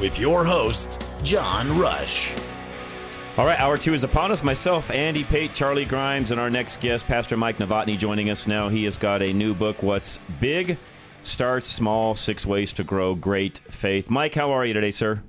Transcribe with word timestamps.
With 0.00 0.18
your 0.18 0.44
host, 0.44 1.00
John 1.22 1.78
Rush. 1.78 2.34
All 3.38 3.46
right, 3.46 3.58
hour 3.58 3.76
two 3.76 3.94
is 3.94 4.04
upon 4.04 4.32
us. 4.32 4.42
Myself, 4.42 4.90
Andy 4.90 5.24
Pate, 5.24 5.54
Charlie 5.54 5.84
Grimes, 5.84 6.30
and 6.30 6.40
our 6.40 6.50
next 6.50 6.80
guest, 6.80 7.06
Pastor 7.06 7.36
Mike 7.36 7.58
Novotny, 7.58 7.96
joining 7.96 8.30
us 8.30 8.46
now. 8.46 8.68
He 8.68 8.84
has 8.84 8.96
got 8.96 9.22
a 9.22 9.32
new 9.32 9.54
book, 9.54 9.82
What's 9.82 10.18
Big? 10.40 10.78
Starts 11.22 11.66
Small 11.66 12.14
Six 12.14 12.44
Ways 12.44 12.72
to 12.74 12.84
Grow 12.84 13.14
Great 13.14 13.60
Faith. 13.68 14.10
Mike, 14.10 14.34
how 14.34 14.50
are 14.50 14.66
you 14.66 14.74
today, 14.74 14.90
sir? 14.90 15.22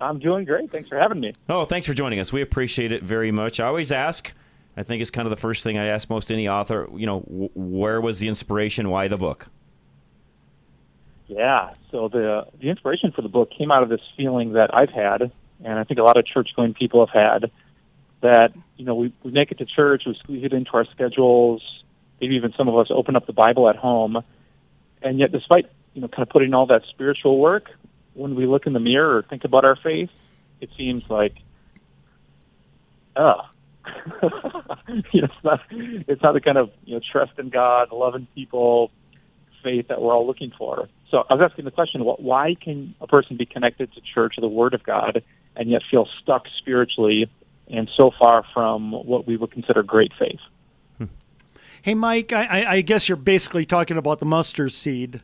I'm 0.00 0.18
doing 0.18 0.44
great. 0.44 0.70
Thanks 0.70 0.88
for 0.88 0.98
having 0.98 1.20
me. 1.20 1.34
Oh, 1.48 1.64
thanks 1.64 1.86
for 1.86 1.92
joining 1.92 2.20
us. 2.20 2.32
We 2.32 2.42
appreciate 2.42 2.92
it 2.92 3.02
very 3.02 3.30
much. 3.30 3.60
I 3.60 3.66
always 3.66 3.92
ask, 3.92 4.32
I 4.76 4.82
think 4.82 5.02
it's 5.02 5.10
kind 5.10 5.26
of 5.26 5.30
the 5.30 5.36
first 5.36 5.62
thing 5.62 5.76
I 5.76 5.86
ask 5.86 6.08
most 6.08 6.32
any 6.32 6.48
author, 6.48 6.88
you 6.96 7.06
know, 7.06 7.20
where 7.54 8.00
was 8.00 8.20
the 8.20 8.28
inspiration? 8.28 8.88
Why 8.90 9.08
the 9.08 9.18
book? 9.18 9.48
Yeah. 11.30 11.74
So 11.92 12.08
the 12.08 12.46
the 12.60 12.70
inspiration 12.70 13.12
for 13.12 13.22
the 13.22 13.28
book 13.28 13.52
came 13.56 13.70
out 13.70 13.84
of 13.84 13.88
this 13.88 14.00
feeling 14.16 14.54
that 14.54 14.74
I've 14.74 14.90
had, 14.90 15.30
and 15.64 15.78
I 15.78 15.84
think 15.84 16.00
a 16.00 16.02
lot 16.02 16.16
of 16.16 16.26
church 16.26 16.50
going 16.56 16.74
people 16.74 17.06
have 17.06 17.14
had, 17.14 17.52
that 18.20 18.52
you 18.76 18.84
know 18.84 18.96
we, 18.96 19.12
we 19.22 19.30
make 19.30 19.52
it 19.52 19.58
to 19.58 19.64
church, 19.64 20.02
we 20.06 20.16
squeeze 20.18 20.42
it 20.44 20.52
into 20.52 20.72
our 20.72 20.84
schedules, 20.86 21.62
maybe 22.20 22.34
even 22.34 22.52
some 22.58 22.66
of 22.66 22.76
us 22.76 22.88
open 22.90 23.14
up 23.14 23.26
the 23.28 23.32
Bible 23.32 23.68
at 23.68 23.76
home, 23.76 24.24
and 25.02 25.20
yet 25.20 25.30
despite 25.30 25.66
you 25.94 26.00
know 26.00 26.08
kind 26.08 26.22
of 26.22 26.30
putting 26.30 26.52
all 26.52 26.66
that 26.66 26.82
spiritual 26.90 27.38
work, 27.38 27.70
when 28.14 28.34
we 28.34 28.46
look 28.46 28.66
in 28.66 28.72
the 28.72 28.80
mirror 28.80 29.18
or 29.18 29.22
think 29.22 29.44
about 29.44 29.64
our 29.64 29.76
faith, 29.76 30.10
it 30.60 30.70
seems 30.76 31.04
like, 31.08 31.36
oh. 33.14 33.42
you 35.12 35.22
know, 35.22 35.28
it's 35.28 35.44
not 35.44 35.60
it's 35.70 36.22
not 36.22 36.34
the 36.34 36.40
kind 36.40 36.58
of 36.58 36.70
you 36.84 36.94
know 36.96 37.00
trust 37.12 37.38
in 37.38 37.50
God, 37.50 37.92
loving 37.92 38.26
people, 38.34 38.90
faith 39.62 39.86
that 39.88 40.02
we're 40.02 40.12
all 40.12 40.26
looking 40.26 40.52
for. 40.58 40.88
So 41.10 41.24
I 41.28 41.34
was 41.34 41.48
asking 41.50 41.64
the 41.64 41.70
question: 41.70 42.02
Why 42.02 42.54
can 42.54 42.94
a 43.00 43.06
person 43.06 43.36
be 43.36 43.46
connected 43.46 43.92
to 43.94 44.00
church 44.00 44.34
or 44.38 44.40
the 44.40 44.48
Word 44.48 44.74
of 44.74 44.82
God 44.82 45.22
and 45.56 45.68
yet 45.68 45.82
feel 45.90 46.08
stuck 46.22 46.44
spiritually 46.58 47.30
and 47.68 47.90
so 47.96 48.10
far 48.18 48.44
from 48.54 48.92
what 48.92 49.26
we 49.26 49.36
would 49.36 49.50
consider 49.50 49.82
great 49.82 50.12
faith? 50.18 50.40
Hmm. 50.98 51.06
Hey, 51.82 51.94
Mike, 51.94 52.32
I, 52.32 52.64
I 52.68 52.80
guess 52.80 53.08
you're 53.08 53.16
basically 53.16 53.64
talking 53.64 53.96
about 53.96 54.20
the 54.20 54.26
mustard 54.26 54.72
seed 54.72 55.20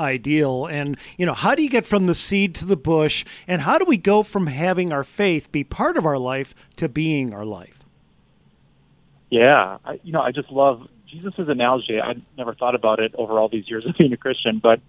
ideal, 0.00 0.66
and 0.66 0.96
you 1.16 1.26
know, 1.26 1.34
how 1.34 1.54
do 1.54 1.62
you 1.62 1.68
get 1.68 1.86
from 1.86 2.06
the 2.06 2.14
seed 2.14 2.54
to 2.56 2.64
the 2.64 2.76
bush, 2.76 3.24
and 3.46 3.62
how 3.62 3.78
do 3.78 3.84
we 3.84 3.98
go 3.98 4.22
from 4.22 4.46
having 4.48 4.92
our 4.92 5.04
faith 5.04 5.52
be 5.52 5.62
part 5.62 5.96
of 5.96 6.06
our 6.06 6.18
life 6.18 6.54
to 6.76 6.88
being 6.88 7.32
our 7.32 7.44
life? 7.44 7.84
Yeah, 9.28 9.78
I, 9.84 10.00
you 10.02 10.12
know, 10.12 10.22
I 10.22 10.32
just 10.32 10.50
love 10.50 10.88
Jesus' 11.06 11.34
analogy. 11.36 12.00
I 12.00 12.14
never 12.36 12.54
thought 12.54 12.74
about 12.74 12.98
it 12.98 13.14
over 13.14 13.38
all 13.38 13.48
these 13.48 13.68
years 13.68 13.86
of 13.86 13.96
being 13.96 14.12
a 14.12 14.16
Christian, 14.16 14.58
but 14.58 14.80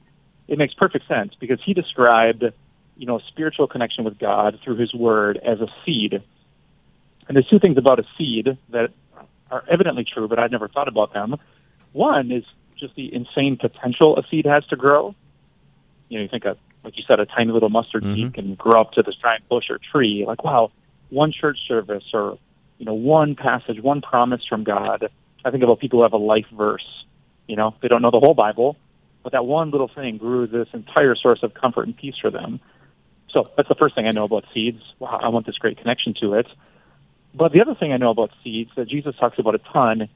it 0.51 0.57
makes 0.57 0.73
perfect 0.73 1.07
sense 1.07 1.31
because 1.39 1.59
he 1.65 1.73
described, 1.73 2.43
you 2.97 3.05
know, 3.05 3.19
spiritual 3.29 3.67
connection 3.67 4.03
with 4.03 4.19
God 4.19 4.59
through 4.61 4.75
his 4.75 4.93
word 4.93 5.37
as 5.37 5.61
a 5.61 5.67
seed. 5.85 6.21
And 7.27 7.35
there's 7.37 7.47
two 7.47 7.57
things 7.57 7.77
about 7.77 7.99
a 7.99 8.03
seed 8.17 8.57
that 8.69 8.89
are 9.49 9.63
evidently 9.71 10.03
true, 10.03 10.27
but 10.27 10.39
I'd 10.39 10.51
never 10.51 10.67
thought 10.67 10.89
about 10.89 11.13
them. 11.13 11.37
One 11.93 12.33
is 12.33 12.43
just 12.77 12.95
the 12.95 13.13
insane 13.13 13.55
potential 13.55 14.17
a 14.17 14.23
seed 14.29 14.45
has 14.45 14.65
to 14.67 14.75
grow. 14.75 15.15
You 16.09 16.17
know, 16.17 16.23
you 16.23 16.27
think 16.27 16.43
of, 16.43 16.57
like 16.83 16.97
you 16.97 17.03
said, 17.07 17.21
a 17.21 17.25
tiny 17.25 17.53
little 17.53 17.69
mustard 17.69 18.03
mm-hmm. 18.03 18.15
seed 18.15 18.33
can 18.33 18.55
grow 18.55 18.81
up 18.81 18.91
to 18.93 19.03
this 19.03 19.15
giant 19.21 19.47
bush 19.47 19.69
or 19.69 19.79
tree. 19.93 20.25
Like, 20.27 20.43
wow, 20.43 20.73
one 21.11 21.31
church 21.31 21.59
service 21.65 22.03
or, 22.13 22.37
you 22.77 22.85
know, 22.85 22.93
one 22.93 23.35
passage, 23.35 23.79
one 23.81 24.01
promise 24.01 24.41
from 24.49 24.65
God. 24.65 25.09
I 25.45 25.51
think 25.51 25.63
about 25.63 25.79
people 25.79 25.99
who 25.99 26.03
have 26.03 26.11
a 26.11 26.17
life 26.17 26.47
verse. 26.51 27.05
You 27.47 27.55
know, 27.55 27.73
they 27.81 27.87
don't 27.87 28.01
know 28.01 28.11
the 28.11 28.19
whole 28.19 28.33
Bible, 28.33 28.75
but 29.23 29.31
that 29.33 29.45
one 29.45 29.71
little 29.71 29.87
thing 29.93 30.17
grew 30.17 30.47
this 30.47 30.67
entire 30.73 31.15
source 31.15 31.43
of 31.43 31.53
comfort 31.53 31.87
and 31.87 31.95
peace 31.95 32.15
for 32.21 32.31
them. 32.31 32.59
So 33.29 33.49
that's 33.55 33.69
the 33.69 33.75
first 33.75 33.95
thing 33.95 34.07
I 34.07 34.11
know 34.11 34.25
about 34.25 34.45
seeds. 34.53 34.81
Wow, 34.99 35.19
I 35.21 35.29
want 35.29 35.45
this 35.45 35.55
great 35.57 35.77
connection 35.77 36.13
to 36.21 36.33
it. 36.33 36.47
But 37.33 37.53
the 37.53 37.61
other 37.61 37.75
thing 37.75 37.93
I 37.93 37.97
know 37.97 38.09
about 38.09 38.31
seeds 38.43 38.71
that 38.75 38.89
Jesus 38.89 39.15
talks 39.17 39.39
about 39.39 39.55
a 39.55 39.59
ton 39.59 40.09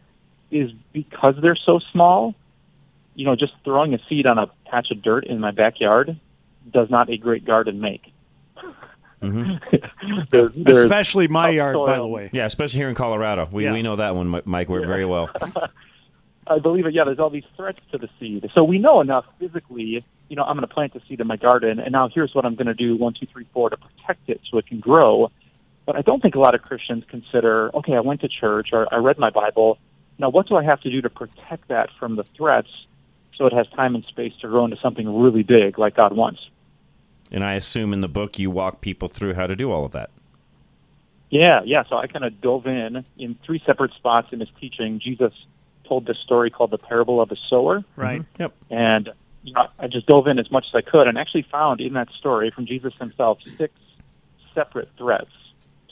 is 0.52 0.72
because 0.92 1.36
they're 1.42 1.56
so 1.56 1.80
small, 1.92 2.36
you 3.16 3.26
know, 3.26 3.36
just 3.36 3.54
throwing 3.64 3.94
a 3.94 4.00
seed 4.10 4.26
on 4.28 4.38
a 4.38 4.48
patch 4.70 4.92
of 4.92 5.02
dirt 5.02 5.26
in 5.26 5.40
my 5.40 5.52
backyard 5.52 6.20
does 6.74 6.90
not 6.90 7.10
a 7.10 7.18
great 7.18 7.46
garden 7.46 7.80
make. 7.80 8.02
Mm-hmm. 9.22 9.78
there's, 10.30 10.52
there's 10.56 10.78
especially 10.78 11.28
my 11.28 11.50
yard, 11.50 11.76
soil. 11.76 11.86
by 11.86 11.96
the 11.98 12.08
way. 12.08 12.30
Yeah, 12.34 12.46
especially 12.46 12.80
here 12.80 12.90
in 12.90 12.96
Colorado. 12.96 13.48
We, 13.52 13.64
Yeah. 13.64 13.74
we 13.74 13.82
know 13.82 13.96
that 13.96 14.14
one, 14.16 14.42
Mike, 14.46 14.68
we're 14.70 14.82
Yeah. 14.82 14.88
very 14.88 15.06
well. 15.06 15.30
I 16.48 16.60
believe 16.60 16.86
it. 16.86 16.94
Yeah, 16.94 17.04
there's 17.06 17.20
all 17.20 17.30
these 17.30 17.46
threats 17.56 17.82
to 17.92 17.98
the 17.98 18.10
seed. 18.20 18.50
So 18.54 18.64
we 18.64 18.78
know 18.78 19.02
enough 19.02 19.26
physically. 19.40 20.06
You 20.30 20.36
know, 20.36 20.44
I'm 20.44 20.56
going 20.56 20.68
to 20.68 20.74
plant 20.74 20.94
the 20.94 21.02
seed 21.08 21.20
in 21.20 21.28
my 21.28 21.38
garden, 21.38 21.80
and 21.80 21.92
now 21.92 22.10
here's 22.14 22.34
what 22.36 22.46
I'm 22.46 22.56
going 22.56 22.68
to 22.68 22.74
do: 22.74 22.96
one, 22.96 23.14
two, 23.20 23.28
three, 23.32 23.48
four, 23.54 23.70
to 23.70 23.78
protect 23.78 24.30
it 24.30 24.42
so 24.50 24.58
it 24.58 24.68
can 24.68 24.80
grow. 24.80 25.32
But 25.86 25.96
I 25.96 26.02
don't 26.02 26.22
think 26.22 26.36
a 26.36 26.40
lot 26.40 26.56
of 26.56 26.62
Christians 26.62 27.04
consider, 27.10 27.76
okay, 27.76 27.94
I 27.94 28.00
went 28.00 28.22
to 28.22 28.28
church 28.28 28.70
or 28.74 28.92
I 28.94 28.98
read 28.98 29.20
my 29.20 29.30
Bible. 29.30 29.78
Now, 30.18 30.30
what 30.30 30.48
do 30.48 30.56
I 30.56 30.64
have 30.64 30.82
to 30.82 30.90
do 30.90 31.02
to 31.02 31.10
protect 31.10 31.68
that 31.68 31.90
from 32.00 32.16
the 32.16 32.24
threats 32.36 32.70
so 33.38 33.46
it 33.46 33.54
has 33.54 33.68
time 33.76 33.94
and 33.96 34.04
space 34.06 34.34
to 34.42 34.48
grow 34.48 34.66
into 34.66 34.78
something 34.78 35.22
really 35.22 35.44
big 35.44 35.78
like 35.78 35.96
God 35.96 36.16
wants? 36.16 36.40
And 37.32 37.44
I 37.44 37.54
assume 37.54 37.94
in 37.94 38.02
the 38.02 38.08
book 38.08 38.40
you 38.40 38.50
walk 38.50 38.82
people 38.82 39.10
through 39.10 39.34
how 39.34 39.46
to 39.46 39.56
do 39.56 39.72
all 39.72 39.86
of 39.86 39.92
that. 39.92 40.10
Yeah, 41.30 41.62
yeah. 41.66 41.84
So 41.90 41.98
I 41.98 42.08
kind 42.08 42.24
of 42.24 42.40
dove 42.40 42.66
in 42.66 43.04
in 43.18 43.36
three 43.46 43.62
separate 43.66 43.94
spots 43.94 44.30
in 44.32 44.40
his 44.40 44.50
teaching. 44.60 45.00
Jesus 45.00 45.34
told 45.88 46.06
this 46.06 46.18
story 46.18 46.50
called 46.50 46.72
the 46.72 46.78
parable 46.78 47.22
of 47.22 47.30
the 47.30 47.38
sower. 47.50 47.84
Right. 47.96 48.22
Mm-hmm. 48.22 48.42
Yep. 48.42 48.54
And 48.70 49.10
you 49.44 49.54
know, 49.54 49.68
I 49.78 49.88
just 49.88 50.08
dove 50.08 50.28
in 50.28 50.40
as 50.40 50.50
much 50.50 50.66
as 50.74 50.76
I 50.76 50.82
could 50.82 51.08
and 51.08 51.18
actually 51.18 51.44
found 51.52 51.80
in 51.80 51.94
that 51.94 52.10
story 52.18 52.52
from 52.52 52.66
Jesus 52.66 52.94
himself 53.00 53.40
six 53.58 53.74
separate 54.54 54.90
threats. 54.98 55.32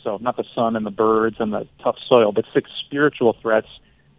So 0.04 0.18
not 0.20 0.36
the 0.36 0.44
sun 0.56 0.76
and 0.76 0.86
the 0.86 0.92
birds 0.92 1.38
and 1.40 1.54
the 1.54 1.68
tough 1.82 1.98
soil, 2.10 2.32
but 2.32 2.46
six 2.54 2.70
spiritual 2.86 3.34
threats 3.42 3.68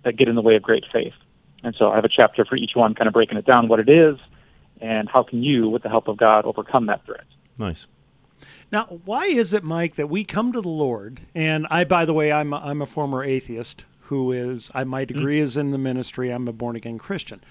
that 0.05 0.17
get 0.17 0.29
in 0.29 0.35
the 0.35 0.43
way 0.43 0.55
of 0.55 0.63
great 0.63 0.85
faith. 0.93 1.15
And 1.63 1.75
so 1.79 1.91
I 1.91 1.97
have 1.97 2.05
a 2.05 2.09
chapter 2.09 2.45
for 2.45 2.57
each 2.57 2.73
one, 2.75 2.95
kind 2.95 3.09
of 3.09 3.15
breaking 3.15 3.39
it 3.39 3.47
down, 3.47 3.69
what 3.69 3.81
it 3.81 3.89
is, 3.89 4.19
and 4.81 5.09
how 5.09 5.23
can 5.23 5.43
you, 5.43 5.69
with 5.69 5.83
the 5.83 5.89
help 5.89 6.09
of 6.09 6.17
God, 6.17 6.45
overcome 6.45 6.87
that 6.87 7.05
threat. 7.05 7.25
Nice. 7.59 7.87
Now, 8.71 8.85
why 9.05 9.25
is 9.25 9.53
it, 9.53 9.65
Mike, 9.65 9.95
that 9.95 10.09
we 10.09 10.25
come 10.25 10.53
to 10.53 10.61
the 10.61 10.69
Lord? 10.69 11.23
And 11.35 11.67
I, 11.71 11.85
by 11.85 12.05
the 12.05 12.15
way, 12.15 12.33
I'm 12.33 12.53
a, 12.53 12.59
I'm 12.59 12.83
a 12.83 12.87
former 12.87 13.25
atheist 13.25 13.85
who 14.05 14.33
is, 14.33 14.71
I, 14.75 14.85
my 14.85 15.05
degree 15.05 15.39
mm. 15.39 15.43
is 15.43 15.57
in 15.57 15.71
the 15.71 15.79
ministry. 15.79 16.31
I'm 16.31 16.49
a 16.49 16.53
born 16.53 16.77
again 16.77 16.99
Christian, 16.99 17.43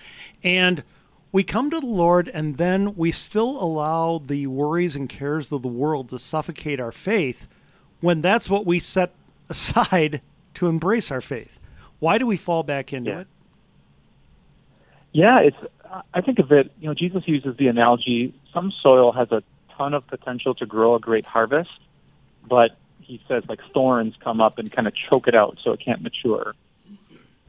and 0.43 0.83
we 1.31 1.43
come 1.43 1.71
to 1.71 1.79
the 1.79 1.85
Lord, 1.85 2.29
and 2.29 2.57
then 2.57 2.95
we 2.95 3.11
still 3.11 3.61
allow 3.61 4.19
the 4.23 4.45
worries 4.47 4.95
and 4.95 5.09
cares 5.09 5.51
of 5.51 5.63
the 5.63 5.67
world 5.67 6.09
to 6.09 6.19
suffocate 6.19 6.79
our 6.79 6.91
faith, 6.91 7.47
when 8.01 8.21
that's 8.21 8.49
what 8.49 8.65
we 8.65 8.79
set 8.79 9.13
aside 9.49 10.21
to 10.55 10.67
embrace 10.67 11.09
our 11.11 11.21
faith. 11.21 11.59
Why 11.99 12.17
do 12.17 12.27
we 12.27 12.37
fall 12.37 12.63
back 12.63 12.93
into 12.93 13.11
Yeah. 13.11 13.19
it? 13.21 13.27
Yeah, 15.11 15.39
it's. 15.39 15.57
I 16.13 16.21
think 16.21 16.39
of 16.39 16.51
it. 16.51 16.71
You 16.79 16.87
know, 16.87 16.95
Jesus 16.95 17.23
uses 17.27 17.55
the 17.57 17.67
analogy: 17.67 18.33
some 18.51 18.71
soil 18.81 19.11
has 19.11 19.31
a 19.31 19.43
ton 19.77 19.93
of 19.93 20.05
potential 20.07 20.55
to 20.55 20.65
grow 20.65 20.95
a 20.95 20.99
great 20.99 21.25
harvest, 21.25 21.69
but 22.47 22.71
he 23.03 23.21
says 23.27 23.43
like 23.47 23.59
thorns 23.73 24.15
come 24.23 24.41
up 24.41 24.57
and 24.59 24.71
kind 24.71 24.87
of 24.87 24.93
choke 24.95 25.27
it 25.27 25.35
out, 25.35 25.57
so 25.63 25.71
it 25.71 25.79
can't 25.83 26.01
mature. 26.01 26.53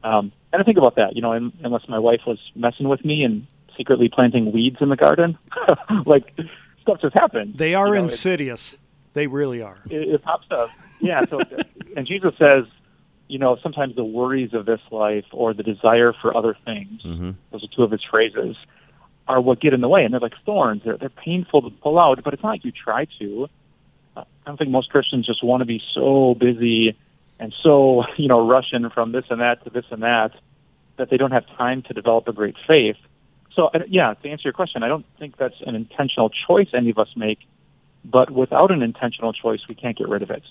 Um, 0.03 0.31
and 0.53 0.61
I 0.61 0.65
think 0.65 0.77
about 0.77 0.95
that. 0.95 1.15
You 1.15 1.21
know, 1.21 1.33
un- 1.33 1.53
unless 1.63 1.87
my 1.89 1.99
wife 1.99 2.21
was 2.27 2.37
messing 2.55 2.87
with 2.87 3.03
me 3.03 3.23
and 3.23 3.47
secretly 3.77 4.09
planting 4.09 4.51
weeds 4.51 4.77
in 4.79 4.89
the 4.89 4.95
garden, 4.95 5.37
like 6.05 6.31
stuff 6.81 7.01
just 7.01 7.13
happens. 7.15 7.57
They 7.57 7.73
are 7.75 7.87
You 7.87 7.93
know, 7.93 7.99
it- 8.01 8.03
insidious. 8.03 8.77
They 9.13 9.27
really 9.27 9.61
are. 9.61 9.77
it, 9.89 10.09
it 10.09 10.23
pops 10.23 10.47
up. 10.51 10.69
Yeah. 10.99 11.21
So, 11.25 11.39
and 11.95 12.05
Jesus 12.05 12.33
says, 12.37 12.65
you 13.29 13.39
know, 13.39 13.57
sometimes 13.63 13.95
the 13.95 14.03
worries 14.03 14.53
of 14.53 14.65
this 14.65 14.81
life 14.91 15.25
or 15.31 15.53
the 15.53 15.63
desire 15.63 16.13
for 16.21 16.35
other 16.35 16.55
things, 16.65 17.01
those 17.51 17.63
are 17.63 17.67
two 17.75 17.81
of 17.83 17.91
his 17.91 18.03
phrases, 18.03 18.55
are 19.27 19.39
what 19.41 19.59
get 19.61 19.73
in 19.73 19.79
the 19.81 19.87
way. 19.87 20.03
And 20.03 20.13
they're 20.13 20.19
like 20.19 20.35
thorns. 20.45 20.83
They're, 20.83 20.97
they're 20.97 21.09
painful 21.09 21.61
to 21.63 21.69
pull 21.69 21.97
out, 21.97 22.21
but 22.23 22.33
it's 22.33 22.43
not 22.43 22.49
like 22.49 22.65
you 22.65 22.71
try 22.71 23.07
to. 23.19 23.47
I 24.15 24.23
don't 24.45 24.57
think 24.57 24.69
most 24.69 24.89
Christians 24.89 25.25
just 25.25 25.43
want 25.43 25.61
to 25.61 25.65
be 25.65 25.81
so 25.93 26.35
busy 26.35 26.97
and 27.39 27.53
so, 27.61 28.03
you 28.17 28.27
know, 28.27 28.47
rushing 28.47 28.89
from 28.89 29.11
this 29.11 29.25
and 29.29 29.41
that 29.41 29.63
to 29.63 29.69
this 29.69 29.85
and 29.91 30.03
that 30.03 30.31
that 30.97 31.09
they 31.09 31.17
don't 31.17 31.31
have 31.31 31.45
time 31.57 31.81
to 31.83 31.93
develop 31.93 32.25
a 32.27 32.33
great 32.33 32.55
faith. 32.65 32.95
So, 33.53 33.69
yeah, 33.89 34.13
to 34.13 34.29
answer 34.29 34.43
your 34.45 34.53
question, 34.53 34.81
I 34.83 34.87
don't 34.87 35.05
think 35.19 35.35
that's 35.37 35.55
an 35.65 35.75
intentional 35.75 36.29
choice 36.29 36.69
any 36.73 36.89
of 36.89 36.97
us 36.97 37.09
make, 37.17 37.39
but 38.05 38.31
without 38.31 38.71
an 38.71 38.81
intentional 38.81 39.33
choice, 39.33 39.61
we 39.67 39.75
can't 39.75 39.97
get 39.97 40.07
rid 40.07 40.21
of 40.21 40.29
it. 40.29 40.43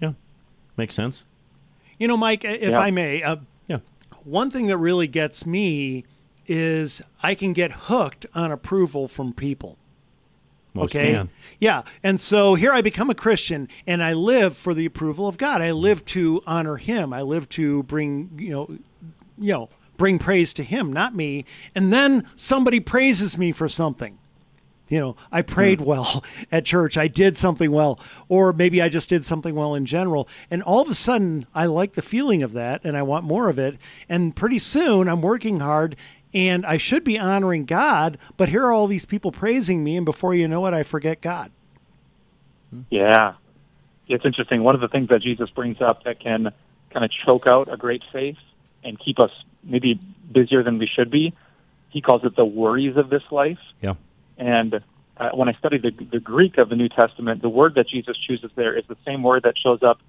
Yeah, 0.00 0.12
makes 0.76 0.94
sense. 0.94 1.24
You 1.98 2.08
know, 2.08 2.16
Mike, 2.16 2.44
if 2.44 2.72
Yeah. 2.72 2.78
I 2.80 2.90
may, 2.90 3.22
uh, 3.22 3.36
Yeah. 3.68 3.78
one 4.24 4.50
thing 4.50 4.66
that 4.66 4.76
really 4.76 5.06
gets 5.06 5.46
me 5.46 6.04
is 6.46 7.02
I 7.22 7.34
can 7.34 7.52
get 7.52 7.72
hooked 7.72 8.26
on 8.34 8.52
approval 8.52 9.08
from 9.08 9.32
people. 9.32 9.78
Most 10.76 10.94
okay. 10.94 11.12
can. 11.12 11.30
Yeah. 11.58 11.82
And 12.02 12.20
so 12.20 12.54
here 12.54 12.72
I 12.72 12.82
become 12.82 13.10
a 13.10 13.14
Christian 13.14 13.68
and 13.86 14.02
I 14.02 14.12
live 14.12 14.56
for 14.56 14.74
the 14.74 14.86
approval 14.86 15.26
of 15.26 15.38
God. 15.38 15.62
I 15.62 15.72
live 15.72 16.04
to 16.06 16.42
honor 16.46 16.76
him. 16.76 17.12
I 17.12 17.22
live 17.22 17.48
to 17.50 17.82
bring, 17.84 18.30
you 18.38 18.50
know, 18.50 18.78
you 19.38 19.52
know, 19.52 19.68
bring 19.96 20.18
praise 20.18 20.52
to 20.54 20.62
him, 20.62 20.92
not 20.92 21.14
me. 21.14 21.44
And 21.74 21.92
then 21.92 22.28
somebody 22.36 22.80
praises 22.80 23.38
me 23.38 23.52
for 23.52 23.68
something. 23.68 24.18
You 24.88 25.00
know, 25.00 25.16
I 25.32 25.42
prayed 25.42 25.80
hmm. 25.80 25.86
well 25.86 26.24
at 26.52 26.64
church. 26.64 26.96
I 26.96 27.08
did 27.08 27.36
something 27.36 27.70
well, 27.70 27.98
or 28.28 28.52
maybe 28.52 28.80
I 28.80 28.88
just 28.88 29.08
did 29.08 29.24
something 29.24 29.54
well 29.54 29.74
in 29.74 29.86
general. 29.86 30.28
And 30.50 30.62
all 30.62 30.80
of 30.80 30.88
a 30.88 30.94
sudden, 30.94 31.46
I 31.54 31.66
like 31.66 31.94
the 31.94 32.02
feeling 32.02 32.42
of 32.42 32.52
that 32.52 32.84
and 32.84 32.96
I 32.96 33.02
want 33.02 33.24
more 33.24 33.48
of 33.48 33.58
it. 33.58 33.78
And 34.08 34.34
pretty 34.36 34.58
soon, 34.58 35.08
I'm 35.08 35.22
working 35.22 35.60
hard 35.60 35.96
and 36.36 36.66
I 36.66 36.76
should 36.76 37.02
be 37.02 37.18
honoring 37.18 37.64
God, 37.64 38.18
but 38.36 38.50
here 38.50 38.62
are 38.66 38.70
all 38.70 38.86
these 38.86 39.06
people 39.06 39.32
praising 39.32 39.82
me. 39.82 39.96
And 39.96 40.04
before 40.04 40.34
you 40.34 40.46
know 40.46 40.66
it, 40.66 40.74
I 40.74 40.82
forget 40.82 41.22
God. 41.22 41.50
Yeah. 42.90 43.36
It's 44.06 44.24
interesting. 44.26 44.62
One 44.62 44.74
of 44.74 44.82
the 44.82 44.88
things 44.88 45.08
that 45.08 45.22
Jesus 45.22 45.48
brings 45.48 45.80
up 45.80 46.04
that 46.04 46.20
can 46.20 46.52
kind 46.90 47.04
of 47.06 47.10
choke 47.24 47.46
out 47.46 47.72
a 47.72 47.78
great 47.78 48.02
faith 48.12 48.36
and 48.84 49.00
keep 49.00 49.18
us 49.18 49.30
maybe 49.64 49.98
busier 50.30 50.62
than 50.62 50.76
we 50.76 50.86
should 50.86 51.10
be, 51.10 51.32
he 51.88 52.02
calls 52.02 52.22
it 52.22 52.36
the 52.36 52.44
worries 52.44 52.98
of 52.98 53.08
this 53.08 53.22
life. 53.30 53.58
Yeah. 53.80 53.94
And 54.36 54.82
uh, 55.16 55.30
when 55.32 55.48
I 55.48 55.54
studied 55.54 55.80
the, 55.80 56.04
the 56.04 56.20
Greek 56.20 56.58
of 56.58 56.68
the 56.68 56.76
New 56.76 56.90
Testament, 56.90 57.40
the 57.40 57.48
word 57.48 57.76
that 57.76 57.88
Jesus 57.88 58.14
chooses 58.18 58.50
there 58.56 58.76
is 58.76 58.84
the 58.88 58.98
same 59.06 59.22
word 59.22 59.44
that 59.44 59.54
shows 59.56 59.82
up 59.82 60.00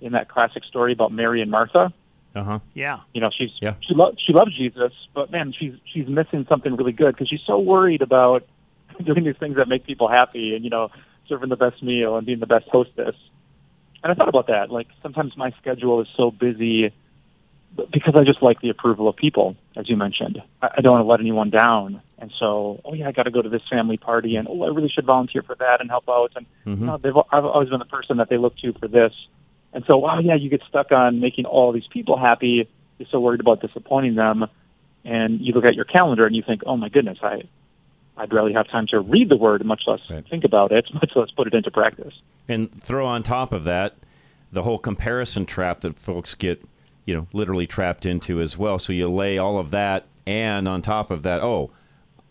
in 0.00 0.12
that 0.12 0.28
classic 0.28 0.62
story 0.62 0.92
about 0.92 1.10
Mary 1.10 1.42
and 1.42 1.50
Martha. 1.50 1.92
Uh 2.34 2.44
huh. 2.44 2.58
Yeah. 2.74 3.00
You 3.12 3.20
know, 3.20 3.30
she's 3.36 3.50
Yeah. 3.60 3.74
she 3.86 3.94
loves 3.94 4.18
she 4.24 4.32
loves 4.32 4.56
Jesus, 4.56 4.92
but 5.14 5.30
man, 5.30 5.52
she's 5.58 5.74
she's 5.92 6.06
missing 6.08 6.46
something 6.48 6.76
really 6.76 6.92
good 6.92 7.14
because 7.14 7.28
she's 7.28 7.42
so 7.46 7.58
worried 7.58 8.02
about 8.02 8.44
doing 9.04 9.24
these 9.24 9.36
things 9.38 9.56
that 9.56 9.68
make 9.68 9.84
people 9.86 10.08
happy 10.08 10.54
and 10.54 10.64
you 10.64 10.70
know 10.70 10.90
serving 11.28 11.50
the 11.50 11.56
best 11.56 11.82
meal 11.82 12.16
and 12.16 12.26
being 12.26 12.40
the 12.40 12.46
best 12.46 12.68
hostess. 12.68 13.14
And 14.02 14.10
I 14.10 14.14
thought 14.14 14.28
about 14.28 14.48
that. 14.48 14.70
Like 14.70 14.88
sometimes 15.02 15.36
my 15.36 15.52
schedule 15.60 16.00
is 16.00 16.08
so 16.16 16.30
busy 16.30 16.92
because 17.92 18.14
I 18.16 18.24
just 18.24 18.42
like 18.42 18.60
the 18.60 18.68
approval 18.68 19.08
of 19.08 19.16
people, 19.16 19.56
as 19.76 19.88
you 19.88 19.96
mentioned. 19.96 20.42
I, 20.60 20.68
I 20.78 20.80
don't 20.80 20.92
want 20.92 21.04
to 21.04 21.08
let 21.08 21.20
anyone 21.20 21.50
down, 21.50 22.02
and 22.18 22.32
so 22.38 22.80
oh 22.84 22.94
yeah, 22.94 23.08
I 23.08 23.12
got 23.12 23.24
to 23.24 23.30
go 23.30 23.42
to 23.42 23.48
this 23.48 23.62
family 23.70 23.96
party, 23.96 24.36
and 24.36 24.48
oh 24.48 24.62
I 24.62 24.68
really 24.68 24.88
should 24.88 25.06
volunteer 25.06 25.42
for 25.42 25.54
that 25.56 25.80
and 25.80 25.90
help 25.90 26.08
out. 26.08 26.32
And 26.36 26.46
Mhm. 26.66 26.80
you 26.80 26.86
know, 26.86 26.98
they've 26.98 27.16
I've 27.30 27.44
always 27.44 27.68
been 27.68 27.78
the 27.78 27.84
person 27.84 28.16
that 28.18 28.28
they 28.28 28.38
look 28.38 28.56
to 28.58 28.72
for 28.74 28.88
this. 28.88 29.12
And 29.72 29.84
so, 29.86 29.96
wow, 29.96 30.18
yeah, 30.18 30.34
you 30.34 30.50
get 30.50 30.62
stuck 30.68 30.92
on 30.92 31.20
making 31.20 31.46
all 31.46 31.72
these 31.72 31.86
people 31.86 32.18
happy. 32.18 32.68
You're 32.98 33.08
so 33.10 33.20
worried 33.20 33.40
about 33.40 33.60
disappointing 33.60 34.14
them, 34.14 34.46
and 35.04 35.40
you 35.40 35.52
look 35.52 35.64
at 35.64 35.74
your 35.74 35.86
calendar 35.86 36.26
and 36.26 36.36
you 36.36 36.42
think, 36.42 36.62
oh 36.66 36.76
my 36.76 36.88
goodness, 36.88 37.18
I, 37.22 37.42
I 38.16 38.26
barely 38.26 38.52
have 38.52 38.68
time 38.68 38.86
to 38.88 39.00
read 39.00 39.28
the 39.28 39.36
word, 39.36 39.64
much 39.64 39.82
less 39.86 40.00
think 40.28 40.44
about 40.44 40.72
it, 40.72 40.86
much 40.94 41.12
less 41.16 41.30
put 41.30 41.46
it 41.46 41.54
into 41.54 41.70
practice. 41.70 42.14
And 42.48 42.70
throw 42.80 43.06
on 43.06 43.22
top 43.22 43.52
of 43.52 43.64
that 43.64 43.96
the 44.52 44.62
whole 44.62 44.78
comparison 44.78 45.46
trap 45.46 45.80
that 45.80 45.98
folks 45.98 46.34
get, 46.34 46.62
you 47.06 47.16
know, 47.16 47.26
literally 47.32 47.66
trapped 47.66 48.04
into 48.06 48.40
as 48.40 48.56
well. 48.58 48.78
So 48.78 48.92
you 48.92 49.10
lay 49.10 49.38
all 49.38 49.58
of 49.58 49.70
that, 49.70 50.06
and 50.26 50.68
on 50.68 50.82
top 50.82 51.10
of 51.10 51.22
that, 51.22 51.40
oh, 51.40 51.70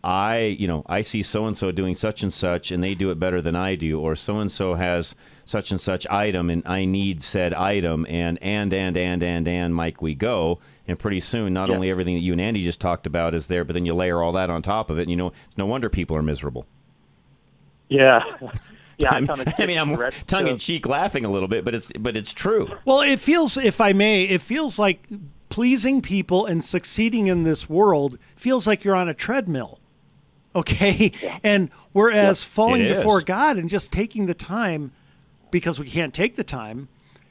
I, 0.03 0.39
you 0.59 0.67
know, 0.67 0.83
I 0.87 1.01
see 1.01 1.21
so 1.21 1.45
and 1.45 1.55
so 1.55 1.71
doing 1.71 1.93
such 1.95 2.23
and 2.23 2.33
such, 2.33 2.71
and 2.71 2.81
they 2.83 2.95
do 2.95 3.11
it 3.11 3.19
better 3.19 3.41
than 3.41 3.55
I 3.55 3.75
do, 3.75 3.99
or 3.99 4.15
so 4.15 4.39
and 4.39 4.51
so 4.51 4.73
has 4.73 5.15
such 5.45 5.69
and 5.71 5.79
such 5.79 6.07
item, 6.09 6.49
and 6.49 6.63
I 6.65 6.85
need 6.85 7.21
said 7.21 7.53
item, 7.53 8.07
and 8.09 8.37
and 8.41 8.73
and 8.73 8.97
and 8.97 9.21
and 9.21 9.47
and 9.47 9.75
Mike, 9.75 10.01
we 10.01 10.15
go, 10.15 10.59
and 10.87 10.97
pretty 10.97 11.19
soon, 11.19 11.53
not 11.53 11.69
Yeah. 11.69 11.75
only 11.75 11.89
everything 11.91 12.15
that 12.15 12.21
you 12.21 12.31
and 12.31 12.41
Andy 12.41 12.63
just 12.63 12.81
talked 12.81 13.05
about 13.05 13.35
is 13.35 13.45
there, 13.47 13.63
but 13.63 13.73
then 13.73 13.85
you 13.85 13.93
layer 13.93 14.23
all 14.23 14.31
that 14.31 14.49
on 14.49 14.61
top 14.63 14.89
of 14.89 14.97
it, 14.97 15.03
and 15.03 15.11
you 15.11 15.17
know, 15.17 15.33
it's 15.45 15.57
no 15.57 15.65
wonder 15.67 15.87
people 15.89 16.17
are 16.17 16.23
miserable. 16.23 16.65
Yeah, 17.89 18.21
yeah. 18.97 19.13
I'm- 19.13 19.27
I 19.57 19.65
mean, 19.65 19.77
I'm 19.77 19.97
tongue 20.27 20.47
in 20.47 20.57
cheek 20.57 20.87
laughing 20.87 21.25
a 21.25 21.29
little 21.31 21.47
bit, 21.47 21.63
but 21.63 21.75
it's 21.75 21.91
but 21.99 22.17
it's 22.17 22.33
true. 22.33 22.67
Well, 22.85 23.01
it 23.01 23.19
feels, 23.19 23.57
if 23.57 23.79
I 23.81 23.93
may, 23.93 24.23
it 24.23 24.41
feels 24.41 24.79
like 24.79 25.07
pleasing 25.49 26.01
people 26.01 26.45
and 26.45 26.63
succeeding 26.63 27.27
in 27.27 27.43
this 27.43 27.69
world 27.69 28.17
feels 28.35 28.65
like 28.65 28.83
you're 28.83 28.95
on 28.95 29.09
a 29.09 29.13
treadmill. 29.13 29.79
Okay. 30.55 31.11
And 31.43 31.69
whereas 31.93 32.43
falling 32.43 32.81
It 32.81 32.95
before 32.97 33.19
is. 33.19 33.23
God 33.23 33.57
and 33.57 33.69
just 33.69 33.91
taking 33.91 34.25
the 34.25 34.33
time 34.33 34.91
because 35.49 35.79
we 35.79 35.87
can't 35.87 36.13
take 36.13 36.35
the 36.35 36.43
time 36.43 36.87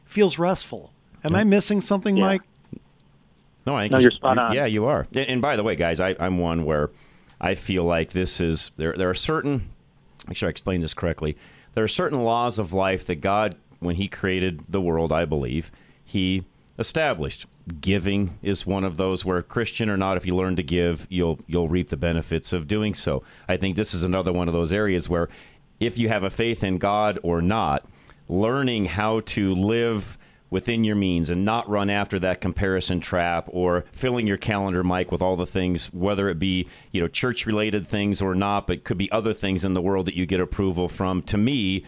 feels 0.06 0.38
restful. 0.38 0.92
Am 1.24 1.34
I 1.34 1.44
missing 1.44 1.80
something, 1.80 2.16
Yeah. 2.16 2.24
Mike? 2.24 2.42
No, 3.66 3.76
I 3.76 3.82
think 3.82 3.92
No, 3.92 3.98
you- 3.98 4.02
you're 4.04 4.10
spot 4.12 4.38
on. 4.38 4.54
Yeah, 4.54 4.64
you 4.66 4.86
are. 4.86 5.06
And, 5.14 5.28
and 5.28 5.42
by 5.42 5.56
the 5.56 5.62
way, 5.62 5.76
guys, 5.76 6.00
I, 6.00 6.16
I'm 6.18 6.38
one 6.38 6.64
where 6.64 6.90
I 7.40 7.54
feel 7.54 7.84
like 7.84 8.12
this 8.12 8.40
is 8.40 8.72
there. 8.76 8.94
There 8.94 9.10
are 9.10 9.14
certain. 9.14 9.68
Make 10.26 10.36
sure 10.36 10.48
I 10.48 10.50
explain 10.50 10.80
this 10.80 10.94
correctly. 10.94 11.36
There 11.74 11.84
are 11.84 11.88
certain 11.88 12.22
laws 12.22 12.58
of 12.58 12.72
life 12.72 13.06
that 13.06 13.20
God, 13.20 13.54
when 13.80 13.96
He 13.96 14.08
created 14.08 14.62
the 14.68 14.80
world, 14.80 15.12
I 15.12 15.24
believe 15.26 15.70
He 16.04 16.44
established. 16.78 17.46
Giving 17.80 18.38
is 18.42 18.66
one 18.66 18.84
of 18.84 18.96
those 18.96 19.24
where 19.24 19.42
Christian 19.42 19.88
or 19.90 19.96
not, 19.96 20.16
if 20.16 20.26
you 20.26 20.34
learn 20.34 20.56
to 20.56 20.62
give, 20.62 21.06
you'll 21.10 21.38
you'll 21.46 21.68
reap 21.68 21.88
the 21.88 21.96
benefits 21.96 22.52
of 22.52 22.66
doing 22.66 22.94
so. 22.94 23.22
I 23.48 23.56
think 23.56 23.76
this 23.76 23.94
is 23.94 24.02
another 24.02 24.32
one 24.32 24.48
of 24.48 24.54
those 24.54 24.72
areas 24.72 25.08
where, 25.08 25.28
if 25.78 25.98
you 25.98 26.08
have 26.08 26.24
a 26.24 26.30
faith 26.30 26.64
in 26.64 26.78
God 26.78 27.18
or 27.22 27.40
not, 27.40 27.84
learning 28.28 28.86
how 28.86 29.20
to 29.20 29.54
live 29.54 30.18
within 30.50 30.82
your 30.82 30.96
means 30.96 31.30
and 31.30 31.44
not 31.44 31.68
run 31.68 31.88
after 31.88 32.18
that 32.18 32.40
comparison 32.40 33.00
trap 33.00 33.48
or 33.52 33.84
filling 33.92 34.26
your 34.26 34.36
calendar 34.36 34.82
mike 34.82 35.12
with 35.12 35.22
all 35.22 35.36
the 35.36 35.46
things 35.46 35.86
whether 35.92 36.28
it 36.28 36.38
be 36.38 36.68
you 36.90 37.00
know 37.00 37.06
church 37.06 37.46
related 37.46 37.86
things 37.86 38.20
or 38.20 38.34
not 38.34 38.66
but 38.66 38.82
could 38.82 38.98
be 38.98 39.10
other 39.12 39.32
things 39.32 39.64
in 39.64 39.74
the 39.74 39.80
world 39.80 40.06
that 40.06 40.14
you 40.14 40.26
get 40.26 40.40
approval 40.40 40.88
from 40.88 41.22
to 41.22 41.38
me 41.38 41.84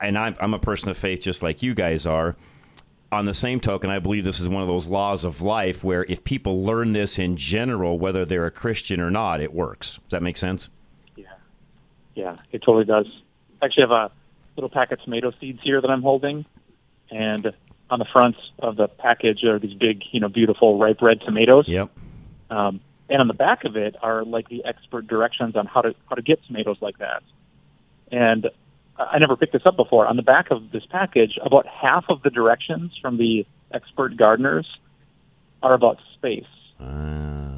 and 0.00 0.18
I'm, 0.18 0.34
I'm 0.40 0.52
a 0.52 0.58
person 0.58 0.90
of 0.90 0.98
faith 0.98 1.20
just 1.20 1.42
like 1.42 1.62
you 1.62 1.74
guys 1.74 2.06
are 2.06 2.34
on 3.12 3.24
the 3.24 3.34
same 3.34 3.60
token 3.60 3.90
i 3.90 3.98
believe 3.98 4.24
this 4.24 4.40
is 4.40 4.48
one 4.48 4.62
of 4.62 4.68
those 4.68 4.88
laws 4.88 5.24
of 5.24 5.40
life 5.42 5.84
where 5.84 6.04
if 6.04 6.22
people 6.24 6.64
learn 6.64 6.92
this 6.92 7.18
in 7.18 7.36
general 7.36 7.98
whether 7.98 8.24
they're 8.24 8.46
a 8.46 8.50
christian 8.50 9.00
or 9.00 9.10
not 9.10 9.40
it 9.40 9.52
works 9.54 9.94
does 10.04 10.10
that 10.10 10.22
make 10.22 10.36
sense 10.36 10.70
Yeah, 11.16 11.24
Yeah, 12.14 12.36
it 12.52 12.62
totally 12.62 12.84
does. 12.84 13.06
I 13.62 13.66
actually 13.66 13.82
have 13.82 13.90
a 13.90 14.10
little 14.56 14.70
pack 14.70 14.92
of 14.92 15.00
tomato 15.02 15.32
seeds 15.40 15.60
here 15.62 15.80
that 15.80 15.90
I'm 15.90 16.02
holding, 16.02 16.44
and 17.10 17.52
on 17.90 17.98
the 17.98 18.06
front 18.12 18.36
of 18.58 18.76
the 18.76 18.88
package 18.88 19.44
are 19.44 19.58
these 19.58 19.74
big, 19.74 20.02
you 20.12 20.20
know, 20.20 20.28
beautiful 20.28 20.78
ripe 20.78 21.00
red 21.00 21.20
tomatoes. 21.20 21.66
yep 21.68 21.90
Um, 22.50 22.80
and 23.08 23.20
on 23.20 23.28
the 23.28 23.34
back 23.34 23.64
of 23.64 23.76
it 23.76 23.94
are 24.02 24.24
like 24.24 24.48
the 24.48 24.64
expert 24.64 25.06
directions 25.06 25.54
on 25.56 25.66
how 25.66 25.82
to 25.82 25.94
how 26.08 26.16
to 26.16 26.22
get 26.22 26.44
tomatoes 26.46 26.78
like 26.80 26.98
that. 26.98 27.22
And 28.10 28.50
I 28.98 29.18
never 29.18 29.36
picked 29.36 29.52
this 29.52 29.62
up 29.66 29.76
before. 29.76 30.06
On 30.06 30.16
the 30.16 30.22
back 30.22 30.50
of 30.50 30.70
this 30.72 30.84
package, 30.90 31.38
about 31.44 31.66
half 31.66 32.04
of 32.08 32.22
the 32.22 32.30
directions 32.30 32.92
from 33.00 33.18
the 33.18 33.46
expert 33.72 34.16
gardeners 34.16 34.66
are 35.62 35.74
about 35.74 35.98
space. 36.14 36.44
Uh. 36.80 37.52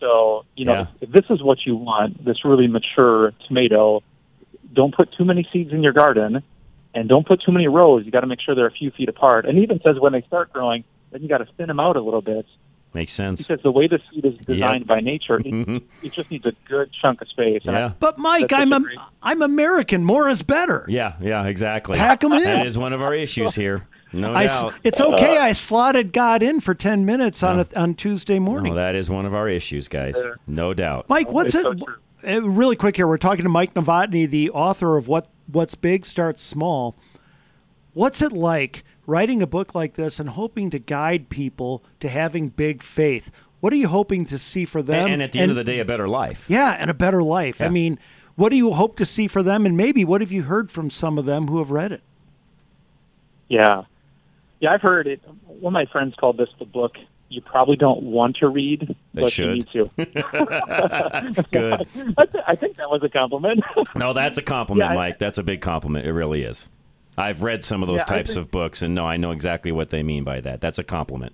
So, 0.00 0.44
you 0.56 0.64
know, 0.64 0.72
Yeah. 0.72 0.80
if, 1.00 1.08
if 1.08 1.10
this 1.10 1.24
is 1.30 1.42
what 1.42 1.58
you 1.66 1.76
want, 1.76 2.24
this 2.24 2.44
really 2.44 2.66
mature 2.66 3.32
tomato, 3.46 4.02
don't 4.72 4.94
put 4.94 5.12
too 5.16 5.24
many 5.24 5.46
seeds 5.52 5.72
in 5.72 5.82
your 5.82 5.92
garden 5.92 6.42
and 6.94 7.08
don't 7.08 7.26
put 7.26 7.42
too 7.42 7.52
many 7.52 7.68
rows. 7.68 8.04
You 8.04 8.10
got 8.10 8.20
to 8.20 8.26
make 8.26 8.40
sure 8.40 8.54
they're 8.54 8.66
a 8.66 8.72
few 8.72 8.90
feet 8.90 9.08
apart. 9.08 9.46
And 9.46 9.58
even 9.58 9.80
says 9.84 9.96
when 10.00 10.12
they 10.12 10.22
start 10.22 10.52
growing, 10.52 10.84
then 11.12 11.22
you 11.22 11.28
got 11.28 11.38
to 11.38 11.46
thin 11.56 11.68
them 11.68 11.80
out 11.80 11.96
a 11.96 12.00
little 12.00 12.22
bit 12.22 12.46
makes 12.94 13.12
sense 13.12 13.46
because 13.46 13.62
the 13.62 13.70
way 13.70 13.86
the 13.86 14.00
seed 14.10 14.24
is 14.24 14.34
designed 14.46 14.86
by 14.86 15.00
nature, 15.00 15.36
it, 15.38 15.44
Mhm. 15.46 15.82
it 16.02 16.12
just 16.12 16.30
needs 16.30 16.44
a 16.46 16.52
good 16.68 16.90
chunk 16.92 17.20
of 17.22 17.28
space. 17.28 17.62
And 17.64 17.76
I- 17.76 17.78
yeah 17.80 17.92
But 18.00 18.18
Mike, 18.18 18.52
I'm 18.52 18.70
such 18.70 18.80
a, 18.80 18.82
a 18.82 18.84
great- 18.86 18.98
I'm 19.22 19.42
American. 19.42 20.04
More 20.04 20.28
is 20.28 20.42
better. 20.42 20.84
yeah 20.88 21.14
yeah 21.20 21.44
exactly 21.46 21.96
Pack 21.98 22.24
'em 22.24 22.32
in. 22.32 22.42
that 22.44 22.66
is 22.66 22.76
one 22.76 22.92
of 22.92 23.00
our 23.02 23.14
issues 23.14 23.54
here 23.54 23.86
no 24.12 24.32
I 24.34 24.44
s- 24.44 24.62
doubt 24.62 24.74
it's 24.82 25.00
okay. 25.00 25.38
I 25.38 25.52
slotted 25.52 26.12
God 26.12 26.42
in 26.42 26.60
for 26.60 26.74
10 26.74 27.04
minutes 27.06 27.42
on 27.44 27.60
a, 27.60 27.66
on 27.76 27.94
Tuesday 27.94 28.38
morning. 28.40 28.74
Well, 28.74 28.84
that 28.84 28.96
is 28.96 29.08
one 29.08 29.24
of 29.24 29.34
our 29.34 29.48
issues, 29.48 29.86
guys. 29.86 30.16
No 30.48 30.74
doubt. 30.74 31.06
Mike, 31.08 31.30
what's 31.30 31.54
It's 31.54 31.64
it? 31.64 31.78
so 31.78 32.28
uh, 32.28 32.42
really 32.42 32.74
quick 32.76 32.96
here, 32.96 33.06
we're 33.06 33.18
talking 33.18 33.44
to 33.44 33.48
Mike 33.48 33.72
Novotny, 33.74 34.28
the 34.28 34.50
author 34.50 34.96
of 34.96 35.06
What 35.06 35.28
What's 35.46 35.74
Big 35.76 36.04
Starts 36.04 36.42
Small. 36.42 36.96
What's 37.94 38.20
it 38.22 38.32
like 38.32 38.84
writing 39.10 39.42
a 39.42 39.46
book 39.46 39.74
like 39.74 39.94
this 39.94 40.18
and 40.20 40.30
hoping 40.30 40.70
to 40.70 40.78
guide 40.78 41.28
people 41.28 41.82
to 42.00 42.08
having 42.08 42.48
big 42.48 42.82
faith? 42.82 43.30
What 43.60 43.72
are 43.72 43.76
you 43.76 43.88
hoping 43.88 44.24
to 44.26 44.38
see 44.38 44.64
for 44.64 44.82
them? 44.82 45.04
And, 45.04 45.14
and 45.14 45.22
at 45.22 45.32
the 45.32 45.40
end 45.40 45.50
of 45.50 45.56
the 45.56 45.64
day, 45.64 45.80
a 45.80 45.84
better 45.84 46.08
life. 46.08 46.48
Yeah, 46.48 46.76
and 46.78 46.90
a 46.90 46.94
better 46.94 47.22
life. 47.22 47.60
Yeah. 47.60 47.66
I 47.66 47.68
mean, 47.68 47.98
what 48.36 48.48
do 48.48 48.56
you 48.56 48.72
hope 48.72 48.96
to 48.96 49.04
see 49.04 49.26
for 49.26 49.42
them? 49.42 49.66
And 49.66 49.76
maybe 49.76 50.04
what 50.04 50.20
have 50.22 50.32
you 50.32 50.44
heard 50.44 50.70
from 50.70 50.88
some 50.88 51.18
of 51.18 51.26
them 51.26 51.48
who 51.48 51.58
have 51.58 51.70
read 51.70 51.92
it? 51.92 52.02
Yeah. 53.48 53.82
Yeah, 54.60 54.72
I've 54.72 54.80
heard 54.82 55.06
it. 55.06 55.20
One 55.46 55.72
of 55.72 55.74
my 55.74 55.86
friends 55.86 56.14
called 56.14 56.36
this 56.38 56.48
the 56.58 56.64
book 56.64 56.96
you 57.28 57.40
probably 57.40 57.76
don't 57.76 58.02
want 58.02 58.36
to 58.38 58.48
read, 58.48 58.96
They 59.14 59.22
but 59.22 59.30
should. 59.32 59.46
you 59.46 59.54
need 59.54 59.68
to. 59.72 59.90
Good. 61.52 61.86
I, 62.18 62.26
th- 62.26 62.44
I 62.46 62.54
think 62.56 62.76
that 62.76 62.90
was 62.90 63.02
a 63.04 63.08
compliment. 63.08 63.62
No, 63.94 64.12
that's 64.12 64.36
a 64.38 64.42
compliment, 64.42 64.88
Yeah, 64.88 64.92
I- 64.92 64.96
Mike. 64.96 65.18
That's 65.18 65.38
a 65.38 65.42
big 65.44 65.60
compliment. 65.60 66.06
It 66.06 66.12
really 66.12 66.42
is. 66.42 66.68
I've 67.20 67.42
read 67.42 67.62
some 67.62 67.82
of 67.82 67.86
those 67.86 68.00
Yeah, 68.00 68.16
types 68.16 68.34
think- 68.34 68.46
of 68.46 68.50
books, 68.50 68.82
and 68.82 68.94
no, 68.94 69.06
I 69.06 69.16
know 69.16 69.30
exactly 69.30 69.72
what 69.72 69.90
they 69.90 70.02
mean 70.02 70.24
by 70.24 70.40
that. 70.40 70.60
That's 70.60 70.78
a 70.78 70.84
compliment. 70.84 71.32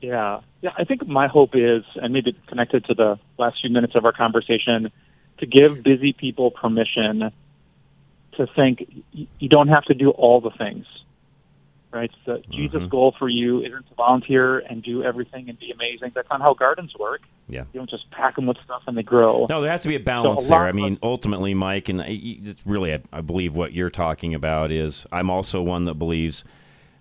Yeah, 0.00 0.40
yeah. 0.62 0.70
I 0.78 0.84
think 0.84 1.06
my 1.06 1.26
hope 1.26 1.50
is, 1.54 1.84
and 1.96 2.12
maybe 2.12 2.34
connected 2.46 2.84
to 2.86 2.94
the 2.94 3.18
last 3.38 3.60
few 3.60 3.70
minutes 3.70 3.94
of 3.94 4.04
our 4.04 4.12
conversation, 4.12 4.90
to 5.38 5.46
give 5.46 5.72
mm-hmm. 5.72 5.82
busy 5.82 6.12
people 6.12 6.50
permission 6.50 7.30
to 8.36 8.46
think 8.54 9.04
you 9.12 9.48
don't 9.48 9.68
have 9.68 9.84
to 9.84 9.94
do 9.94 10.10
all 10.10 10.40
the 10.40 10.50
things. 10.50 10.86
Right? 11.92 12.10
The 12.24 12.42
Jesus' 12.50 12.88
goal 12.88 13.14
for 13.18 13.28
you 13.28 13.60
isn't 13.62 13.88
to 13.88 13.94
volunteer 13.94 14.60
and 14.60 14.80
do 14.80 15.02
everything 15.02 15.48
and 15.48 15.58
be 15.58 15.72
amazing. 15.72 16.12
That's 16.14 16.28
not 16.30 16.40
how 16.40 16.54
gardens 16.54 16.94
work. 16.98 17.22
Yeah. 17.48 17.64
You 17.72 17.80
don't 17.80 17.90
just 17.90 18.08
pack 18.12 18.36
them 18.36 18.46
with 18.46 18.58
stuff 18.64 18.82
and 18.86 18.96
they 18.96 19.02
grow. 19.02 19.46
No, 19.50 19.60
there 19.60 19.70
has 19.70 19.82
to 19.82 19.88
be 19.88 19.96
a 19.96 20.00
balance 20.00 20.46
So 20.46 20.54
a 20.54 20.58
there. 20.58 20.66
I 20.68 20.72
mean, 20.72 20.98
ultimately, 21.02 21.52
Mike, 21.52 21.88
and 21.88 22.00
it's 22.00 22.64
really, 22.64 22.94
I, 22.94 23.00
I 23.12 23.22
believe 23.22 23.56
what 23.56 23.72
you're 23.72 23.90
talking 23.90 24.34
about 24.34 24.70
is 24.70 25.04
I'm 25.10 25.30
also 25.30 25.62
one 25.62 25.86
that 25.86 25.94
believes 25.94 26.44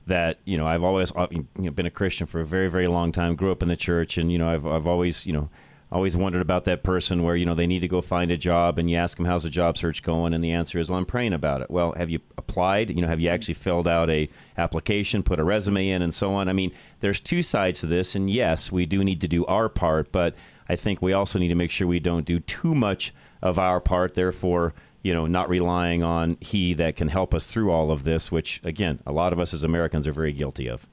that 0.08 0.40
you 0.44 0.58
know 0.58 0.68
I've 0.68 0.84
always 0.84 1.16
uh, 1.16 1.28
you 1.32 1.48
know, 1.56 1.72
been 1.72 1.86
a 1.86 1.92
Christian 1.92 2.28
for 2.28 2.42
a 2.42 2.46
very, 2.46 2.70
very 2.70 2.88
long 2.88 3.12
time. 3.12 3.36
Grew 3.36 3.52
up 3.52 3.62
in 3.62 3.70
the 3.70 3.76
church, 3.76 4.18
and 4.18 4.32
you 4.32 4.38
know 4.38 4.50
I've 4.50 4.66
I've 4.66 4.88
always 4.88 5.26
you 5.26 5.34
know 5.34 5.50
always 5.92 6.16
wondered 6.16 6.42
about 6.42 6.66
that 6.66 6.84
person 6.84 7.24
where 7.24 7.36
you 7.36 7.46
know 7.46 7.56
they 7.56 7.68
need 7.68 7.82
to 7.82 7.88
go 7.88 8.02
find 8.02 8.32
a 8.32 8.38
job, 8.38 8.78
and 8.78 8.90
you 8.90 8.98
ask 8.98 9.18
them 9.18 9.26
how's 9.26 9.44
the 9.44 9.50
job 9.50 9.78
search 9.78 10.04
going, 10.04 10.34
and 10.34 10.44
the 10.44 10.52
answer 10.52 10.80
is 10.80 10.90
well 10.90 11.00
I'm 11.00 11.06
praying 11.06 11.34
about 11.34 11.62
it. 11.62 11.72
Well, 11.72 11.94
have 11.94 12.10
you 12.10 12.20
applied? 12.38 12.92
You 12.92 13.02
know, 13.02 13.08
have 13.08 13.20
you 13.20 13.30
actually 13.30 13.56
filled 13.56 13.88
out 13.88 14.10
a 14.10 14.30
application, 14.58 15.24
put 15.24 15.40
a 15.40 15.44
resume 15.44 15.90
in, 15.90 16.02
and 16.02 16.14
so 16.14 16.32
on? 16.32 16.50
I 16.50 16.54
mean, 16.54 16.72
there's 17.00 17.20
two 17.20 17.42
sides 17.42 17.82
to 17.82 17.88
this, 17.88 18.16
and 18.16 18.30
yes, 18.30 18.72
we 18.72 18.86
do 18.86 19.04
need 19.04 19.22
to 19.22 19.28
do 19.28 19.46
our 19.46 19.70
part, 19.70 20.12
but 20.12 20.36
I 20.68 20.76
think 20.76 21.02
we 21.02 21.14
also 21.14 21.40
need 21.40 21.50
to 21.50 21.56
make 21.56 21.72
sure 21.72 21.88
we 21.88 22.00
don't 22.00 22.26
do 22.26 22.40
too 22.40 22.76
much 22.76 23.14
of 23.42 23.58
our 23.58 23.80
part. 23.80 24.14
Therefore, 24.14 24.74
you 25.02 25.14
know, 25.14 25.26
not 25.26 25.50
relying 25.50 26.04
on 26.04 26.38
He 26.42 26.74
that 26.76 26.96
can 26.96 27.08
help 27.08 27.34
us 27.34 27.52
through 27.52 27.72
all 27.72 27.92
of 27.92 28.04
this, 28.04 28.32
which 28.32 28.62
again, 28.64 29.00
a 29.06 29.12
lot 29.12 29.34
of 29.34 29.40
us 29.40 29.54
as 29.54 29.64
Americans 29.64 30.08
are 30.08 30.12
very 30.12 30.34
guilty 30.34 30.68
of. 30.68 30.88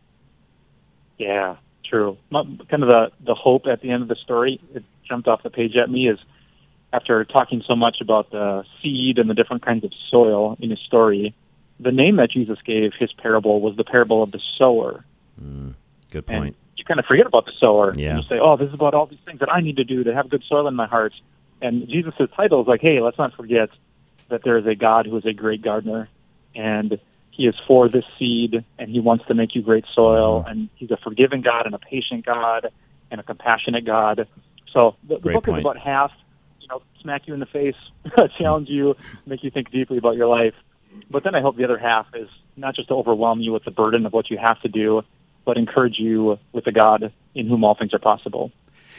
Yeah, 1.18 1.56
true. 1.88 2.16
My, 2.30 2.42
kind 2.70 2.82
of 2.82 2.88
the 2.88 3.10
the 3.24 3.34
hope 3.34 3.66
at 3.66 3.80
the 3.80 3.90
end 3.90 4.02
of 4.02 4.08
the 4.08 4.16
story 4.16 4.60
it 4.74 4.84
jumped 5.08 5.28
off 5.28 5.42
the 5.42 5.50
page 5.50 5.76
at 5.76 5.90
me 5.90 6.08
is 6.08 6.18
after 6.92 7.24
talking 7.24 7.62
so 7.66 7.74
much 7.76 7.98
about 8.00 8.30
the 8.30 8.64
seed 8.82 9.18
and 9.18 9.28
the 9.28 9.34
different 9.34 9.64
kinds 9.64 9.84
of 9.84 9.92
soil 10.10 10.56
in 10.60 10.70
his 10.70 10.78
story, 10.80 11.34
the 11.80 11.92
name 11.92 12.16
that 12.16 12.30
Jesus 12.30 12.58
gave 12.64 12.92
his 12.98 13.12
parable 13.12 13.60
was 13.60 13.76
the 13.76 13.84
parable 13.84 14.22
of 14.22 14.30
the 14.32 14.40
sower. 14.58 15.04
Mm, 15.42 15.74
good 16.10 16.24
And 16.28 16.42
point. 16.42 16.56
you 16.76 16.84
kind 16.84 16.98
of 17.00 17.06
forget 17.06 17.26
about 17.26 17.44
the 17.46 17.52
sower. 17.62 17.92
Yeah. 17.96 18.10
And 18.10 18.22
you 18.22 18.28
say, 18.28 18.38
"Oh, 18.40 18.56
this 18.56 18.68
is 18.68 18.74
about 18.74 18.94
all 18.94 19.06
these 19.06 19.18
things 19.24 19.40
that 19.40 19.52
I 19.54 19.60
need 19.60 19.76
to 19.76 19.84
do 19.84 20.04
to 20.04 20.14
have 20.14 20.28
good 20.28 20.42
soil 20.48 20.66
in 20.68 20.74
my 20.74 20.86
heart." 20.86 21.12
And 21.60 21.88
Jesus' 21.88 22.14
title 22.36 22.62
is 22.62 22.68
like, 22.68 22.80
"Hey, 22.80 23.00
let's 23.00 23.18
not 23.18 23.34
forget 23.34 23.70
that 24.28 24.42
there 24.42 24.58
is 24.58 24.66
a 24.66 24.74
God 24.74 25.06
who 25.06 25.16
is 25.16 25.24
a 25.26 25.32
great 25.32 25.62
gardener, 25.62 26.08
and 26.54 26.98
He 27.36 27.46
is 27.46 27.54
for 27.66 27.88
this 27.88 28.04
seed, 28.18 28.64
and 28.78 28.90
He 28.90 29.00
wants 29.00 29.26
to 29.26 29.34
make 29.34 29.54
you 29.54 29.62
great 29.62 29.84
soil, 29.94 30.40
Mm-hmm. 30.40 30.50
and 30.50 30.68
He's 30.76 30.90
a 30.90 30.96
forgiving 30.96 31.42
God 31.42 31.66
and 31.66 31.74
a 31.74 31.78
patient 31.78 32.24
God 32.24 32.70
and 33.10 33.20
a 33.20 33.22
compassionate 33.22 33.84
God." 33.84 34.26
So 34.72 34.96
the, 35.06 35.16
the 35.18 35.32
book 35.32 35.44
point. 35.44 35.58
is 35.58 35.62
about 35.64 35.78
half, 35.78 36.10
you 36.60 36.68
know, 36.68 36.82
smack 37.00 37.26
you 37.26 37.34
in 37.34 37.40
the 37.40 37.46
face, 37.46 37.76
challenge 38.38 38.68
you, 38.68 38.94
make 39.26 39.42
you 39.42 39.50
think 39.50 39.70
deeply 39.70 39.98
about 39.98 40.16
your 40.16 40.26
life. 40.26 40.54
But 41.10 41.24
then 41.24 41.34
I 41.34 41.40
hope 41.40 41.56
the 41.56 41.64
other 41.64 41.78
half 41.78 42.06
is 42.14 42.28
not 42.56 42.74
just 42.74 42.88
to 42.88 42.94
overwhelm 42.94 43.40
you 43.40 43.52
with 43.52 43.64
the 43.64 43.70
burden 43.70 44.06
of 44.06 44.12
what 44.12 44.30
you 44.30 44.38
have 44.38 44.60
to 44.62 44.68
do, 44.68 45.02
but 45.44 45.56
encourage 45.56 45.98
you 45.98 46.38
with 46.52 46.64
the 46.64 46.72
God 46.72 47.12
in 47.34 47.46
whom 47.48 47.64
all 47.64 47.74
things 47.74 47.92
are 47.94 47.98
possible. 47.98 48.50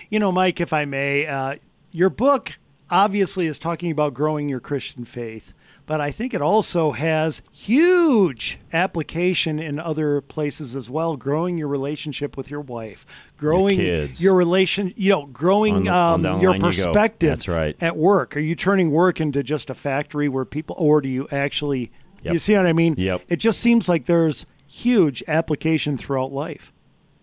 You 0.09 0.19
know, 0.19 0.31
Mike, 0.31 0.61
if 0.61 0.73
I 0.73 0.85
may, 0.85 1.25
uh, 1.25 1.55
your 1.91 2.09
book 2.09 2.57
obviously 2.89 3.47
is 3.47 3.57
talking 3.59 3.91
about 3.91 4.13
growing 4.13 4.47
your 4.47 4.59
Christian 4.59 5.05
faith, 5.05 5.53
but 5.87 5.99
I 5.99 6.11
think 6.11 6.35
it 6.35 6.41
also 6.41 6.91
has 6.91 7.41
huge 7.51 8.59
application 8.73 9.57
in 9.57 9.79
other 9.79 10.21
places 10.21 10.75
as 10.75 10.89
well. 10.89 11.17
Growing 11.17 11.57
your 11.57 11.67
relationship 11.69 12.37
with 12.37 12.51
your 12.51 12.61
wife, 12.61 13.05
growing 13.37 13.77
kids. 13.77 14.21
your 14.21 14.35
relation, 14.35 14.93
you 14.95 15.09
know, 15.11 15.25
growing 15.25 15.75
On 15.75 16.21
the- 16.21 16.27
on 16.29 16.35
um, 16.35 16.41
your 16.41 16.51
line 16.51 16.61
you 16.61 16.67
perspective. 16.67 17.29
That's 17.29 17.47
right. 17.47 17.75
At 17.81 17.97
work, 17.97 18.37
are 18.37 18.41
you 18.41 18.53
turning 18.55 18.91
work 18.91 19.19
into 19.19 19.41
just 19.41 19.69
a 19.71 19.73
factory 19.75 20.29
where 20.29 20.45
people, 20.45 20.75
or 20.77 21.01
do 21.01 21.09
you 21.09 21.27
actually? 21.31 21.91
Yep. 22.23 22.33
You 22.33 22.39
see 22.39 22.53
what 22.55 22.65
I 22.67 22.73
mean? 22.73 22.95
Yep. 22.97 23.23
It 23.29 23.37
just 23.37 23.59
seems 23.61 23.87
like 23.89 24.05
there's 24.05 24.45
huge 24.67 25.23
application 25.27 25.97
throughout 25.97 26.31
life. 26.33 26.71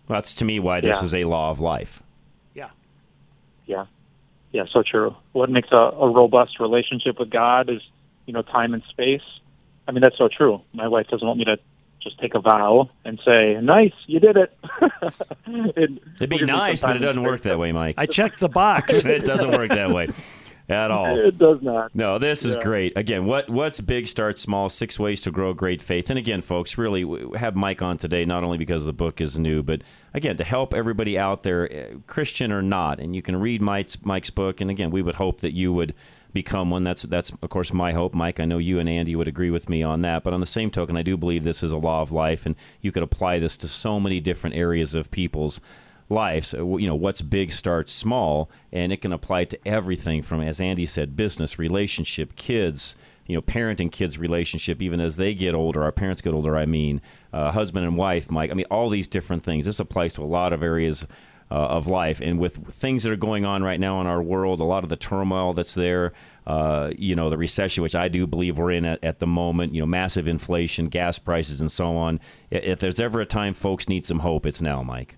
That's 0.07 0.33
to 0.35 0.45
me 0.45 0.59
why 0.59 0.81
this 0.81 0.99
Yeah. 1.01 1.05
is 1.05 1.13
a 1.13 1.23
law 1.25 1.51
of 1.51 1.59
life. 1.59 2.01
Yeah. 2.55 2.69
Yeah. 3.67 3.85
Yeah, 4.51 4.63
so 4.71 4.83
true. 4.89 5.15
What 5.33 5.49
makes 5.49 5.67
a, 5.71 5.75
a 5.81 6.09
robust 6.09 6.59
relationship 6.59 7.19
with 7.19 7.29
God 7.29 7.69
is, 7.69 7.81
you 8.25 8.33
know, 8.33 8.41
time 8.41 8.73
and 8.73 8.83
space. 8.89 9.21
I 9.87 9.91
mean, 9.91 10.01
that's 10.01 10.17
so 10.17 10.27
true. 10.27 10.61
My 10.73 10.87
wife 10.87 11.07
doesn't 11.07 11.25
want 11.25 11.39
me 11.39 11.45
to 11.45 11.57
just 12.01 12.19
take 12.19 12.35
a 12.35 12.39
vow 12.39 12.89
and 13.03 13.19
say, 13.25 13.59
nice, 13.61 13.93
you 14.07 14.19
did 14.19 14.37
it. 14.37 14.57
it 15.47 15.91
It'd 16.19 16.29
be 16.29 16.45
nice, 16.45 16.81
but 16.81 16.95
it 16.95 16.99
doesn't 16.99 17.23
work 17.23 17.41
that 17.41 17.57
way, 17.59 17.71
Mike. 17.71 17.95
I 17.97 18.05
checked 18.05 18.39
the 18.39 18.49
box. 18.49 19.03
it 19.05 19.25
doesn't 19.25 19.51
work 19.51 19.69
that 19.69 19.91
way 19.91 20.09
at 20.69 20.91
all. 20.91 21.17
It 21.25 21.37
does 21.37 21.61
not. 21.61 21.93
No, 21.95 22.17
this 22.17 22.45
is 22.45 22.55
Yeah. 22.55 22.63
great. 22.63 22.97
Again, 22.97 23.25
what 23.25 23.49
what's 23.49 23.81
big 23.81 24.07
start 24.07 24.37
small? 24.37 24.69
Six 24.69 24.99
ways 24.99 25.21
to 25.21 25.31
grow 25.31 25.53
great 25.53 25.81
faith. 25.81 26.09
And 26.09 26.17
again, 26.19 26.41
folks, 26.41 26.77
really 26.77 27.03
we 27.03 27.37
have 27.37 27.55
Mike 27.55 27.81
on 27.81 27.97
today 27.97 28.25
not 28.25 28.43
only 28.43 28.57
because 28.57 28.85
the 28.85 28.93
book 28.93 29.21
is 29.21 29.37
new, 29.37 29.61
but 29.63 29.81
again 30.13 30.35
to 30.37 30.43
help 30.43 30.73
everybody 30.73 31.17
out 31.17 31.43
there, 31.43 31.71
eh, 31.71 31.85
Christian 32.07 32.51
or 32.51 32.61
not. 32.61 32.99
And 32.99 33.15
you 33.15 33.21
can 33.21 33.35
read 33.39 33.61
Mike's 33.61 34.03
Mike's 34.03 34.29
book. 34.29 34.61
And 34.61 34.69
again, 34.71 34.91
we 34.91 35.01
would 35.01 35.15
hope 35.15 35.41
that 35.41 35.53
you 35.53 35.71
would 35.73 35.93
become 36.35 36.69
one. 36.69 36.83
That's 36.83 37.01
that's 37.01 37.31
of 37.31 37.49
course 37.49 37.73
my 37.73 37.93
hope, 37.93 38.13
Mike. 38.13 38.39
I 38.39 38.45
know 38.45 38.59
you 38.59 38.77
and 38.77 38.87
Andy 38.87 39.15
would 39.15 39.27
agree 39.27 39.49
with 39.49 39.67
me 39.67 39.81
on 39.81 40.01
that. 40.03 40.23
But 40.23 40.33
on 40.33 40.41
the 40.41 40.45
same 40.45 40.69
token, 40.69 40.95
I 40.95 41.01
do 41.01 41.17
believe 41.17 41.43
this 41.43 41.63
is 41.63 41.71
a 41.71 41.77
law 41.77 42.03
of 42.03 42.11
life, 42.11 42.45
and 42.45 42.55
you 42.81 42.91
could 42.91 43.01
apply 43.01 43.39
this 43.39 43.57
to 43.57 43.67
so 43.67 43.99
many 43.99 44.19
different 44.19 44.55
areas 44.55 44.93
of 44.93 45.09
people's 45.09 45.59
lives. 46.07 46.53
Uh, 46.53 46.77
You 46.77 46.85
know, 46.85 46.95
what's 46.95 47.23
big 47.23 47.51
starts 47.51 47.91
small, 47.91 48.51
and 48.71 48.91
it 48.91 49.01
can 49.01 49.11
apply 49.11 49.45
to 49.45 49.67
everything 49.67 50.21
from, 50.21 50.41
as 50.41 50.61
Andy 50.61 50.85
said, 50.85 51.15
business, 51.15 51.57
relationship, 51.57 52.35
kids, 52.35 52.95
you 53.25 53.35
know, 53.35 53.41
parent 53.41 53.81
and 53.81 53.91
kids 53.91 54.19
relationship, 54.19 54.81
even 54.81 54.99
as 54.99 55.15
they 55.15 55.33
get 55.33 55.55
older, 55.55 55.81
our 55.83 55.91
parents 55.91 56.21
get 56.21 56.33
older, 56.33 56.55
I 56.55 56.67
mean, 56.67 57.01
uh, 57.33 57.51
husband 57.51 57.85
and 57.85 57.97
wife, 57.97 58.29
Mike. 58.29 58.51
I 58.51 58.53
mean, 58.53 58.67
all 58.69 58.89
these 58.89 59.07
different 59.07 59.43
things. 59.43 59.65
This 59.65 59.79
applies 59.79 60.13
to 60.13 60.23
a 60.23 60.25
lot 60.25 60.53
of 60.53 60.61
areas. 60.61 61.07
Uh, 61.51 61.53
of 61.53 61.85
life 61.85 62.21
and 62.21 62.39
with 62.39 62.55
things 62.73 63.03
that 63.03 63.11
are 63.11 63.15
going 63.15 63.45
on 63.45 63.61
right 63.61 63.79
now 63.79 64.01
in 64.01 64.07
our 64.07 64.19
world, 64.21 64.59
a 64.59 64.63
lot 64.63 64.83
of 64.83 64.89
the 64.89 64.95
turmoil 64.97 65.53
that's 65.53 65.75
there, 65.75 66.11
uh, 66.47 66.89
you 66.97 67.15
know, 67.15 67.29
the 67.29 67.37
recession, 67.37 67.83
which 67.83 67.93
I 67.93 68.07
do 68.07 68.25
believe 68.25 68.57
we're 68.57 68.71
in 68.71 68.83
at, 68.83 69.03
at 69.03 69.19
the 69.19 69.27
moment, 69.27 69.71
you 69.75 69.79
know, 69.79 69.85
massive 69.85 70.27
inflation, 70.27 70.87
gas 70.87 71.19
prices, 71.19 71.61
and 71.61 71.71
so 71.71 71.97
on. 71.97 72.19
If 72.49 72.79
there's 72.79 72.99
ever 72.99 73.21
a 73.21 73.27
time 73.27 73.53
folks 73.53 73.87
need 73.87 74.03
some 74.03 74.19
hope, 74.19 74.47
it's 74.47 74.59
now, 74.59 74.81
Mike. 74.81 75.17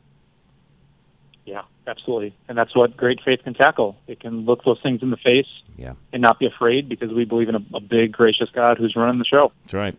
Yeah, 1.46 1.62
absolutely. 1.88 2.36
And 2.50 2.58
that's 2.58 2.76
what 2.76 2.98
great 2.98 3.22
faith 3.24 3.40
can 3.46 3.54
tackle. 3.54 3.96
It 4.08 4.20
can 4.20 4.42
look 4.42 4.66
those 4.66 4.82
things 4.84 5.02
in 5.02 5.12
the 5.12 5.18
face 5.18 5.48
Yeah. 5.78 5.94
and 6.12 6.22
not 6.22 6.40
be 6.40 6.46
afraid 6.46 6.90
because 6.90 7.10
we 7.14 7.24
believe 7.24 7.48
in 7.48 7.56
a, 7.56 7.64
a 7.74 7.80
big, 7.80 8.12
gracious 8.12 8.50
God 8.54 8.78
who's 8.78 8.98
running 8.98 9.18
the 9.20 9.26
show. 9.26 9.54
That's 9.64 9.74
right. 9.74 9.98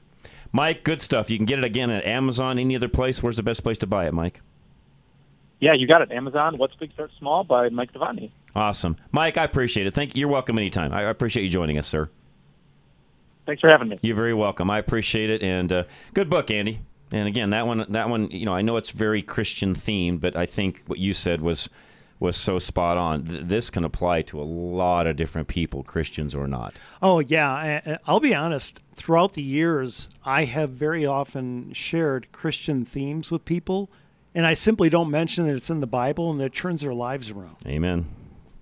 Mike, 0.53 0.85
good 0.85 1.01
stuff. 1.01 1.31
You 1.31 1.39
can 1.39 1.47
get 1.47 1.59
it 1.59 1.65
again 1.65 1.89
at 1.89 2.05
Amazon, 2.05 2.59
any 2.59 2.77
other 2.77 2.89
place. 2.89 3.23
Where's 3.23 3.39
the 3.39 3.43
best 3.43 3.63
place 3.63 3.79
to 3.79 3.87
buy 3.87 4.07
it, 4.07 4.13
Mike? 4.13 4.43
Yeah, 5.61 5.73
you 5.75 5.87
got 5.89 6.03
it. 6.03 6.13
Amazon, 6.13 6.57
What's 6.59 6.75
Big 6.77 6.93
Start 6.93 7.11
Small 7.19 7.43
by 7.45 7.69
Mike 7.69 7.93
Novotny. 7.93 8.31
Awesome. 8.55 8.97
Mike, 9.13 9.37
I 9.37 9.45
appreciate 9.45 9.87
it. 9.87 9.95
Thank 9.95 10.15
you. 10.15 10.21
You're 10.21 10.29
welcome 10.29 10.57
anytime. 10.59 10.93
I 10.93 11.01
I 11.01 11.11
appreciate 11.11 11.43
you 11.45 11.51
joining 11.51 11.79
us, 11.79 11.87
sir. 11.87 12.09
Thanks 13.47 13.61
for 13.61 13.69
having 13.71 13.89
me. 13.89 13.99
You're 14.03 14.17
very 14.17 14.35
welcome. 14.35 14.71
I 14.71 14.79
appreciate 14.79 15.31
it. 15.31 15.43
And 15.43 15.73
uh, 15.73 15.85
good 16.15 16.29
book, 16.29 16.51
Andy. 16.51 16.81
And 17.11 17.27
again, 17.27 17.51
that 17.51 17.67
one, 17.67 17.87
that 17.89 18.11
one, 18.11 18.31
you 18.31 18.45
know, 18.45 18.55
I 18.55 18.61
know 18.61 18.77
it's 18.77 18.91
very 18.91 19.23
Christian 19.23 19.75
themed, 19.75 20.21
but 20.21 20.37
I 20.37 20.45
think 20.45 20.83
what 20.87 20.99
you 20.99 21.13
said 21.15 21.41
was 21.41 21.71
was 22.21 22.37
so 22.37 22.59
spot 22.59 22.99
on. 22.99 23.25
Th- 23.25 23.43
this 23.45 23.71
can 23.71 23.85
apply 23.85 24.23
to 24.23 24.41
a 24.41 24.43
lot 24.43 25.07
of 25.07 25.15
different 25.17 25.47
people, 25.49 25.83
Christians 25.85 26.35
or 26.35 26.47
not. 26.49 26.79
Oh 27.01 27.21
yeah, 27.21 27.49
I- 27.51 27.83
I- 27.87 27.99
I'll 28.07 28.21
be 28.21 28.35
honest. 28.35 28.83
Throughout 28.95 29.33
the 29.35 29.43
years, 29.43 30.11
I 30.25 30.45
have 30.45 30.71
very 30.71 31.07
often 31.07 31.73
shared 31.73 32.31
Christian 32.33 32.85
themes 32.85 33.31
with 33.31 33.45
people, 33.45 33.89
and 34.35 34.47
I 34.47 34.55
simply 34.55 34.91
don't 34.91 35.11
mention 35.11 35.47
that 35.47 35.55
it's 35.55 35.71
in 35.71 35.81
the 35.81 35.87
Bible, 35.87 36.31
and 36.31 36.41
that 36.41 36.47
it 36.47 36.55
turns 36.55 36.81
their 36.81 36.95
lives 36.95 37.31
around. 37.31 37.57
Amen. 37.67 38.07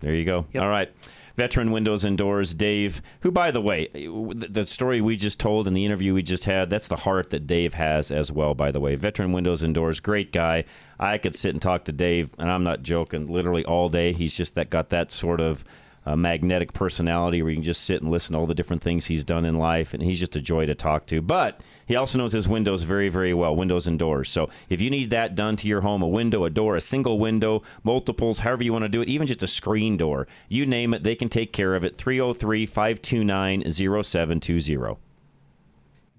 There 0.01 0.15
you 0.15 0.25
go. 0.25 0.47
All 0.59 0.69
right. 0.69 0.93
Veteran 1.37 1.71
Windows 1.71 2.05
and 2.05 2.17
Doors, 2.17 2.55
Dave, 2.55 3.03
who, 3.21 3.31
by 3.31 3.51
the 3.51 3.61
way, 3.61 3.89
the 3.93 4.49
the 4.51 4.67
story 4.67 5.03
we 5.03 5.17
just 5.17 5.39
told 5.39 5.69
in 5.69 5.75
the 5.75 5.85
interview 5.85 6.15
we 6.15 6.23
just 6.23 6.47
had, 6.47 6.71
that's 6.71 6.89
the 6.89 6.97
heart 6.97 7.29
that 7.31 7.47
Dave 7.47 7.75
has 7.75 8.11
as 8.11 8.33
well, 8.33 8.55
by 8.55 8.73
the 8.73 8.81
way. 8.81 8.95
Veteran 8.95 9.33
Windows 9.33 9.63
and 9.63 9.75
Doors, 9.75 10.01
great 10.01 10.33
guy. 10.33 10.65
I 10.99 11.19
could 11.19 11.35
sit 11.35 11.53
and 11.53 11.61
talk 11.61 11.85
to 11.85 11.93
Dave, 11.93 12.31
and 12.39 12.51
I'm 12.51 12.65
not 12.65 12.83
joking, 12.83 13.29
literally 13.29 13.67
all 13.67 13.91
day. 13.91 14.15
He's 14.15 14.35
just 14.35 14.55
that 14.55 14.71
got 14.71 14.89
that 14.91 15.11
sort 15.11 15.43
of 15.43 15.63
a 16.07 16.17
magnetic 16.17 16.73
personality 16.73 17.43
where 17.43 17.51
you 17.51 17.57
can 17.57 17.65
just 17.65 17.85
sit 17.85 18.01
and 18.01 18.11
listen 18.11 18.33
to 18.33 18.39
all 18.39 18.47
the 18.47 18.55
different 18.55 18.81
things 18.81 19.07
he's 19.07 19.25
done 19.25 19.45
in 19.45 19.59
life, 19.59 19.93
and 19.93 20.03
he's 20.03 20.21
just 20.21 20.37
a 20.37 20.41
joy 20.41 20.65
to 20.65 20.75
talk 20.75 21.07
to. 21.07 21.21
But 21.21 21.61
he 21.85 21.97
also 21.97 22.19
knows 22.19 22.33
his 22.33 22.49
windows 22.49 22.85
very, 22.85 23.09
very 23.09 23.35
well, 23.35 23.57
windows 23.57 23.89
and 23.89 23.99
doors. 23.99 24.31
So 24.31 24.49
if 24.69 24.81
you 24.81 24.89
need 24.89 25.11
that 25.11 25.35
done 25.35 25.57
to 25.57 25.69
your 25.69 25.81
home, 25.81 26.03
a 26.03 26.09
window, 26.09 26.45
a 26.45 26.51
door, 26.51 26.77
a 26.77 26.81
single 26.81 27.19
window, 27.19 27.63
multiples, 27.83 28.39
however 28.39 28.63
you 28.63 28.73
want 28.73 28.85
to 28.85 28.89
do 28.89 29.03
it, 29.03 29.09
even 29.09 29.27
just 29.27 29.43
a 29.43 29.49
screen 29.49 29.97
door, 29.97 30.29
you 30.49 30.65
name 30.65 30.95
it, 30.95 31.03
they 31.03 31.17
can 31.17 31.29
take 31.29 31.53
care 31.53 31.75
of 31.75 31.85
it. 31.85 31.97
303 31.97 32.67
529 32.67 33.71
0720. 33.71 34.97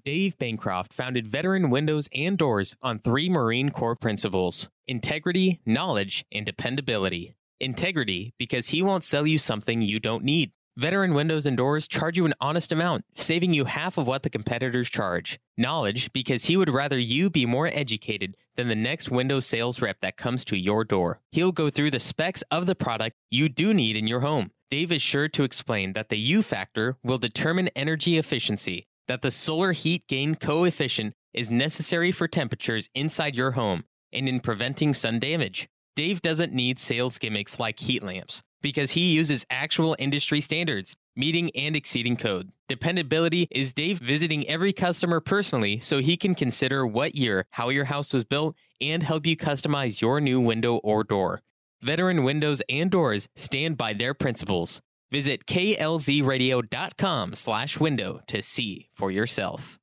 Dave 0.04 0.38
Bancroft 0.38 0.94
founded 0.94 1.28
Veteran 1.28 1.70
Windows 1.70 2.08
and 2.16 2.38
Doors 2.38 2.76
on 2.82 3.00
three 3.00 3.30
Marine 3.30 3.72
Corps 3.72 3.96
principles 3.96 4.70
integrity, 4.88 5.60
knowledge, 5.66 6.26
and 6.32 6.46
dependability. 6.46 7.34
Integrity, 7.60 8.34
because 8.38 8.68
he 8.68 8.84
won't 8.84 9.04
sell 9.04 9.26
you 9.26 9.40
something 9.40 9.82
you 9.82 10.00
don't 10.00 10.24
need. 10.24 10.52
Veteran 10.78 11.16
Windows 11.16 11.48
and 11.48 11.58
Doors 11.58 11.88
charge 11.88 12.18
you 12.18 12.26
an 12.28 12.36
honest 12.40 12.72
amount, 12.72 13.04
saving 13.16 13.52
you 13.52 13.66
half 13.66 13.98
of 13.98 14.06
what 14.06 14.22
the 14.22 14.30
competitors 14.30 14.92
charge. 14.92 15.40
Knowledge, 15.58 16.14
because 16.14 16.46
he 16.46 16.56
would 16.56 16.70
rather 16.70 17.00
you 17.00 17.32
be 17.32 17.48
more 17.48 17.66
educated 17.66 18.36
than 18.58 18.68
the 18.68 18.76
next 18.76 19.10
Windows 19.10 19.48
sales 19.48 19.82
rep 19.82 20.00
that 20.02 20.18
comes 20.18 20.46
to 20.46 20.56
your 20.56 20.84
door. 20.84 21.20
He'll 21.32 21.52
go 21.52 21.72
through 21.72 21.90
the 21.90 22.00
specs 22.00 22.44
of 22.52 22.68
the 22.68 22.76
product 22.76 23.16
you 23.32 23.50
do 23.50 23.74
need 23.74 23.96
in 23.96 24.06
your 24.06 24.20
home. 24.20 24.52
Dave 24.70 24.92
is 24.92 25.02
sure 25.02 25.28
to 25.30 25.44
explain 25.44 25.94
that 25.94 26.10
the 26.10 26.18
U 26.20 26.44
factor 26.44 26.98
will 27.04 27.18
determine 27.18 27.70
energy 27.70 28.20
efficiency, 28.20 28.86
that 29.08 29.24
the 29.24 29.32
solar 29.32 29.72
heat 29.72 30.08
gain 30.08 30.36
coefficient 30.36 31.16
is 31.34 31.50
necessary 31.50 32.12
for 32.12 32.28
temperatures 32.28 32.88
inside 32.94 33.34
your 33.34 33.52
home 33.52 33.84
and 34.14 34.30
in 34.30 34.42
preventing 34.42 34.94
sun 34.94 35.18
damage. 35.18 35.68
Dave 35.98 36.22
doesn't 36.22 36.54
need 36.54 36.78
sales 36.78 37.18
gimmicks 37.18 37.60
like 37.60 37.80
heat 37.80 38.04
lamps 38.04 38.44
because 38.62 38.92
he 38.92 39.14
uses 39.14 39.48
actual 39.50 39.96
industry 39.98 40.40
standards, 40.40 40.96
meeting 41.16 41.50
and 41.56 41.76
exceeding 41.76 42.16
code. 42.16 42.52
Dependability 42.70 43.48
is 43.50 43.74
Dave 43.74 43.98
visiting 43.98 44.48
every 44.48 44.72
customer 44.72 45.20
personally 45.20 45.80
so 45.80 45.98
he 45.98 46.16
can 46.16 46.36
consider 46.36 46.86
what 46.86 47.16
year, 47.16 47.48
how 47.50 47.70
your 47.70 47.86
house 47.86 48.14
was 48.14 48.24
built, 48.24 48.56
and 48.80 49.02
help 49.02 49.26
you 49.26 49.36
customize 49.36 50.00
your 50.00 50.22
new 50.22 50.40
window 50.40 50.76
or 50.84 51.04
door. 51.04 51.42
Veteran 51.82 52.24
Windows 52.24 52.62
and 52.70 52.92
Doors 52.92 53.28
stand 53.36 53.76
by 53.76 53.94
their 53.94 54.14
principles. 54.14 54.84
Visit 55.10 55.48
klzradio.com 55.48 57.34
slash 57.34 57.80
window 57.80 58.22
to 58.28 58.44
see 58.44 58.90
for 58.94 59.10
yourself. 59.10 59.80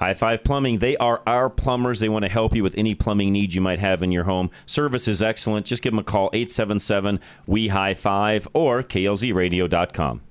High 0.00 0.14
Five 0.14 0.44
Plumbing, 0.44 0.78
they 0.78 0.96
are 0.96 1.22
our 1.26 1.50
plumbers. 1.50 2.00
They 2.00 2.08
want 2.08 2.24
to 2.24 2.30
help 2.30 2.54
you 2.54 2.62
with 2.62 2.74
any 2.78 2.94
plumbing 2.94 3.32
needs 3.32 3.54
you 3.54 3.60
might 3.60 3.80
have 3.80 4.02
in 4.02 4.10
your 4.10 4.24
home. 4.24 4.50
Service 4.64 5.06
is 5.06 5.22
excellent. 5.22 5.66
Just 5.66 5.82
give 5.82 5.92
them 5.92 5.98
a 5.98 6.04
call, 6.04 6.30
877 6.32 7.20
We 7.46 7.68
High 7.68 7.92
Five 7.92 8.48
or 8.54 8.82
klzradio.com. 8.82 10.22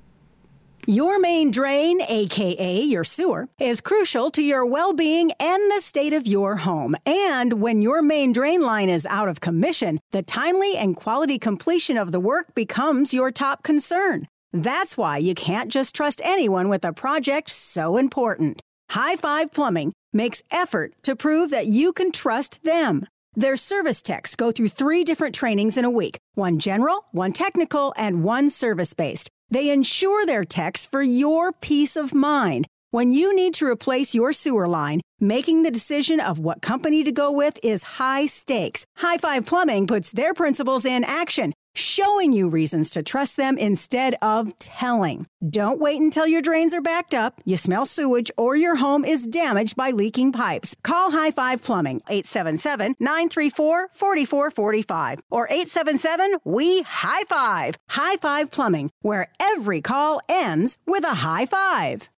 Your 0.88 1.20
main 1.20 1.52
drain, 1.52 2.02
aka 2.02 2.82
your 2.82 3.04
sewer, 3.04 3.48
is 3.60 3.80
crucial 3.80 4.32
to 4.32 4.42
your 4.42 4.66
well 4.66 4.94
being 4.94 5.32
and 5.40 5.72
the 5.72 5.82
state 5.82 6.14
of 6.14 6.26
your 6.26 6.56
home. 6.56 6.96
And 7.06 7.62
when 7.62 7.84
your 7.84 8.02
main 8.02 8.32
drain 8.34 8.64
line 8.64 8.90
is 8.90 9.06
out 9.06 9.30
of 9.30 9.40
commission, 9.40 10.00
the 10.12 10.24
timely 10.24 10.78
and 10.78 10.96
quality 10.96 11.38
completion 11.38 11.96
of 11.96 12.12
the 12.12 12.20
work 12.20 12.56
becomes 12.56 13.14
your 13.14 13.30
top 13.30 13.62
concern. 13.62 14.28
That's 14.52 14.98
why 14.98 15.18
you 15.18 15.36
can't 15.36 15.72
just 15.72 15.94
trust 15.94 16.22
anyone 16.24 16.70
with 16.70 16.84
a 16.84 16.92
project 16.92 17.52
so 17.52 17.98
important. 17.98 18.64
High 18.92 19.18
Five 19.18 19.54
Plumbing 19.54 19.94
makes 20.12 20.42
effort 20.50 20.94
to 21.04 21.16
prove 21.16 21.52
that 21.52 21.68
you 21.68 21.94
can 21.94 22.12
trust 22.12 22.64
them. 22.64 23.06
Their 23.36 23.56
service 23.56 24.02
techs 24.02 24.36
go 24.36 24.52
through 24.52 24.70
three 24.70 25.04
different 25.04 25.36
trainings 25.36 25.78
in 25.78 25.86
a 25.86 25.92
week 25.92 26.18
one 26.34 26.58
general, 26.58 27.06
one 27.12 27.32
technical, 27.32 27.94
and 27.98 28.24
one 28.24 28.50
service 28.50 28.96
based. 28.96 29.30
They 29.52 29.70
ensure 29.70 30.26
their 30.26 30.44
techs 30.44 30.88
for 30.88 31.04
your 31.04 31.52
peace 31.52 31.96
of 31.96 32.16
mind. 32.16 32.66
When 32.90 33.14
you 33.14 33.36
need 33.36 33.54
to 33.56 33.68
replace 33.68 34.16
your 34.16 34.34
sewer 34.34 34.68
line, 34.68 35.02
making 35.20 35.62
the 35.62 35.70
decision 35.70 36.20
of 36.20 36.40
what 36.40 36.64
company 36.64 37.04
to 37.04 37.12
go 37.12 37.32
with 37.32 37.60
is 37.62 38.00
high 38.00 38.26
stakes. 38.26 38.86
High 38.98 39.20
Five 39.20 39.46
Plumbing 39.46 39.86
puts 39.86 40.12
their 40.12 40.34
principles 40.34 40.84
in 40.86 41.04
action, 41.04 41.54
showing 41.80 42.34
you 42.34 42.50
reasons 42.50 42.90
to 42.92 43.02
trust 43.02 43.38
them 43.38 43.58
instead 43.58 44.16
of 44.22 44.58
telling. 44.60 45.26
Don't 45.48 45.80
wait 45.80 46.02
until 46.02 46.28
your 46.28 46.42
drains 46.42 46.74
are 46.74 46.82
backed 46.82 47.14
up, 47.14 47.42
you 47.46 47.58
smell 47.58 47.86
sewage, 47.86 48.30
or 48.38 48.56
your 48.56 48.76
home 48.76 49.06
is 49.06 49.26
damaged 49.26 49.76
by 49.76 49.92
leaking 49.92 50.32
pipes. 50.32 50.76
Call 50.84 51.12
High 51.12 51.32
Five 51.32 51.64
Plumbing, 51.64 52.02
877 52.10 52.96
934 53.00 53.90
4445 53.94 55.20
or 55.30 55.46
877 55.46 56.38
We 56.44 56.82
High 56.82 57.24
Five. 57.24 57.76
High 57.90 58.18
Five 58.18 58.52
Plumbing, 58.52 58.92
where 59.02 59.28
every 59.40 59.82
call 59.82 60.22
ends 60.28 60.78
with 60.86 61.04
a 61.04 61.16
high 61.26 61.46
five. 61.46 62.10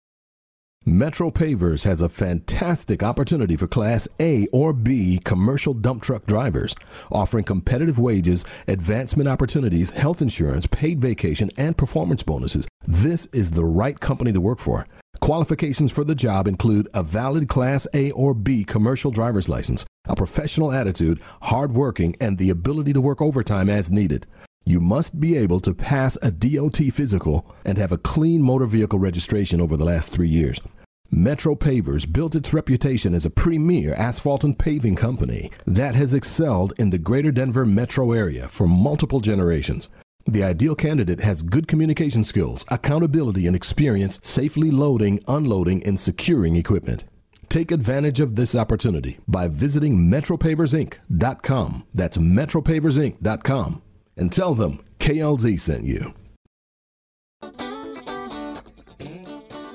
Metro 0.84 1.30
Pavers 1.30 1.84
has 1.84 2.02
a 2.02 2.10
fantastic 2.10 3.04
opportunity 3.04 3.56
for 3.56 3.68
Class 3.68 4.08
A 4.20 4.48
or 4.48 4.74
B 4.74 5.20
commercial 5.24 5.76
dump 5.76 6.02
truck 6.02 6.26
drivers, 6.26 6.74
offering 7.12 7.44
competitive 7.44 8.00
wages, 8.00 8.44
advancement 8.68 9.30
opportunities, 9.30 9.92
health 9.92 10.24
insurance, 10.24 10.66
paid 10.66 11.00
vacation, 11.00 11.52
and 11.56 11.78
performance 11.78 12.24
bonuses. 12.24 12.68
This 12.88 13.28
is 13.28 13.52
the 13.52 13.64
right 13.64 14.00
company 14.00 14.32
to 14.32 14.42
work 14.42 14.58
for. 14.58 14.88
Qualifications 15.20 15.92
for 15.92 16.04
the 16.04 16.16
job 16.16 16.48
include 16.48 16.90
a 16.96 17.04
valid 17.04 17.48
Class 17.48 17.86
A 17.94 18.10
or 18.14 18.34
B 18.34 18.64
commercial 18.64 19.12
driver's 19.12 19.48
license, 19.48 19.86
a 20.08 20.16
professional 20.16 20.72
attitude, 20.72 21.22
hard 21.44 21.74
working, 21.74 22.16
and 22.20 22.40
the 22.40 22.50
ability 22.50 22.92
to 22.94 23.02
work 23.02 23.22
overtime 23.22 23.70
as 23.70 23.92
needed. 23.92 24.26
You 24.64 24.80
must 24.80 25.20
be 25.20 25.38
able 25.38 25.60
to 25.62 25.74
pass 25.74 26.18
a 26.22 26.32
DOT 26.32 26.78
physical 26.94 27.46
and 27.66 27.78
have 27.78 27.92
a 27.92 27.98
clean 27.98 28.42
motor 28.42 28.68
vehicle 28.68 29.00
registration 29.00 29.60
over 29.60 29.76
the 29.76 29.86
last 29.86 30.12
three 30.12 30.28
years. 30.28 30.62
Metro 31.10 31.56
Pavers 31.56 32.12
built 32.12 32.36
its 32.36 32.54
reputation 32.54 33.14
as 33.14 33.26
a 33.26 33.30
premier 33.30 33.94
asphalt 33.96 34.44
and 34.44 34.58
paving 34.58 34.96
company 34.96 35.52
that 35.66 35.96
has 35.96 36.14
excelled 36.14 36.74
in 36.78 36.92
the 36.92 36.98
greater 36.98 37.32
Denver 37.32 37.66
metro 37.66 38.12
area 38.12 38.48
for 38.48 38.68
multiple 38.68 39.20
generations. 39.20 39.90
The 40.26 40.44
ideal 40.44 40.76
candidate 40.76 41.20
has 41.22 41.42
good 41.42 41.68
communication 41.68 42.24
skills, 42.24 42.64
accountability, 42.70 43.48
and 43.48 43.56
experience 43.56 44.20
safely 44.22 44.72
loading, 44.72 45.20
unloading, 45.28 45.84
and 45.84 46.00
securing 46.00 46.56
equipment. 46.56 47.04
Take 47.50 47.72
advantage 47.72 48.20
of 48.22 48.36
this 48.36 48.56
opportunity 48.56 49.18
by 49.28 49.50
visiting 49.50 50.10
metropaversinc.com. 50.10 51.84
That's 51.94 52.18
metropaversinc.com 52.18 53.82
and 54.16 54.32
tell 54.32 54.54
them 54.54 54.84
KLZ 55.00 55.60
sent 55.60 55.86
you. 55.86 56.14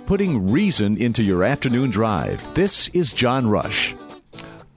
Putting 0.06 0.50
reason 0.52 0.96
into 0.98 1.24
your 1.24 1.42
afternoon 1.42 1.90
drive. 1.90 2.54
This 2.54 2.88
is 2.88 3.12
John 3.12 3.48
Rush. 3.48 3.94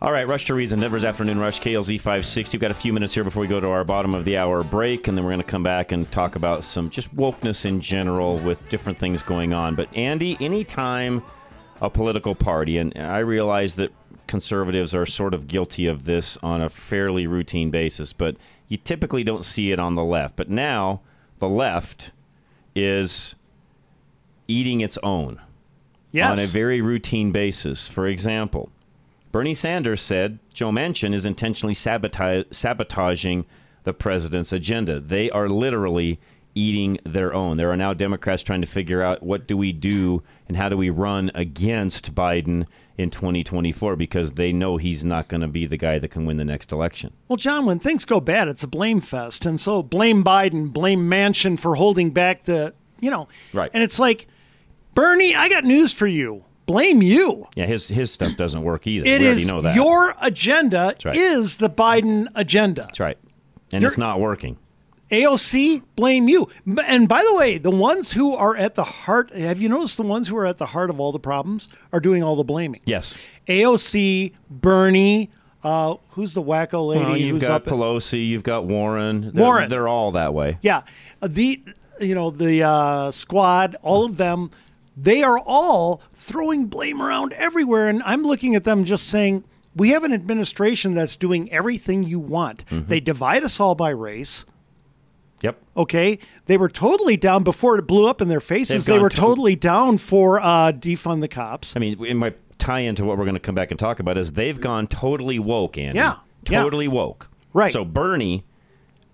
All 0.01 0.11
right, 0.11 0.27
Rush 0.27 0.45
to 0.45 0.53
Reason, 0.53 0.79
Denver's 0.79 1.03
Afternoon 1.03 1.39
Rush, 1.39 1.59
KLZ 1.59 1.97
560. 1.97 2.55
We've 2.55 2.61
got 2.61 2.71
a 2.71 2.73
few 2.73 2.93
minutes 2.93 3.13
here 3.13 3.25
before 3.25 3.41
we 3.41 3.47
go 3.47 3.59
to 3.59 3.69
our 3.69 3.83
bottom 3.83 4.15
of 4.15 4.23
the 4.23 4.37
hour 4.37 4.63
break, 4.63 5.09
and 5.09 5.17
then 5.17 5.25
we're 5.25 5.31
going 5.31 5.41
to 5.41 5.47
come 5.47 5.61
back 5.61 5.91
and 5.91 6.09
talk 6.09 6.37
about 6.37 6.63
some 6.63 6.89
just 6.89 7.13
wokeness 7.15 7.65
in 7.65 7.81
general 7.81 8.37
with 8.37 8.67
different 8.69 8.97
things 8.97 9.21
going 9.21 9.51
on. 9.51 9.75
But, 9.75 9.93
Andy, 9.95 10.37
anytime 10.39 11.21
a 11.81 11.89
political 11.89 12.33
party, 12.33 12.77
and 12.77 12.97
I 12.97 13.19
realize 13.19 13.75
that 13.75 13.91
conservatives 14.25 14.95
are 14.95 15.05
sort 15.05 15.33
of 15.33 15.47
guilty 15.47 15.87
of 15.87 16.05
this 16.05 16.37
on 16.37 16.61
a 16.61 16.69
fairly 16.69 17.27
routine 17.27 17.69
basis, 17.69 18.13
but 18.13 18.37
you 18.69 18.77
typically 18.77 19.23
don't 19.25 19.43
see 19.43 19.71
it 19.71 19.79
on 19.79 19.95
the 19.95 20.03
left. 20.03 20.37
But 20.37 20.49
now 20.49 21.01
the 21.39 21.49
left 21.49 22.11
is 22.75 23.35
eating 24.47 24.79
its 24.81 24.97
own 25.03 25.41
Yes. 26.11 26.31
on 26.31 26.39
a 26.43 26.47
very 26.47 26.79
routine 26.81 27.31
basis. 27.31 27.87
For 27.87 28.07
example, 28.07 28.69
Bernie 29.31 29.53
Sanders 29.53 30.01
said 30.01 30.39
Joe 30.53 30.71
Manchin 30.71 31.13
is 31.13 31.25
intentionally 31.25 31.75
sabota- 31.75 32.45
sabotaging 32.53 33.45
the 33.83 33.93
president's 33.93 34.51
agenda. 34.51 34.99
They 34.99 35.29
are 35.29 35.47
literally 35.49 36.19
eating 36.55 36.97
their 37.03 37.33
own. 37.33 37.57
There 37.57 37.71
are 37.71 37.77
now 37.77 37.93
Democrats 37.93 38.43
trying 38.43 38.61
to 38.61 38.67
figure 38.67 39.01
out 39.01 39.23
what 39.23 39.47
do 39.47 39.55
we 39.55 39.71
do 39.71 40.23
and 40.47 40.57
how 40.57 40.69
do 40.69 40.75
we 40.77 40.89
run 40.89 41.31
against 41.35 42.13
Biden 42.15 42.65
in 42.97 43.09
2024 43.09 43.95
because 43.95 44.33
they 44.33 44.51
know 44.51 44.77
he's 44.77 45.05
not 45.05 45.27
going 45.29 45.41
to 45.41 45.47
be 45.47 45.65
the 45.65 45.77
guy 45.77 45.99
that 45.99 46.09
can 46.09 46.25
win 46.25 46.37
the 46.37 46.45
next 46.45 46.71
election. 46.71 47.13
Well, 47.27 47.37
John, 47.37 47.65
when 47.65 47.79
things 47.79 48.03
go 48.03 48.19
bad, 48.19 48.47
it's 48.47 48.63
a 48.63 48.67
blame 48.67 48.99
fest. 48.99 49.45
And 49.45 49.59
so 49.59 49.81
blame 49.81 50.23
Biden, 50.23 50.71
blame 50.73 51.07
Manchin 51.09 51.57
for 51.57 51.75
holding 51.75 52.11
back 52.11 52.43
the, 52.43 52.73
you 52.99 53.09
know. 53.09 53.29
Right. 53.53 53.71
And 53.73 53.83
it's 53.83 53.99
like, 53.99 54.27
Bernie, 54.95 55.35
I 55.35 55.47
got 55.49 55.63
news 55.63 55.93
for 55.93 56.07
you. 56.07 56.43
Blame 56.65 57.01
you. 57.01 57.47
Yeah, 57.55 57.65
his 57.65 57.87
his 57.87 58.11
stuff 58.11 58.35
doesn't 58.35 58.61
work 58.61 58.85
either. 58.85 59.03
It 59.07 59.21
we 59.21 59.25
already 59.25 59.41
is 59.41 59.47
know 59.47 59.61
that. 59.61 59.75
your 59.75 60.13
agenda 60.21 60.93
right. 61.03 61.15
is 61.15 61.57
the 61.57 61.69
Biden 61.69 62.27
agenda. 62.35 62.81
That's 62.81 62.99
right. 62.99 63.17
And 63.71 63.81
You're- 63.81 63.87
it's 63.87 63.97
not 63.97 64.19
working. 64.19 64.57
AOC, 65.11 65.81
blame 65.95 66.27
you. 66.29 66.47
And 66.85 67.07
by 67.09 67.23
the 67.23 67.35
way, 67.35 67.57
the 67.57 67.71
ones 67.71 68.11
who 68.11 68.35
are 68.35 68.55
at 68.55 68.75
the 68.75 68.83
heart, 68.83 69.31
have 69.31 69.59
you 69.59 69.67
noticed 69.69 69.97
the 69.97 70.03
ones 70.03 70.27
who 70.27 70.37
are 70.37 70.45
at 70.45 70.57
the 70.57 70.67
heart 70.67 70.89
of 70.89 70.99
all 70.99 71.11
the 71.11 71.19
problems 71.19 71.67
are 71.91 71.99
doing 71.99 72.21
all 72.23 72.35
the 72.35 72.43
blaming? 72.43 72.81
Yes. 72.85 73.17
AOC, 73.47 74.33
Bernie, 74.49 75.29
uh, 75.63 75.95
who's 76.11 76.33
the 76.33 76.43
wacko 76.43 76.87
lady? 76.89 77.03
Well, 77.03 77.17
you've 77.17 77.41
got 77.41 77.65
Pelosi, 77.65 78.27
you've 78.27 78.43
got 78.43 78.65
Warren. 78.65 79.31
They're, 79.33 79.43
Warren. 79.43 79.69
They're 79.69 79.87
all 79.87 80.11
that 80.11 80.33
way. 80.33 80.57
Yeah, 80.61 80.83
Uh, 81.21 81.27
the 81.29 81.61
you 81.99 82.15
know 82.15 82.29
the 82.29 82.63
uh, 82.63 83.11
squad, 83.11 83.75
all 83.81 84.05
of 84.05 84.15
them, 84.15 84.51
they 84.95 85.21
are 85.21 85.37
all 85.39 86.01
throwing 86.13 86.67
blame 86.67 87.01
around 87.01 87.33
everywhere, 87.33 87.87
and 87.87 88.01
I'm 88.05 88.23
looking 88.23 88.55
at 88.55 88.63
them 88.63 88.85
just 88.85 89.07
saying 89.07 89.43
we 89.75 89.89
have 89.89 90.03
an 90.05 90.13
administration 90.13 90.93
that's 90.93 91.15
doing 91.17 91.51
everything 91.51 92.03
you 92.05 92.19
want. 92.19 92.63
They 92.69 92.99
divide 93.01 93.43
us 93.43 93.59
all 93.59 93.75
by 93.75 93.89
race. 93.89 94.45
Yep. 95.41 95.61
Okay, 95.77 96.19
they 96.45 96.57
were 96.57 96.69
totally 96.69 97.15
down 97.17 97.43
before 97.43 97.77
it 97.77 97.83
blew 97.83 98.07
up 98.07 98.21
in 98.21 98.27
their 98.27 98.41
faces. 98.41 98.85
They 98.85 98.99
were 98.99 99.09
to- 99.09 99.15
totally 99.17 99.55
down 99.55 99.97
for 99.97 100.39
uh, 100.39 100.71
defund 100.73 101.21
the 101.21 101.27
cops. 101.27 101.73
I 101.75 101.79
mean, 101.79 102.03
in 102.05 102.17
my 102.17 102.33
tie 102.57 102.79
into 102.81 103.05
what 103.05 103.17
we're 103.17 103.23
going 103.23 103.35
to 103.35 103.39
come 103.39 103.55
back 103.55 103.71
and 103.71 103.79
talk 103.79 103.99
about 103.99 104.17
is 104.17 104.33
they've 104.33 104.59
gone 104.59 104.87
totally 104.87 105.39
woke, 105.39 105.77
Andy. 105.77 105.97
Yeah, 105.97 106.17
yeah. 106.49 106.61
Totally 106.63 106.87
woke. 106.89 107.29
Right. 107.53 107.71
So 107.71 107.85
Bernie, 107.85 108.43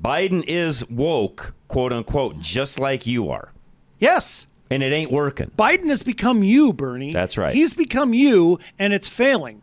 Biden 0.04 0.44
is 0.48 0.88
woke, 0.90 1.54
quote 1.68 1.94
unquote, 1.94 2.40
just 2.40 2.80
like 2.80 3.06
you 3.06 3.30
are. 3.30 3.52
Yes. 4.00 4.48
And 4.72 4.82
it 4.82 4.92
ain't 4.92 5.12
working. 5.12 5.52
Biden 5.58 5.90
has 5.90 6.02
become 6.02 6.42
you, 6.42 6.74
Bernie. 6.74 7.12
That's 7.14 7.38
right. 7.38 7.54
He's 7.54 7.76
become 7.76 8.14
you, 8.16 8.60
and 8.80 8.94
it's 8.94 9.08
failing. 9.08 9.62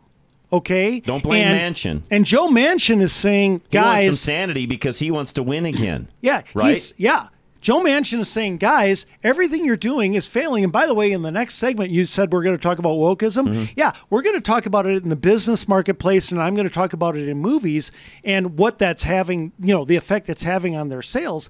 Okay. 0.52 1.00
Don't 1.00 1.22
blame 1.22 1.46
and, 1.46 1.74
Manchin. 1.74 2.06
And 2.10 2.26
Joe 2.26 2.48
Manchin 2.48 3.00
is 3.00 3.12
saying, 3.12 3.62
guys, 3.70 4.02
He 4.02 4.08
wants 4.08 4.18
some 4.18 4.32
sanity 4.32 4.66
because 4.66 4.98
he 4.98 5.10
wants 5.10 5.32
to 5.34 5.42
win 5.42 5.64
again. 5.64 6.08
yeah, 6.20 6.42
Right? 6.54 6.92
yeah. 6.98 7.28
Joe 7.62 7.80
Manchin 7.80 8.18
is 8.18 8.28
saying, 8.28 8.56
guys, 8.58 9.06
everything 9.22 9.64
you're 9.64 9.76
doing 9.76 10.14
is 10.14 10.26
failing. 10.26 10.64
And 10.64 10.72
by 10.72 10.86
the 10.86 10.94
way, 10.94 11.12
in 11.12 11.22
the 11.22 11.30
next 11.30 11.54
segment, 11.54 11.90
you 11.92 12.06
said 12.06 12.32
we're 12.32 12.42
going 12.42 12.56
to 12.56 12.62
talk 12.62 12.80
about 12.80 12.94
wokeism. 12.96 13.46
Mm-hmm. 13.48 13.64
Yeah, 13.76 13.92
we're 14.10 14.22
going 14.22 14.34
to 14.34 14.40
talk 14.40 14.66
about 14.66 14.84
it 14.84 15.00
in 15.04 15.08
the 15.10 15.16
business 15.16 15.68
marketplace, 15.68 16.32
and 16.32 16.42
I'm 16.42 16.56
going 16.56 16.66
to 16.68 16.74
talk 16.74 16.92
about 16.92 17.16
it 17.16 17.28
in 17.28 17.38
movies 17.38 17.92
and 18.24 18.58
what 18.58 18.80
that's 18.80 19.04
having, 19.04 19.52
you 19.60 19.72
know, 19.72 19.84
the 19.84 19.94
effect 19.94 20.28
it's 20.28 20.42
having 20.42 20.74
on 20.74 20.88
their 20.88 21.02
sales. 21.02 21.48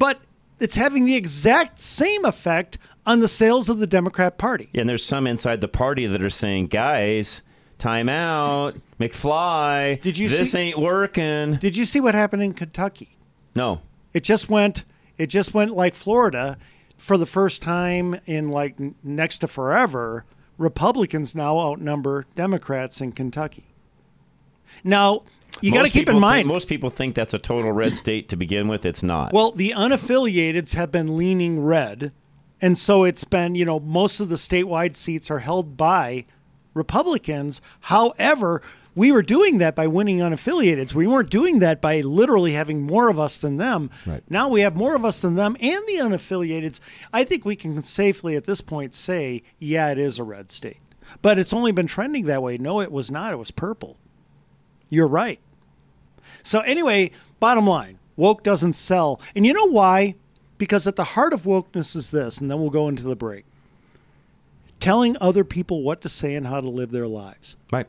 But 0.00 0.20
it's 0.58 0.74
having 0.74 1.04
the 1.04 1.14
exact 1.14 1.80
same 1.80 2.24
effect 2.24 2.78
on 3.06 3.20
the 3.20 3.28
sales 3.28 3.68
of 3.68 3.78
the 3.78 3.86
Democrat 3.86 4.38
Party. 4.38 4.68
Yeah, 4.72 4.80
and 4.80 4.90
there's 4.90 5.04
some 5.04 5.28
inside 5.28 5.60
the 5.60 5.68
party 5.68 6.06
that 6.06 6.20
are 6.22 6.30
saying, 6.30 6.66
guys, 6.66 7.42
time 7.82 8.08
out, 8.08 8.76
McFly. 8.98 10.00
Did 10.00 10.16
you 10.16 10.28
This 10.28 10.52
see- 10.52 10.58
ain't 10.58 10.78
working. 10.78 11.56
Did 11.56 11.76
you 11.76 11.84
see 11.84 12.00
what 12.00 12.14
happened 12.14 12.42
in 12.42 12.54
Kentucky? 12.54 13.16
No. 13.54 13.80
It 14.14 14.22
just 14.24 14.48
went. 14.48 14.84
It 15.18 15.26
just 15.26 15.52
went 15.52 15.72
like 15.76 15.94
Florida, 15.94 16.56
for 16.96 17.18
the 17.18 17.26
first 17.26 17.60
time 17.62 18.18
in 18.26 18.48
like 18.48 18.76
next 19.04 19.38
to 19.38 19.48
forever. 19.48 20.24
Republicans 20.58 21.34
now 21.34 21.58
outnumber 21.58 22.26
Democrats 22.34 23.00
in 23.00 23.12
Kentucky. 23.12 23.64
Now 24.84 25.22
you 25.60 25.72
got 25.72 25.86
to 25.86 25.92
keep 25.92 26.08
in 26.08 26.14
think- 26.14 26.20
mind. 26.20 26.48
most 26.48 26.68
people 26.68 26.88
think 26.90 27.14
that's 27.14 27.34
a 27.34 27.38
total 27.38 27.72
red 27.72 27.96
state 27.96 28.28
to 28.30 28.36
begin 28.36 28.68
with. 28.68 28.86
It's 28.86 29.02
not. 29.02 29.32
Well, 29.32 29.52
the 29.52 29.70
unaffiliateds 29.76 30.74
have 30.74 30.90
been 30.92 31.16
leaning 31.16 31.62
red, 31.62 32.12
and 32.60 32.78
so 32.78 33.04
it's 33.04 33.24
been 33.24 33.54
you 33.54 33.64
know 33.64 33.80
most 33.80 34.20
of 34.20 34.28
the 34.28 34.36
statewide 34.36 34.94
seats 34.96 35.30
are 35.30 35.40
held 35.40 35.76
by 35.76 36.24
Republicans. 36.74 37.60
However, 37.80 38.62
we 38.94 39.10
were 39.10 39.22
doing 39.22 39.58
that 39.58 39.74
by 39.74 39.86
winning 39.86 40.18
unaffiliateds. 40.18 40.94
We 40.94 41.06
weren't 41.06 41.30
doing 41.30 41.60
that 41.60 41.80
by 41.80 42.00
literally 42.00 42.52
having 42.52 42.82
more 42.82 43.08
of 43.08 43.18
us 43.18 43.38
than 43.38 43.56
them. 43.56 43.90
Right. 44.06 44.22
Now 44.28 44.48
we 44.48 44.60
have 44.60 44.76
more 44.76 44.94
of 44.94 45.04
us 45.04 45.20
than 45.20 45.34
them 45.34 45.56
and 45.60 45.82
the 45.86 45.96
unaffiliateds. 45.96 46.80
I 47.12 47.24
think 47.24 47.44
we 47.44 47.56
can 47.56 47.82
safely 47.82 48.36
at 48.36 48.44
this 48.44 48.60
point 48.60 48.94
say, 48.94 49.42
yeah, 49.58 49.90
it 49.90 49.98
is 49.98 50.18
a 50.18 50.24
red 50.24 50.50
state. 50.50 50.78
But 51.20 51.38
it's 51.38 51.52
only 51.52 51.72
been 51.72 51.86
trending 51.86 52.26
that 52.26 52.42
way. 52.42 52.58
No, 52.58 52.80
it 52.80 52.92
was 52.92 53.10
not. 53.10 53.32
It 53.32 53.38
was 53.38 53.50
purple. 53.50 53.98
You're 54.88 55.08
right. 55.08 55.40
So 56.42 56.60
anyway, 56.60 57.12
bottom 57.40 57.66
line, 57.66 57.98
woke 58.16 58.42
doesn't 58.42 58.74
sell. 58.74 59.20
And 59.34 59.46
you 59.46 59.52
know 59.52 59.70
why? 59.70 60.16
Because 60.58 60.86
at 60.86 60.96
the 60.96 61.04
heart 61.04 61.32
of 61.32 61.42
wokeness 61.42 61.96
is 61.96 62.10
this, 62.10 62.38
and 62.38 62.50
then 62.50 62.60
we'll 62.60 62.70
go 62.70 62.88
into 62.88 63.02
the 63.02 63.16
break. 63.16 63.44
Telling 64.82 65.16
other 65.20 65.44
people 65.44 65.82
what 65.82 66.00
to 66.02 66.08
say 66.08 66.34
and 66.34 66.46
how 66.46 66.60
to 66.60 66.68
live 66.68 66.90
their 66.90 67.06
lives. 67.06 67.56
Right. 67.72 67.86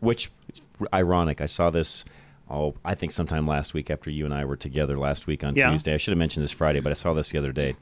Which 0.00 0.30
is 0.52 0.66
ironic. 0.92 1.40
I 1.40 1.46
saw 1.46 1.70
this. 1.70 2.04
Oh, 2.50 2.74
I 2.84 2.94
think 2.94 3.12
sometime 3.12 3.46
last 3.46 3.72
week 3.72 3.90
after 3.90 4.10
you 4.10 4.24
and 4.24 4.34
I 4.34 4.44
were 4.44 4.56
together 4.56 4.98
last 4.98 5.26
week 5.26 5.42
on 5.44 5.54
Yeah. 5.54 5.70
Tuesday. 5.70 5.94
I 5.94 5.96
should 5.96 6.12
have 6.12 6.18
mentioned 6.18 6.44
this 6.44 6.52
Friday, 6.52 6.80
but 6.80 6.90
I 6.90 6.94
saw 6.94 7.14
this 7.14 7.30
the 7.30 7.38
other 7.38 7.52
day. 7.52 7.76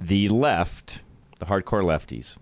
The 0.00 0.28
left, 0.28 1.02
the 1.38 1.46
hardcore 1.46 1.84
lefties, 1.84 2.38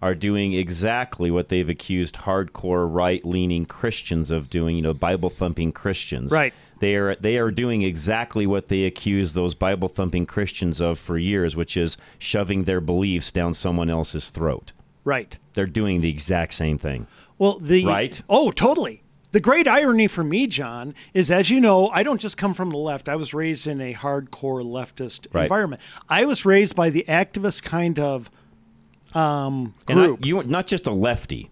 are 0.00 0.14
doing 0.14 0.52
exactly 0.52 1.30
what 1.30 1.48
they've 1.48 1.68
accused 1.68 2.16
hardcore 2.16 2.86
right-leaning 2.92 3.66
Christians 3.66 4.30
of 4.30 4.48
doing. 4.48 4.76
You 4.76 4.82
know, 4.82 4.94
Bible 4.94 5.28
thumping 5.30 5.72
Christians. 5.72 6.32
Right. 6.32 6.54
They 6.80 6.96
are 6.96 7.14
they 7.16 7.38
are 7.38 7.50
doing 7.50 7.82
exactly 7.82 8.46
what 8.46 8.68
they 8.68 8.84
accuse 8.84 9.32
those 9.32 9.54
Bible 9.54 9.88
thumping 9.88 10.26
Christians 10.26 10.80
of 10.80 10.98
for 10.98 11.18
years, 11.18 11.56
which 11.56 11.76
is 11.76 11.96
shoving 12.18 12.64
their 12.64 12.80
beliefs 12.80 13.32
down 13.32 13.52
someone 13.52 13.90
else's 13.90 14.30
throat. 14.30 14.72
Right. 15.04 15.38
They're 15.54 15.66
doing 15.66 16.00
the 16.00 16.10
exact 16.10 16.54
same 16.54 16.78
thing. 16.78 17.06
Well, 17.38 17.58
the 17.58 17.84
Right? 17.84 18.20
Oh, 18.28 18.50
totally. 18.50 19.02
The 19.30 19.40
great 19.40 19.68
irony 19.68 20.06
for 20.06 20.24
me, 20.24 20.46
John, 20.46 20.94
is 21.12 21.30
as 21.30 21.50
you 21.50 21.60
know, 21.60 21.88
I 21.90 22.02
don't 22.02 22.20
just 22.20 22.38
come 22.38 22.54
from 22.54 22.70
the 22.70 22.78
left. 22.78 23.08
I 23.10 23.16
was 23.16 23.34
raised 23.34 23.66
in 23.66 23.80
a 23.80 23.92
hardcore 23.92 24.64
leftist 24.64 25.26
Right. 25.32 25.42
environment. 25.42 25.82
I 26.08 26.24
was 26.24 26.44
raised 26.46 26.74
by 26.74 26.88
the 26.90 27.04
activist 27.08 27.62
kind 27.62 27.98
of 27.98 28.30
um, 29.14 29.74
group. 29.86 30.24
you 30.24 30.36
were 30.36 30.44
not 30.44 30.66
just 30.66 30.86
a 30.86 30.92
lefty. 30.92 31.50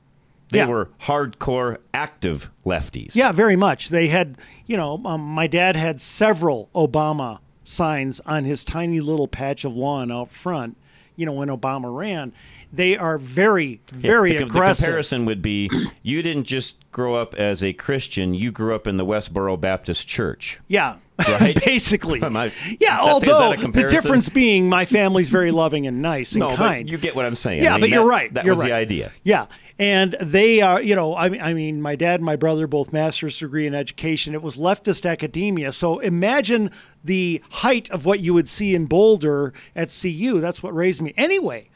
They 0.50 0.58
Yeah. 0.58 0.68
were 0.68 0.90
hardcore 1.02 1.78
active 1.92 2.50
lefties. 2.64 3.16
Yeah, 3.16 3.32
very 3.32 3.56
much. 3.56 3.88
They 3.88 4.08
had, 4.08 4.38
you 4.66 4.76
know, 4.76 5.00
um, 5.04 5.20
my 5.22 5.46
dad 5.46 5.76
had 5.76 6.00
several 6.00 6.68
Obama 6.74 7.40
signs 7.64 8.20
on 8.26 8.44
his 8.44 8.62
tiny 8.64 9.00
little 9.00 9.26
patch 9.28 9.64
of 9.64 9.74
lawn 9.76 10.12
out 10.12 10.30
front. 10.30 10.76
You 11.16 11.26
know, 11.26 11.32
when 11.32 11.48
Obama 11.48 11.92
ran, 11.96 12.32
they 12.72 12.96
are 12.96 13.16
very, 13.18 13.80
very 13.90 14.32
the, 14.32 14.36
the 14.38 14.44
aggressive. 14.44 14.84
comparison 14.84 15.24
would 15.24 15.40
be 15.42 15.68
you 16.02 16.22
didn't 16.22 16.44
just 16.44 16.78
grow 16.96 17.14
up 17.14 17.34
as 17.34 17.62
a 17.62 17.74
Christian, 17.74 18.32
you 18.32 18.50
grew 18.50 18.74
up 18.74 18.86
in 18.86 18.96
the 18.96 19.04
Westboro 19.04 19.60
Baptist 19.60 20.08
Church. 20.08 20.60
Yeah, 20.66 20.96
Right? 21.40 21.54
basically. 21.62 22.22
I- 22.22 22.46
Yeah, 22.80 22.96
that 22.96 23.00
although 23.00 23.54
the 23.54 23.86
difference 23.86 24.30
being 24.30 24.66
my 24.70 24.86
family's 24.86 25.28
very 25.28 25.50
loving 25.50 25.86
and 25.86 26.00
nice 26.00 26.32
and 26.32 26.40
No, 26.40 26.56
kind. 26.56 26.88
you 26.88 26.96
get 26.96 27.14
what 27.14 27.26
I'm 27.26 27.34
saying. 27.34 27.62
Yeah, 27.62 27.72
I 27.72 27.74
mean, 27.74 27.80
but 27.82 27.88
you're 27.90 28.08
right. 28.08 28.32
That 28.32 28.46
You're 28.46 28.54
was 28.54 28.64
the 28.64 28.72
idea. 28.72 29.12
Yeah, 29.24 29.44
and 29.78 30.16
they 30.22 30.62
are, 30.62 30.80
you 30.80 30.96
know, 30.96 31.14
I 31.14 31.28
mean, 31.28 31.42
I 31.42 31.52
mean, 31.52 31.82
my 31.82 31.96
dad 31.96 32.14
and 32.20 32.24
my 32.24 32.36
brother 32.36 32.66
both 32.66 32.94
master's 32.94 33.38
degree 33.38 33.66
in 33.66 33.74
education. 33.74 34.32
It 34.32 34.40
was 34.40 34.56
leftist 34.56 35.04
academia. 35.10 35.72
So 35.72 35.98
imagine 35.98 36.70
the 37.04 37.42
height 37.50 37.90
of 37.90 38.06
what 38.06 38.20
you 38.20 38.32
would 38.32 38.48
see 38.48 38.74
in 38.74 38.86
Boulder 38.86 39.52
at 39.74 39.94
CU. 40.00 40.40
That's 40.40 40.62
what 40.62 40.74
raised 40.74 41.02
me. 41.02 41.12
Anyway, 41.18 41.68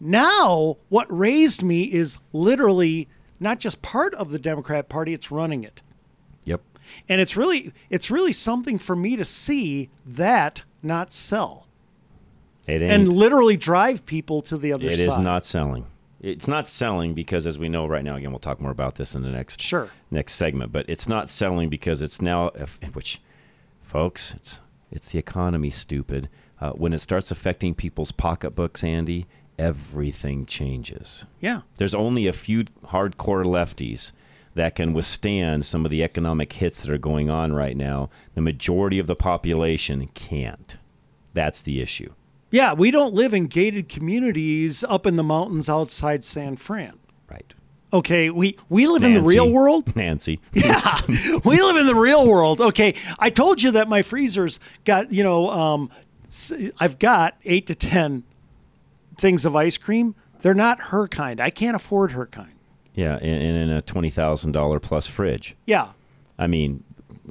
now 0.00 0.78
what 0.88 1.06
raised 1.14 1.62
me 1.62 1.82
is 1.84 2.16
literally 2.32 3.08
not 3.40 3.58
just 3.60 3.82
part 3.82 4.14
of 4.14 4.30
the 4.30 4.38
Democrat 4.38 4.88
Party; 4.88 5.12
it's 5.14 5.30
running 5.30 5.64
it 5.64 5.80
Yep. 6.44 6.60
and 7.08 7.20
it's 7.20 7.36
really 7.36 7.72
it's 7.90 8.10
really 8.10 8.32
something 8.32 8.78
for 8.78 8.96
me 8.96 9.16
to 9.16 9.24
see 9.24 9.90
that 10.06 10.62
not 10.82 11.12
sell 11.12 11.66
It 12.66 12.82
ain't. 12.82 12.92
and 12.92 13.12
literally 13.12 13.56
drive 13.56 14.04
people 14.06 14.42
to 14.42 14.56
the 14.56 14.72
other 14.72 14.88
It 14.88 14.98
side. 14.98 15.08
is 15.08 15.18
not 15.18 15.44
selling. 15.46 15.86
It's 16.20 16.48
not 16.48 16.68
selling 16.68 17.14
because, 17.14 17.46
as 17.46 17.60
we 17.60 17.68
know 17.68 17.86
right 17.86 18.02
now, 18.02 18.16
again, 18.16 18.30
we'll 18.32 18.40
talk 18.40 18.60
more 18.60 18.72
about 18.72 18.96
this 18.96 19.14
in 19.14 19.22
the 19.22 19.30
next 19.30 19.62
Sure. 19.62 19.88
next 20.10 20.32
segment. 20.34 20.72
But 20.72 20.84
it's 20.88 21.08
not 21.08 21.28
selling 21.28 21.68
because 21.68 22.02
it's 22.02 22.20
now, 22.20 22.50
which, 22.92 23.20
folks, 23.80 24.34
it's 24.34 24.60
it's 24.90 25.10
the 25.10 25.18
economy. 25.18 25.70
Stupid. 25.70 26.28
Uh, 26.60 26.72
when 26.72 26.92
it 26.92 26.98
starts 26.98 27.30
affecting 27.30 27.72
people's 27.72 28.10
pocketbooks, 28.10 28.82
Andy, 28.82 29.26
everything 29.58 30.46
changes. 30.46 31.26
Yeah. 31.40 31.62
There's 31.76 31.94
only 31.94 32.26
a 32.26 32.32
few 32.32 32.64
hardcore 32.86 33.44
lefties 33.44 34.12
that 34.54 34.74
can 34.74 34.92
withstand 34.92 35.64
some 35.64 35.84
of 35.84 35.90
the 35.90 36.02
economic 36.02 36.52
hits 36.52 36.82
that 36.82 36.92
are 36.92 36.98
going 36.98 37.30
on 37.30 37.52
right 37.52 37.76
now. 37.76 38.10
The 38.34 38.40
majority 38.40 38.98
of 38.98 39.06
the 39.06 39.16
population 39.16 40.08
can't. 40.08 40.76
That's 41.34 41.62
the 41.62 41.80
issue. 41.80 42.12
Yeah, 42.50 42.72
we 42.72 42.90
don't 42.90 43.14
live 43.14 43.34
in 43.34 43.46
gated 43.46 43.88
communities 43.88 44.82
up 44.82 45.06
in 45.06 45.16
the 45.16 45.22
mountains 45.22 45.68
outside 45.68 46.24
San 46.24 46.56
Fran. 46.56 46.98
Right. 47.30 47.54
Okay, 47.92 48.30
we 48.30 48.56
we 48.68 48.86
live 48.86 49.02
in 49.02 49.14
the 49.14 49.22
real 49.22 49.50
world. 49.50 49.94
Nancy. 49.96 50.40
Yeah, 50.52 51.00
we 51.44 51.60
live 51.60 51.76
in 51.76 51.86
the 51.86 51.94
real 51.94 52.28
world. 52.28 52.60
Okay, 52.60 52.94
I 53.18 53.30
told 53.30 53.62
you 53.62 53.70
that 53.72 53.88
my 53.88 54.02
freezer's 54.02 54.60
got 54.84 55.12
you 55.12 55.22
know 55.22 55.50
um, 55.50 55.90
I've 56.80 56.98
got 56.98 57.36
eight 57.44 57.66
to 57.68 57.74
ten 57.74 58.24
things 59.18 59.44
of 59.44 59.54
ice 59.54 59.76
cream. 59.76 60.14
They're 60.40 60.54
not 60.54 60.80
her 60.80 61.08
kind. 61.08 61.40
I 61.40 61.50
can't 61.50 61.76
afford 61.76 62.12
her 62.12 62.26
kind. 62.26 62.52
Yeah, 62.94 63.14
and, 63.16 63.42
and 63.42 63.56
in 63.56 63.70
a 63.70 63.82
twenty 63.82 64.10
thousand 64.10 64.52
dollar 64.52 64.80
plus 64.80 65.06
fridge. 65.06 65.56
Yeah, 65.66 65.92
I 66.38 66.46
mean, 66.46 66.84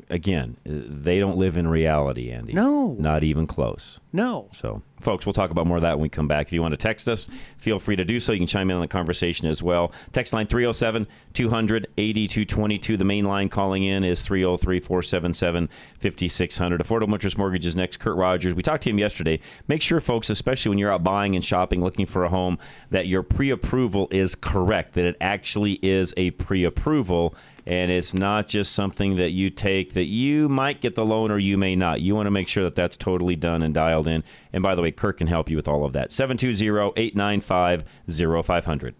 again, 0.09 0.57
uh, 0.67 0.71
they 0.73 1.19
don't 1.19 1.37
live 1.37 1.57
in 1.57 1.67
reality, 1.67 2.31
Andy. 2.31 2.53
No. 2.53 2.95
Not 2.99 3.23
even 3.23 3.47
close. 3.47 3.99
No. 4.13 4.49
So, 4.51 4.81
folks, 4.99 5.25
we'll 5.25 5.33
talk 5.33 5.51
about 5.51 5.67
more 5.67 5.77
of 5.77 5.81
that 5.81 5.95
when 5.97 6.03
we 6.03 6.09
come 6.09 6.27
back. 6.27 6.47
If 6.47 6.53
you 6.53 6.61
want 6.61 6.73
to 6.73 6.77
text 6.77 7.07
us, 7.07 7.29
feel 7.57 7.79
free 7.79 7.95
to 7.95 8.05
do 8.05 8.19
so. 8.19 8.31
You 8.31 8.39
can 8.39 8.47
chime 8.47 8.69
in 8.69 8.75
on 8.75 8.81
the 8.81 8.87
conversation 8.87 9.47
as 9.47 9.61
well. 9.61 9.91
Text 10.11 10.33
line 10.33 10.47
307 10.47 11.07
200 11.33 11.87
8222. 11.97 12.97
The 12.97 13.05
main 13.05 13.25
line 13.25 13.49
calling 13.49 13.83
in 13.83 14.03
is 14.03 14.21
303 14.21 14.79
477 14.79 15.69
5600. 15.99 16.81
Affordable 16.81 17.13
Interest 17.13 17.37
Mortgage 17.37 17.65
is 17.65 17.75
next. 17.75 17.97
Kurt 17.97 18.17
Rogers. 18.17 18.53
We 18.53 18.63
talked 18.63 18.83
to 18.83 18.89
him 18.89 18.99
yesterday. 18.99 19.39
Make 19.67 19.81
sure, 19.81 19.99
folks, 19.99 20.29
especially 20.29 20.69
when 20.69 20.77
you're 20.77 20.91
out 20.91 21.03
buying 21.03 21.35
and 21.35 21.43
shopping, 21.43 21.81
looking 21.81 22.05
for 22.05 22.23
a 22.23 22.29
home, 22.29 22.57
that 22.89 23.07
your 23.07 23.23
pre 23.23 23.49
approval 23.49 24.07
is 24.11 24.35
correct, 24.35 24.93
that 24.93 25.05
it 25.05 25.17
actually 25.21 25.73
is 25.81 26.13
a 26.17 26.31
pre 26.31 26.63
approval 26.63 27.35
and 27.67 27.91
it's 27.91 28.13
not 28.13 28.47
just 28.47 28.71
something 28.71 29.17
that 29.17 29.31
you 29.31 29.49
take 29.49 29.91
that 29.93 30.05
you 30.05 30.47
might 30.47 30.79
get 30.79 30.95
the 30.95 31.05
loan 31.05 31.31
or 31.31 31.37
you 31.37 31.57
may 31.57 31.75
not. 31.75 31.99
You 31.99 32.15
want 32.15 32.27
to 32.27 32.31
make 32.31 32.47
sure 32.47 32.63
that 32.63 32.75
that's 32.75 32.95
totally 32.95 33.35
done 33.35 33.61
and 33.61 33.73
dialed 33.73 34.07
in. 34.07 34.23
And 34.53 34.63
by 34.63 34.73
the 34.73 34.81
way, 34.81 34.91
Kirk 34.91 35.17
can 35.17 35.27
help 35.27 35.49
you 35.49 35.57
with 35.57 35.67
all 35.67 35.83
of 35.83 35.91
that. 35.91 36.11
720-895-0500. 36.11 38.93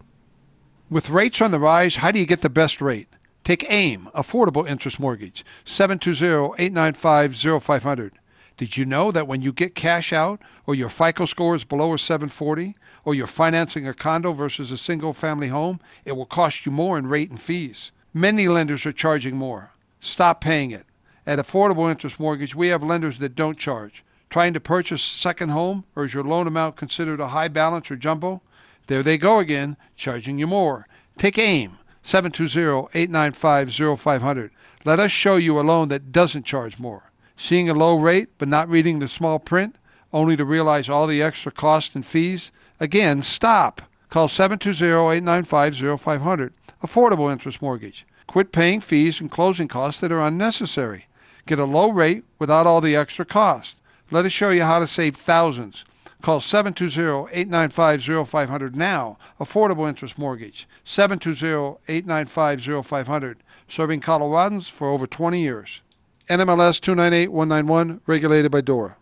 With 0.90 1.08
rates 1.08 1.40
on 1.40 1.50
the 1.50 1.58
rise, 1.58 1.96
how 1.96 2.10
do 2.10 2.20
you 2.20 2.26
get 2.26 2.42
the 2.42 2.50
best 2.50 2.82
rate? 2.82 3.08
Take 3.42 3.64
AIM, 3.70 4.10
Affordable 4.14 4.68
Interest 4.68 5.00
Mortgage, 5.00 5.46
720-895-0500. 5.64 8.10
Did 8.58 8.76
you 8.76 8.84
know 8.84 9.10
that 9.10 9.26
when 9.26 9.40
you 9.40 9.50
get 9.50 9.74
cash 9.74 10.12
out 10.12 10.42
or 10.66 10.74
your 10.74 10.90
FICO 10.90 11.24
score 11.24 11.56
is 11.56 11.64
below 11.64 11.94
a 11.94 11.98
740 11.98 12.76
or 13.06 13.14
you're 13.14 13.26
financing 13.26 13.88
a 13.88 13.94
condo 13.94 14.34
versus 14.34 14.70
a 14.70 14.76
single 14.76 15.14
family 15.14 15.48
home, 15.48 15.80
it 16.04 16.12
will 16.12 16.26
cost 16.26 16.66
you 16.66 16.72
more 16.72 16.98
in 16.98 17.06
rate 17.06 17.30
and 17.30 17.40
fees? 17.40 17.92
Many 18.18 18.48
lenders 18.48 18.84
are 18.84 18.92
charging 18.92 19.36
more. 19.36 19.70
Stop 20.00 20.40
paying 20.40 20.72
it. 20.72 20.86
At 21.24 21.38
Affordable 21.38 21.88
Interest 21.88 22.18
Mortgage, 22.18 22.52
we 22.52 22.66
have 22.66 22.82
lenders 22.82 23.20
that 23.20 23.36
don't 23.36 23.56
charge. 23.56 24.02
Trying 24.28 24.54
to 24.54 24.60
purchase 24.60 25.06
a 25.06 25.20
second 25.20 25.50
home, 25.50 25.84
or 25.94 26.04
is 26.04 26.14
your 26.14 26.24
loan 26.24 26.48
amount 26.48 26.74
considered 26.74 27.20
a 27.20 27.28
high 27.28 27.46
balance 27.46 27.92
or 27.92 27.96
jumbo? 27.96 28.42
There 28.88 29.04
they 29.04 29.18
go 29.18 29.38
again, 29.38 29.76
charging 29.96 30.36
you 30.36 30.48
more. 30.48 30.88
Take 31.16 31.38
AIM, 31.38 31.78
720-895-0500. 32.02 34.50
Let 34.84 34.98
us 34.98 35.12
show 35.12 35.36
you 35.36 35.60
a 35.60 35.62
loan 35.62 35.86
that 35.90 36.10
doesn't 36.10 36.44
charge 36.44 36.76
more. 36.76 37.12
Seeing 37.36 37.70
a 37.70 37.74
low 37.74 37.96
rate 37.96 38.30
but 38.36 38.48
not 38.48 38.68
reading 38.68 38.98
the 38.98 39.06
small 39.06 39.38
print, 39.38 39.76
only 40.12 40.36
to 40.36 40.44
realize 40.44 40.88
all 40.88 41.06
the 41.06 41.22
extra 41.22 41.52
costs 41.52 41.94
and 41.94 42.04
fees? 42.04 42.50
Again, 42.80 43.22
stop. 43.22 43.80
Call 44.10 44.28
720-895-0500. 44.28 46.50
Affordable 46.82 47.30
Interest 47.30 47.60
Mortgage. 47.60 48.06
Quit 48.26 48.52
paying 48.52 48.80
fees 48.80 49.20
and 49.20 49.30
closing 49.30 49.68
costs 49.68 50.00
that 50.00 50.10
are 50.12 50.20
unnecessary. 50.20 51.06
Get 51.46 51.58
a 51.58 51.64
low 51.64 51.90
rate 51.90 52.24
without 52.38 52.66
all 52.66 52.80
the 52.80 52.96
extra 52.96 53.24
cost. 53.24 53.76
Let 54.10 54.24
us 54.24 54.32
show 54.32 54.50
you 54.50 54.62
how 54.62 54.78
to 54.78 54.86
save 54.86 55.16
thousands. 55.16 55.84
Call 56.22 56.40
720-895-0500 56.40 58.74
now. 58.74 59.18
Affordable 59.40 59.88
Interest 59.88 60.18
Mortgage. 60.18 60.68
720-895-0500. 60.84 63.36
Serving 63.68 64.00
Coloradans 64.00 64.68
for 64.70 64.88
over 64.88 65.06
20 65.06 65.40
years. 65.40 65.80
NMLS 66.28 66.80
298191, 66.80 68.00
regulated 68.06 68.50
by 68.50 68.60
DORA. 68.60 68.96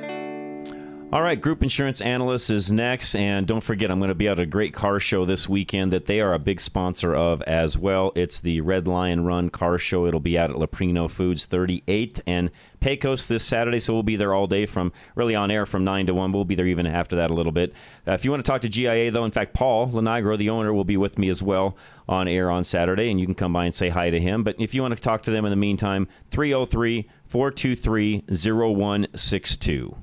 All 1.12 1.20
right, 1.20 1.38
Group 1.38 1.62
Insurance 1.62 2.01
Analyst 2.01 2.48
is 2.48 2.72
next. 2.72 3.14
And 3.14 3.46
don't 3.46 3.61
forget, 3.61 3.90
I'm 3.90 3.98
going 3.98 4.09
to 4.09 4.14
be 4.14 4.29
at 4.29 4.38
a 4.38 4.46
great 4.46 4.72
car 4.72 4.98
show 4.98 5.27
this 5.27 5.46
weekend 5.46 5.92
that 5.92 6.07
they 6.07 6.22
are 6.22 6.33
a 6.33 6.38
big 6.38 6.59
sponsor 6.59 7.14
of 7.14 7.42
as 7.42 7.77
well. 7.77 8.12
It's 8.14 8.40
the 8.40 8.62
Red 8.62 8.88
Lion 8.88 9.22
Run 9.22 9.51
Car 9.51 9.77
Show. 9.77 10.07
It'll 10.07 10.20
be 10.20 10.38
out 10.38 10.48
at 10.48 10.57
Leprino 10.57 11.11
Foods 11.11 11.46
38th 11.46 12.22
and 12.27 12.51
Pecos 12.81 13.27
this 13.27 13.44
Saturday. 13.44 13.79
So 13.79 13.92
we'll 13.92 14.03
be 14.03 14.16
there 14.16 14.33
all 14.33 14.46
day 14.46 14.64
from 14.64 14.90
really 15.14 15.35
on 15.35 15.51
air 15.51 15.66
from 15.66 15.85
9 15.85 16.07
to 16.07 16.14
1. 16.14 16.33
We'll 16.33 16.46
be 16.46 16.55
there 16.55 16.66
even 16.66 16.87
after 16.87 17.16
that 17.16 17.31
a 17.31 17.35
little 17.35 17.53
bit. 17.53 17.75
Uh, 18.09 18.12
if 18.12 18.25
you 18.25 18.31
want 18.31 18.42
to 18.42 18.51
talk 18.51 18.62
to 18.62 18.70
GIA, 18.70 19.11
though, 19.11 19.27
in 19.27 19.33
fact, 19.33 19.53
Paul 19.53 19.88
Lenigro, 19.88 20.38
the 20.38 20.48
owner, 20.48 20.72
will 20.72 20.83
be 20.83 20.96
with 20.96 21.18
me 21.18 21.29
as 21.29 21.42
well 21.42 21.77
on 22.09 22.27
air 22.27 22.51
on 22.51 22.64
Saturday. 22.64 23.11
And 23.11 23.20
you 23.20 23.27
can 23.27 23.35
come 23.35 23.53
by 23.53 23.66
and 23.66 23.75
say 23.75 23.90
hi 23.90 24.09
to 24.09 24.18
him. 24.18 24.44
But 24.44 24.59
if 24.59 24.75
you 24.75 24.81
want 24.81 24.96
to 24.96 25.03
talk 25.03 25.20
to 25.25 25.31
them 25.31 25.44
in 25.44 25.51
the 25.51 25.57
meantime, 25.57 26.09
303 26.31 27.07
423 27.29 28.25
0162. 28.29 29.94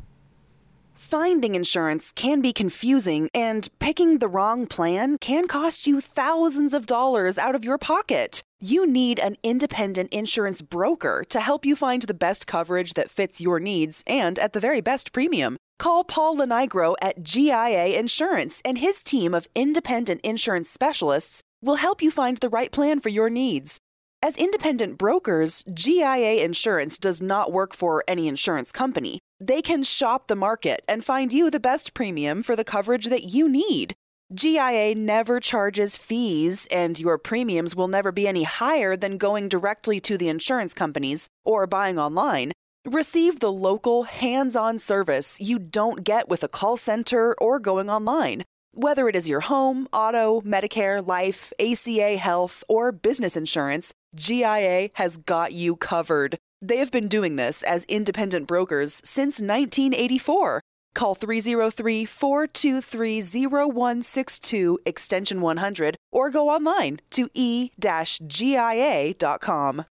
Finding 1.00 1.56
insurance 1.56 2.12
can 2.12 2.42
be 2.42 2.52
confusing, 2.52 3.30
and 3.34 3.70
picking 3.80 4.18
the 4.18 4.28
wrong 4.28 4.68
plan 4.68 5.18
can 5.18 5.48
cost 5.48 5.88
you 5.88 6.02
thousands 6.02 6.74
of 6.74 6.86
dollars 6.86 7.38
out 7.38 7.56
of 7.56 7.64
your 7.64 7.78
pocket. 7.78 8.44
You 8.60 8.86
need 8.86 9.18
an 9.18 9.38
independent 9.42 10.12
insurance 10.12 10.62
broker 10.62 11.24
to 11.30 11.40
help 11.40 11.66
you 11.66 11.78
find 11.78 12.02
the 12.02 12.14
best 12.14 12.48
coverage 12.48 12.96
that 12.96 13.10
fits 13.10 13.40
your 13.40 13.62
needs 13.62 14.04
and 14.08 14.38
at 14.38 14.52
the 14.52 14.60
very 14.60 14.82
best 14.82 15.14
premium. 15.14 15.56
Call 15.80 16.04
Paul 16.04 16.36
Lenigro 16.36 16.96
at 17.02 17.24
GIA 17.24 17.98
Insurance, 17.98 18.62
and 18.66 18.78
his 18.78 19.02
team 19.02 19.34
of 19.34 19.48
independent 19.56 20.20
insurance 20.22 20.70
specialists 20.70 21.42
will 21.64 21.76
help 21.76 22.02
you 22.02 22.12
find 22.12 22.40
the 22.40 22.50
right 22.50 22.74
plan 22.74 23.00
for 23.00 23.10
your 23.10 23.30
needs. 23.30 23.80
As 24.22 24.36
independent 24.36 24.98
brokers, 24.98 25.64
GIA 25.74 26.44
Insurance 26.44 26.98
does 26.98 27.22
not 27.22 27.54
work 27.54 27.74
for 27.74 28.04
any 28.06 28.28
insurance 28.28 28.74
company. 28.74 29.20
They 29.40 29.62
can 29.62 29.84
shop 29.84 30.28
the 30.28 30.36
market 30.36 30.82
and 30.88 31.04
find 31.04 31.32
you 31.32 31.50
the 31.50 31.60
best 31.62 31.94
premium 31.94 32.44
for 32.44 32.56
the 32.58 32.66
coverage 32.66 33.06
that 33.06 33.34
you 33.34 33.48
need. 33.48 33.96
GIA 34.34 34.94
never 34.96 35.40
charges 35.40 35.96
fees, 35.96 36.68
and 36.70 37.00
your 37.00 37.18
premiums 37.18 37.76
will 37.76 37.88
never 37.88 38.12
be 38.12 38.28
any 38.28 38.44
higher 38.44 38.98
than 38.98 39.18
going 39.18 39.48
directly 39.48 40.00
to 40.02 40.18
the 40.18 40.30
insurance 40.30 40.74
companies 40.74 41.30
or 41.46 41.66
buying 41.66 41.98
online. 41.98 42.52
Receive 42.86 43.40
the 43.40 43.52
local, 43.52 44.04
hands 44.04 44.56
on 44.56 44.78
service 44.78 45.40
you 45.40 45.58
don't 45.58 46.04
get 46.04 46.30
with 46.30 46.44
a 46.44 46.48
call 46.48 46.78
center 46.78 47.34
or 47.40 47.60
going 47.60 47.90
online. 47.90 48.44
Whether 48.74 49.10
it 49.10 49.16
is 49.16 49.28
your 49.28 49.40
home, 49.40 49.88
auto, 49.92 50.42
Medicare, 50.42 51.06
life, 51.06 51.52
ACA, 51.60 52.18
health, 52.18 52.64
or 52.70 52.92
business 52.92 53.36
insurance, 53.36 53.94
GIA 54.16 54.90
has 54.94 55.18
got 55.18 55.54
you 55.54 55.76
covered. 55.76 56.38
They 56.62 56.78
have 56.78 56.92
been 56.92 57.08
doing 57.08 57.38
this 57.38 57.64
as 57.64 57.86
independent 57.86 58.46
brokers 58.48 59.02
since 59.06 59.40
1984. 59.40 60.62
Call 60.94 61.16
303 61.16 62.04
423 62.06 63.22
0162 63.48 64.80
extension 64.86 65.40
100 65.40 65.96
or 66.12 66.30
go 66.30 66.50
online 66.50 67.00
to 67.12 67.30
e 67.34 67.70
GIA.com. 68.28 69.86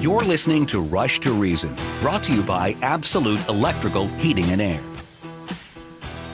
You're 0.00 0.24
listening 0.24 0.66
to 0.66 0.80
Rush 0.80 1.20
to 1.20 1.32
Reason, 1.32 1.76
brought 2.00 2.24
to 2.24 2.34
you 2.34 2.42
by 2.42 2.76
Absolute 2.82 3.46
Electrical 3.48 4.08
Heating 4.08 4.46
and 4.46 4.60
Air. 4.60 4.80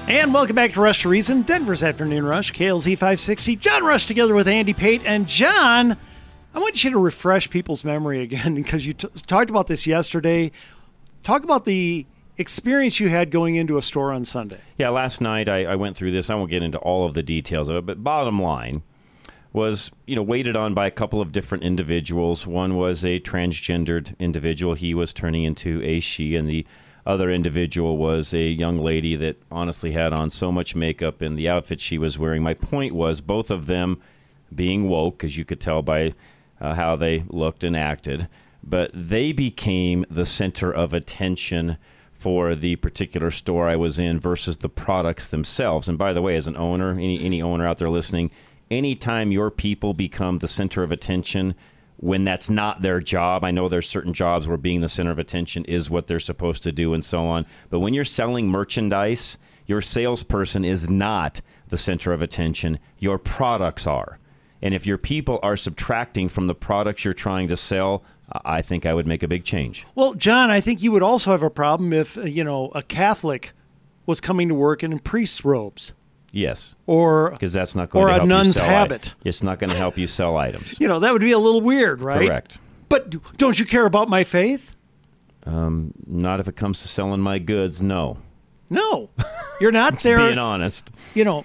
And 0.07 0.33
welcome 0.33 0.57
back 0.57 0.73
to 0.73 0.81
Rush 0.81 1.03
to 1.03 1.11
Reason, 1.11 1.43
Denver's 1.43 1.83
Afternoon 1.83 2.25
Rush, 2.25 2.51
KLZ 2.55 2.95
560. 2.95 3.57
John 3.57 3.85
Rush 3.85 4.07
together 4.07 4.33
with 4.35 4.49
Andy 4.49 4.73
Pate. 4.73 5.03
And 5.05 5.27
John, 5.27 5.99
I 6.55 6.59
want 6.59 6.83
you 6.83 6.91
to 6.91 6.99
refresh 6.99 7.51
people's 7.51 7.85
memory 7.85 8.23
again 8.23 8.55
because 8.63 8.87
you 8.87 8.95
t- 8.95 9.09
talked 9.27 9.51
about 9.51 9.67
this 9.67 9.87
yesterday. 9.87 10.51
Talk 11.23 11.45
about 11.45 11.65
the 11.65 12.07
experience 12.39 13.01
you 13.01 13.09
had 13.09 13.31
going 13.31 13.57
into 13.57 13.77
a 13.77 13.83
store 13.83 14.13
on 14.13 14.25
Sunday. 14.25 14.61
Yeah, 14.77 14.91
last 14.91 15.21
night 15.21 15.49
I, 15.49 15.65
I 15.65 15.77
went 15.77 15.97
through 15.97 16.13
this. 16.13 16.31
I 16.31 16.35
won't 16.37 16.51
get 16.51 16.63
into 16.63 16.79
all 16.79 17.05
of 17.05 17.15
the 17.15 17.23
details 17.23 17.69
of 17.69 17.77
it, 17.77 17.87
but 17.87 18.03
bottom 18.03 18.41
line 18.41 18.83
was, 19.53 19.91
you 20.07 20.15
know, 20.15 20.23
waited 20.23 20.57
on 20.57 20.75
by 20.75 20.87
a 20.87 20.91
couple 20.91 21.21
of 21.21 21.33
different 21.33 21.65
individuals. 21.65 22.47
One 22.47 22.77
was 22.77 23.05
a 23.05 23.19
transgendered 23.21 24.17
individual. 24.19 24.75
He 24.75 24.95
was 24.95 25.13
turning 25.13 25.45
into 25.45 25.83
a 25.83 26.01
she, 26.01 26.37
and 26.37 26.49
the 26.49 26.67
other 27.07 27.31
individual 27.31 27.97
was 27.97 28.35
a 28.35 28.49
young 28.49 28.79
lady 28.79 29.17
that 29.17 29.37
honestly 29.51 29.93
had 29.93 30.13
on 30.13 30.31
so 30.31 30.53
much 30.53 30.77
makeup 30.77 31.23
in 31.23 31.35
the 31.35 31.49
outfit 31.49 31.81
she 31.81 31.99
was 31.99 32.19
wearing. 32.19 32.43
My 32.43 32.55
point 32.55 32.95
was 32.95 33.21
both 33.21 33.51
of 33.51 33.67
them 33.67 33.99
being 34.55 34.89
woke, 34.89 35.25
as 35.25 35.37
you 35.37 35.45
could 35.45 35.61
tell 35.61 35.83
by 35.83 36.15
uh, 36.61 36.75
how 36.75 36.97
they 36.97 37.25
looked 37.29 37.65
and 37.65 37.77
acted, 37.77 38.29
but 38.63 38.91
they 38.93 39.33
became 39.33 40.05
the 40.11 40.27
center 40.27 40.73
of 40.73 40.93
attention 40.93 41.79
for 42.13 42.57
the 42.57 42.75
particular 42.77 43.31
store 43.31 43.69
I 43.69 43.77
was 43.77 43.99
in 43.99 44.19
versus 44.19 44.57
the 44.57 44.69
products 44.69 45.29
themselves. 45.29 45.89
And 45.89 45.97
by 45.97 46.13
the 46.13 46.23
way, 46.23 46.35
as 46.35 46.49
an 46.49 46.57
owner, 46.57 46.93
any 46.93 47.25
any 47.25 47.41
owner 47.41 47.67
out 47.67 47.79
there 47.79 47.89
listening, 47.89 48.33
anytime 48.71 49.31
your 49.31 49.51
people 49.51 49.95
become 49.95 50.39
the 50.39 50.49
center 50.49 50.83
of 50.83 50.91
attention 50.91 51.55
when 51.97 52.25
that's 52.25 52.49
not 52.49 52.83
their 52.83 53.01
job, 53.01 53.45
I 53.45 53.51
know 53.51 53.69
there's 53.69 53.89
certain 53.89 54.13
jobs 54.13 54.47
where 54.47 54.57
being 54.57 54.81
the 54.81 54.89
center 54.89 55.11
of 55.11 55.19
attention 55.19 55.65
is 55.65 55.91
what 55.91 56.07
they're 56.07 56.21
supposed 56.21 56.63
to 56.63 56.73
do 56.73 56.95
and 56.95 57.05
so 57.05 57.27
on. 57.27 57.45
But 57.71 57.81
when 57.81 57.93
you're 57.93 58.05
selling 58.05 58.49
merchandise, 58.49 59.37
your 59.67 59.81
salesperson 59.81 60.65
is 60.65 60.89
not 60.89 61.41
the 61.69 61.77
center 61.77 62.13
of 62.13 62.23
attention. 62.23 62.79
Your 62.99 63.19
products 63.19 63.87
are. 63.87 64.19
And 64.63 64.75
if 64.75 64.87
your 64.87 64.99
people 64.99 65.39
are 65.43 65.57
subtracting 65.57 66.29
from 66.29 66.47
the 66.49 66.55
products 66.55 67.05
you're 67.05 67.15
trying 67.15 67.49
to 67.49 67.57
sell, 67.57 68.03
I 68.45 68.61
think 68.63 68.85
I 68.87 68.93
would 68.95 69.07
make 69.07 69.23
a 69.23 69.29
big 69.29 69.45
change. 69.45 69.87
Well, 69.95 70.15
John, 70.15 70.51
I 70.51 70.61
think 70.61 70.83
you 70.83 70.93
would 70.93 71.03
also 71.03 71.31
have 71.31 71.43
a 71.43 71.51
problem 71.51 71.93
if, 71.93 72.19
uh, 72.19 72.23
you 72.23 72.43
know, 72.45 72.71
a 72.75 72.83
Catholic 72.83 73.53
was 74.07 74.21
coming 74.21 74.49
to 74.49 74.55
work 74.55 74.83
in 74.83 74.99
priest's 74.99 75.45
robes. 75.45 75.93
Yes. 76.33 76.75
Or 76.87 77.31
because 77.31 77.53
that's 77.55 77.75
not 77.75 77.89
going 77.91 78.05
or 78.05 78.09
to 78.09 78.13
a 78.15 78.17
help 78.19 78.29
nun's 78.29 78.49
you 78.49 78.53
sell 78.55 78.67
habit. 78.67 79.15
i- 79.25 79.29
it's 79.29 79.43
not 79.43 79.59
going 79.59 79.71
to 79.71 79.77
help 79.77 79.97
you 79.97 80.07
sell 80.07 80.37
items. 80.37 80.79
You 80.81 80.89
know, 80.89 80.99
that 81.01 81.13
would 81.13 81.23
be 81.23 81.33
a 81.33 81.39
little 81.39 81.61
weird, 81.63 82.03
right? 82.03 82.27
Correct. 82.27 82.59
But 82.91 83.37
don't 83.39 83.59
you 83.59 83.65
care 83.65 83.87
about 83.87 84.09
my 84.11 84.25
faith? 84.25 84.75
Um, 85.47 85.93
not 86.07 86.41
if 86.41 86.49
it 86.49 86.57
comes 86.57 86.83
to 86.83 86.89
selling 86.89 87.21
my 87.21 87.39
goods. 87.39 87.81
No. 87.81 88.19
No. 88.69 89.09
You're 89.61 89.73
not 89.73 89.93
Just 89.95 90.05
there. 90.05 90.19
being 90.19 90.39
honest. 90.39 90.91
You 91.15 91.25
know, 91.25 91.45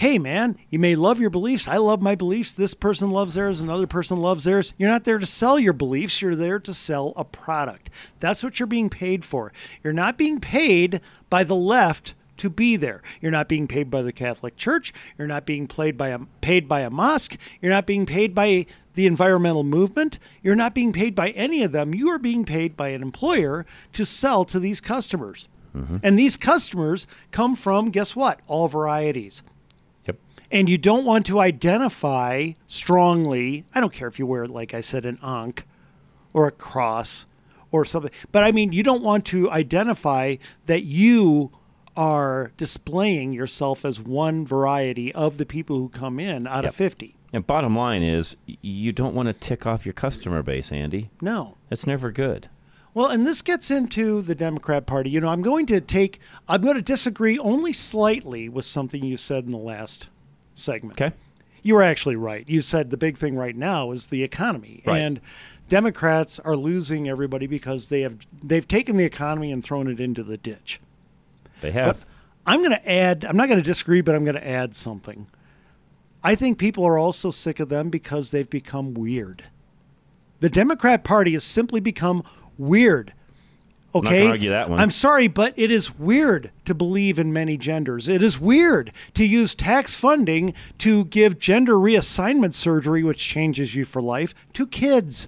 hey, 0.00 0.18
man, 0.18 0.56
you 0.70 0.78
may 0.78 0.94
love 0.94 1.20
your 1.20 1.28
beliefs. 1.28 1.68
I 1.68 1.76
love 1.76 2.00
my 2.00 2.14
beliefs. 2.14 2.54
This 2.54 2.72
person 2.72 3.10
loves 3.10 3.34
theirs. 3.34 3.60
Another 3.60 3.86
person 3.86 4.16
loves 4.16 4.44
theirs. 4.44 4.72
You're 4.78 4.88
not 4.88 5.04
there 5.04 5.18
to 5.18 5.26
sell 5.26 5.58
your 5.58 5.74
beliefs. 5.74 6.22
You're 6.22 6.34
there 6.34 6.58
to 6.58 6.72
sell 6.72 7.12
a 7.16 7.24
product. 7.24 7.90
That's 8.18 8.42
what 8.42 8.58
you're 8.58 8.66
being 8.66 8.88
paid 8.88 9.26
for. 9.26 9.52
You're 9.84 9.92
not 9.92 10.16
being 10.16 10.40
paid 10.40 11.02
by 11.28 11.44
the 11.44 11.54
left 11.54 12.14
to 12.38 12.48
be 12.48 12.76
there. 12.76 13.02
You're 13.20 13.30
not 13.30 13.46
being 13.46 13.68
paid 13.68 13.90
by 13.90 14.00
the 14.00 14.10
Catholic 14.10 14.56
Church. 14.56 14.94
You're 15.18 15.28
not 15.28 15.44
being 15.44 15.68
paid 15.68 15.98
by 15.98 16.08
a 16.08 16.20
paid 16.40 16.66
by 16.66 16.80
a 16.80 16.88
mosque. 16.88 17.36
You're 17.60 17.68
not 17.68 17.84
being 17.84 18.06
paid 18.06 18.34
by 18.34 18.64
the 18.94 19.04
environmental 19.04 19.64
movement. 19.64 20.18
You're 20.42 20.56
not 20.56 20.74
being 20.74 20.94
paid 20.94 21.14
by 21.14 21.28
any 21.32 21.62
of 21.62 21.72
them. 21.72 21.94
You 21.94 22.08
are 22.08 22.18
being 22.18 22.46
paid 22.46 22.74
by 22.74 22.88
an 22.88 23.02
employer 23.02 23.66
to 23.92 24.06
sell 24.06 24.46
to 24.46 24.58
these 24.58 24.80
customers. 24.80 25.46
Mm-hmm. 25.76 25.98
And 26.02 26.18
these 26.18 26.38
customers 26.38 27.06
come 27.32 27.54
from 27.54 27.90
guess 27.90 28.16
what? 28.16 28.40
All 28.46 28.66
varieties. 28.66 29.42
And 30.50 30.68
you 30.68 30.78
don't 30.78 31.04
want 31.04 31.26
to 31.26 31.38
identify 31.40 32.52
strongly. 32.66 33.64
I 33.74 33.80
don't 33.80 33.92
care 33.92 34.08
if 34.08 34.18
you 34.18 34.26
wear, 34.26 34.46
like 34.46 34.74
I 34.74 34.80
said, 34.80 35.06
an 35.06 35.18
ankh 35.22 35.64
or 36.32 36.46
a 36.48 36.50
cross 36.50 37.26
or 37.70 37.84
something. 37.84 38.10
But 38.32 38.42
I 38.44 38.50
mean, 38.52 38.72
you 38.72 38.82
don't 38.82 39.02
want 39.02 39.24
to 39.26 39.50
identify 39.50 40.36
that 40.66 40.82
you 40.82 41.52
are 41.96 42.50
displaying 42.56 43.32
yourself 43.32 43.84
as 43.84 44.00
one 44.00 44.44
variety 44.46 45.14
of 45.14 45.38
the 45.38 45.46
people 45.46 45.76
who 45.78 45.88
come 45.88 46.18
in 46.18 46.46
out 46.46 46.64
Yep. 46.64 46.70
of 46.72 46.76
50. 46.76 47.16
And 47.32 47.46
bottom 47.46 47.76
line 47.76 48.02
is, 48.02 48.36
you 48.46 48.90
don't 48.92 49.14
want 49.14 49.28
to 49.28 49.32
tick 49.32 49.66
off 49.66 49.86
your 49.86 49.92
customer 49.92 50.42
base, 50.42 50.72
Andy. 50.72 51.10
No. 51.20 51.56
That's 51.68 51.86
never 51.86 52.10
good. 52.10 52.48
Well, 52.92 53.06
and 53.06 53.24
this 53.24 53.40
gets 53.40 53.70
into 53.70 54.20
the 54.20 54.34
Democrat 54.34 54.84
Party. 54.84 55.10
You 55.10 55.20
know, 55.20 55.28
I'm 55.28 55.42
going 55.42 55.66
to 55.66 55.80
take, 55.80 56.18
I'm 56.48 56.60
going 56.62 56.74
to 56.74 56.82
disagree 56.82 57.38
only 57.38 57.72
slightly 57.72 58.48
with 58.48 58.64
something 58.64 59.04
you 59.04 59.16
said 59.16 59.44
in 59.44 59.50
the 59.50 59.58
last 59.58 60.08
segment. 60.60 61.00
Okay. 61.00 61.14
You 61.62 61.74
were 61.74 61.82
actually 61.82 62.16
right. 62.16 62.48
You 62.48 62.62
said 62.62 62.90
the 62.90 62.96
big 62.96 63.18
thing 63.18 63.36
right 63.36 63.56
now 63.56 63.92
is 63.92 64.06
the 64.06 64.22
economy. 64.22 64.82
Right. 64.86 64.98
And 64.98 65.20
Democrats 65.68 66.38
are 66.38 66.56
losing 66.56 67.08
everybody 67.08 67.46
because 67.46 67.88
they 67.88 68.00
have 68.00 68.18
they've 68.42 68.66
taken 68.66 68.96
the 68.96 69.04
economy 69.04 69.52
and 69.52 69.62
thrown 69.62 69.88
it 69.88 70.00
into 70.00 70.22
the 70.22 70.36
ditch. 70.36 70.80
They 71.60 71.72
have. 71.72 72.06
I'm 72.46 72.60
going 72.60 72.70
to 72.70 72.90
add, 72.90 73.24
I'm 73.24 73.36
not 73.36 73.48
going 73.48 73.60
to 73.60 73.64
disagree, 73.64 74.00
but 74.00 74.14
I'm 74.14 74.24
going 74.24 74.34
to 74.34 74.46
add 74.46 74.74
something. 74.74 75.26
I 76.22 76.34
think 76.34 76.58
people 76.58 76.84
are 76.84 76.98
also 76.98 77.30
sick 77.30 77.60
of 77.60 77.68
them 77.68 77.90
because 77.90 78.30
they've 78.30 78.48
become 78.48 78.94
weird. 78.94 79.44
The 80.40 80.48
Democrat 80.48 81.04
Party 81.04 81.34
has 81.34 81.44
simply 81.44 81.80
become 81.80 82.24
weird. 82.58 83.12
Okay. 83.94 84.26
argue 84.26 84.50
that 84.50 84.70
one. 84.70 84.78
I'm 84.78 84.90
sorry, 84.90 85.26
but 85.26 85.52
it 85.56 85.70
is 85.70 85.98
weird 85.98 86.50
to 86.64 86.74
believe 86.74 87.18
in 87.18 87.32
many 87.32 87.56
genders. 87.56 88.08
It 88.08 88.22
is 88.22 88.38
weird 88.38 88.92
to 89.14 89.24
use 89.24 89.54
tax 89.54 89.96
funding 89.96 90.54
to 90.78 91.06
give 91.06 91.38
gender 91.38 91.74
reassignment 91.74 92.54
surgery, 92.54 93.02
which 93.02 93.18
changes 93.18 93.74
you 93.74 93.84
for 93.84 94.00
life, 94.00 94.32
to 94.52 94.66
kids. 94.66 95.26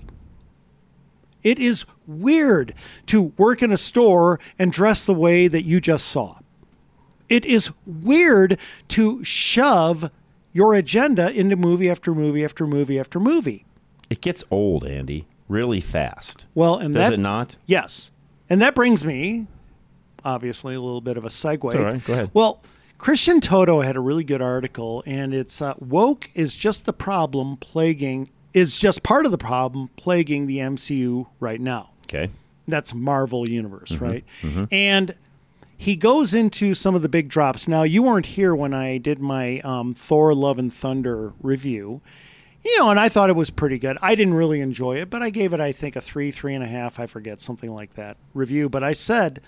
It 1.43 1.59
is 1.59 1.85
weird 2.07 2.75
to 3.07 3.33
work 3.37 3.63
in 3.63 3.73
a 3.73 3.79
store 3.79 4.39
and 4.61 4.71
dress 4.71 5.07
the 5.07 5.15
way 5.15 5.49
that 5.49 5.63
you 5.63 5.81
just 5.81 6.07
saw. 6.07 6.39
It 7.29 7.45
is 7.45 7.73
weird 7.85 8.59
to 8.89 9.25
shove 9.25 10.11
your 10.53 10.75
agenda 10.75 11.33
into 11.33 11.57
movie 11.57 11.91
after 11.91 12.15
movie 12.15 12.45
after 12.45 12.67
movie 12.67 13.01
after 13.01 13.19
movie. 13.19 13.65
It 14.09 14.21
gets 14.21 14.45
old, 14.51 14.85
Andy, 14.85 15.27
really 15.49 15.81
fast. 15.81 16.47
Well, 16.55 16.77
and 16.77 16.95
Does 16.95 17.09
that, 17.09 17.15
it 17.15 17.21
not? 17.21 17.57
Yes. 17.67 18.12
And 18.53 18.61
that 18.61 18.75
brings 18.75 19.03
me, 19.03 19.47
obviously, 20.27 20.75
a 20.75 20.81
little 20.81 21.01
bit 21.01 21.17
of 21.17 21.25
a 21.25 21.29
segue. 21.29 21.65
It's 21.65 21.75
all 21.75 21.83
right. 21.83 22.05
Go 22.05 22.13
ahead. 22.13 22.31
Well, 22.35 22.61
Christian 22.99 23.41
Toto 23.41 23.81
had 23.81 23.97
a 23.97 24.01
really 24.01 24.25
good 24.25 24.43
article, 24.43 25.03
and 25.07 25.33
it's 25.33 25.63
uh, 25.63 25.73
woke 25.81 26.29
is 26.35 26.55
just 26.55 26.85
the 26.85 26.93
problem 26.93 27.57
plaguing 27.57 28.29
is 28.53 28.77
just 28.79 29.03
part 29.03 29.25
of 29.25 29.33
the 29.33 29.39
problem 29.39 29.89
plaguing 29.97 30.47
the 30.47 30.59
MCU 30.59 31.27
right 31.41 31.61
now. 31.63 31.89
Okay. 32.07 32.29
That's 32.69 32.93
Marvel 32.93 33.49
Universe, 33.49 33.93
Mhm, 33.93 34.01
right? 34.03 34.25
mhm. 34.43 34.69
And 34.71 35.15
he 35.79 35.97
goes 35.97 36.35
into 36.35 36.75
some 36.75 36.95
of 36.95 37.01
the 37.01 37.09
big 37.09 37.29
drops. 37.31 37.67
Now, 37.67 37.83
you 37.85 38.03
weren't 38.03 38.27
here 38.27 38.55
when 38.55 38.75
I 38.75 38.99
did 38.99 39.19
my 39.19 39.61
um, 39.61 39.95
Thor: 39.95 40.35
Love 40.35 40.59
and 40.59 40.71
Thunder 40.73 41.33
review, 41.43 42.03
you 42.65 42.79
know, 42.79 42.91
and 42.91 43.01
I 43.01 43.09
thought 43.09 43.31
it 43.31 43.37
was 43.37 43.51
pretty 43.51 43.79
good. 43.79 43.99
I 44.01 44.15
didn't 44.15 44.35
really 44.35 44.61
enjoy 44.61 44.97
it, 44.97 45.11
but 45.11 45.23
I 45.23 45.31
gave 45.31 45.53
it, 45.53 45.61
I 45.61 45.73
think, 45.73 45.97
a 45.97 46.01
three, 46.01 46.31
three 46.31 46.55
and 46.55 46.63
a 46.63 46.69
half, 46.69 47.01
I 47.01 47.07
forget, 47.07 47.41
something 47.41 47.73
like 47.73 47.95
that 47.95 48.17
review. 48.35 48.69
But 48.69 48.85
I 48.85 48.93
said, 48.93 49.41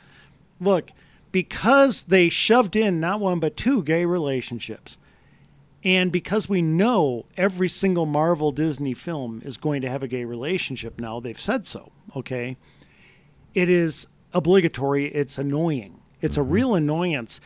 look, 0.60 0.90
because 1.32 2.04
they 2.04 2.28
shoved 2.28 2.76
in 2.76 3.00
not 3.00 3.20
one 3.20 3.40
but 3.40 3.56
two 3.56 3.82
gay 3.82 4.04
relationships, 4.04 4.98
and 5.84 6.10
because 6.10 6.48
we 6.48 6.62
know 6.62 7.26
every 7.36 7.68
single 7.68 8.06
Marvel 8.06 8.52
Disney 8.52 8.94
film 8.94 9.42
is 9.44 9.58
going 9.58 9.82
to 9.82 9.90
have 9.90 10.02
a 10.02 10.08
gay 10.08 10.24
relationship 10.24 10.98
now, 10.98 11.20
they've 11.20 11.38
said 11.38 11.66
so, 11.66 11.92
okay? 12.16 12.56
It 13.54 13.68
is 13.68 14.06
obligatory, 14.32 15.06
it's 15.06 15.38
annoying. 15.38 16.00
It's 16.22 16.36
a 16.36 16.40
mm-hmm. 16.40 16.52
real 16.52 16.74
annoyance. 16.74 17.40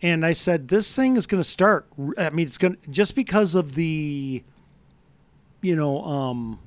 And 0.00 0.24
I 0.24 0.32
said, 0.32 0.68
this 0.68 0.96
thing 0.96 1.16
is 1.16 1.26
going 1.26 1.42
to 1.42 1.48
start. 1.48 1.86
I 2.16 2.30
mean, 2.30 2.46
it's 2.46 2.58
going 2.58 2.76
to, 2.76 2.90
just 2.90 3.14
because 3.14 3.54
of 3.54 3.74
the, 3.74 4.42
you 5.62 5.76
know, 5.76 6.04
um, 6.04 6.58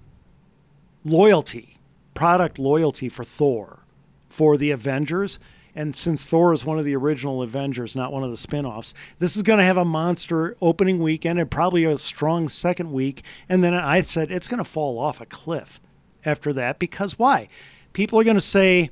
loyalty, 1.03 1.77
product 2.13 2.57
loyalty 2.57 3.09
for 3.09 3.23
Thor, 3.23 3.83
for 4.29 4.57
the 4.57 4.71
Avengers. 4.71 5.37
And 5.75 5.93
since 5.93 6.27
Thor 6.27 6.53
is 6.53 6.63
one 6.63 6.79
of 6.79 6.85
the 6.85 6.95
original 6.95 7.41
Avengers, 7.41 7.95
not 7.95 8.13
one 8.13 8.23
of 8.23 8.31
the 8.31 8.37
spin 8.37 8.65
offs, 8.65 8.93
this 9.19 9.35
is 9.35 9.43
going 9.43 9.59
to 9.59 9.65
have 9.65 9.77
a 9.77 9.85
monster 9.85 10.55
opening 10.61 10.99
weekend 10.99 11.37
and 11.37 11.51
probably 11.51 11.83
a 11.83 11.97
strong 11.97 12.47
second 12.47 12.93
week. 12.93 13.23
And 13.49 13.61
then 13.61 13.73
I 13.73 14.01
said 14.01 14.31
it's 14.31 14.47
going 14.47 14.63
to 14.63 14.69
fall 14.69 14.97
off 14.97 15.19
a 15.19 15.25
cliff 15.25 15.81
after 16.23 16.53
that 16.53 16.79
because 16.79 17.19
why? 17.19 17.49
People 17.91 18.19
are 18.19 18.23
going 18.23 18.37
to 18.37 18.41
say, 18.41 18.89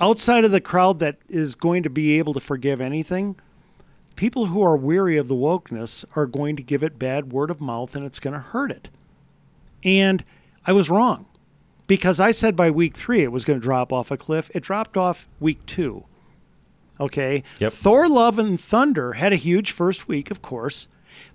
outside 0.00 0.44
of 0.44 0.50
the 0.50 0.60
crowd 0.60 0.98
that 1.00 1.18
is 1.28 1.54
going 1.54 1.82
to 1.82 1.90
be 1.90 2.18
able 2.18 2.32
to 2.32 2.40
forgive 2.40 2.80
anything, 2.80 3.36
people 4.16 4.46
who 4.46 4.62
are 4.62 4.76
weary 4.76 5.18
of 5.18 5.28
the 5.28 5.34
wokeness 5.34 6.04
are 6.16 6.26
going 6.26 6.56
to 6.56 6.62
give 6.62 6.82
it 6.82 6.98
bad 6.98 7.32
word 7.32 7.50
of 7.50 7.60
mouth 7.60 7.94
and 7.94 8.04
it's 8.06 8.20
going 8.20 8.34
to 8.34 8.40
hurt 8.40 8.70
it. 8.70 8.88
And 9.84 10.24
I 10.66 10.72
was 10.72 10.90
wrong 10.90 11.26
because 11.86 12.20
I 12.20 12.30
said 12.30 12.56
by 12.56 12.70
week 12.70 12.96
three 12.96 13.22
it 13.22 13.32
was 13.32 13.44
going 13.44 13.58
to 13.58 13.64
drop 13.64 13.92
off 13.92 14.10
a 14.10 14.16
cliff. 14.16 14.50
It 14.54 14.62
dropped 14.62 14.96
off 14.96 15.28
week 15.40 15.64
two. 15.66 16.04
Okay. 17.00 17.42
Yep. 17.58 17.72
Thor 17.72 18.08
Love 18.08 18.38
and 18.38 18.60
Thunder 18.60 19.14
had 19.14 19.32
a 19.32 19.36
huge 19.36 19.72
first 19.72 20.08
week, 20.08 20.30
of 20.30 20.42
course, 20.42 20.88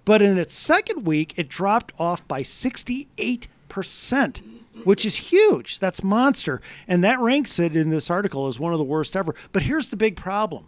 but 0.06 0.22
in 0.22 0.38
its 0.38 0.56
second 0.56 1.06
week, 1.06 1.34
it 1.36 1.50
dropped 1.50 1.94
off 2.00 2.26
by 2.28 2.44
68 2.44 3.48
68%, 3.70 4.42
which 4.84 5.06
is 5.06 5.16
huge. 5.16 5.80
That's 5.80 6.04
monster. 6.04 6.62
And 6.88 7.04
that 7.04 7.20
ranks 7.20 7.60
it 7.60 7.76
in 7.76 7.90
this 7.90 8.10
article 8.10 8.48
as 8.48 8.60
one 8.60 8.74
of 8.74 8.80
the 8.80 8.86
worst 8.86 9.16
ever. 9.16 9.36
But 9.52 9.64
here's 9.64 9.90
the 9.90 9.98
big 9.98 10.16
problem 10.16 10.66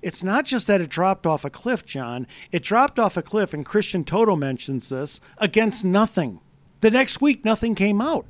it's 0.00 0.24
not 0.24 0.44
just 0.44 0.66
that 0.66 0.80
it 0.80 0.90
dropped 0.90 1.26
off 1.26 1.44
a 1.44 1.50
cliff, 1.50 1.86
John. 1.86 2.26
It 2.50 2.62
dropped 2.62 2.98
off 2.98 3.16
a 3.16 3.22
cliff, 3.22 3.54
and 3.54 3.64
Christian 3.64 4.04
Toto 4.04 4.34
mentions 4.34 4.88
this 4.88 5.20
against 5.38 5.84
nothing. 5.84 6.40
The 6.82 6.90
next 6.90 7.20
week, 7.20 7.44
nothing 7.44 7.74
came 7.74 8.00
out. 8.00 8.26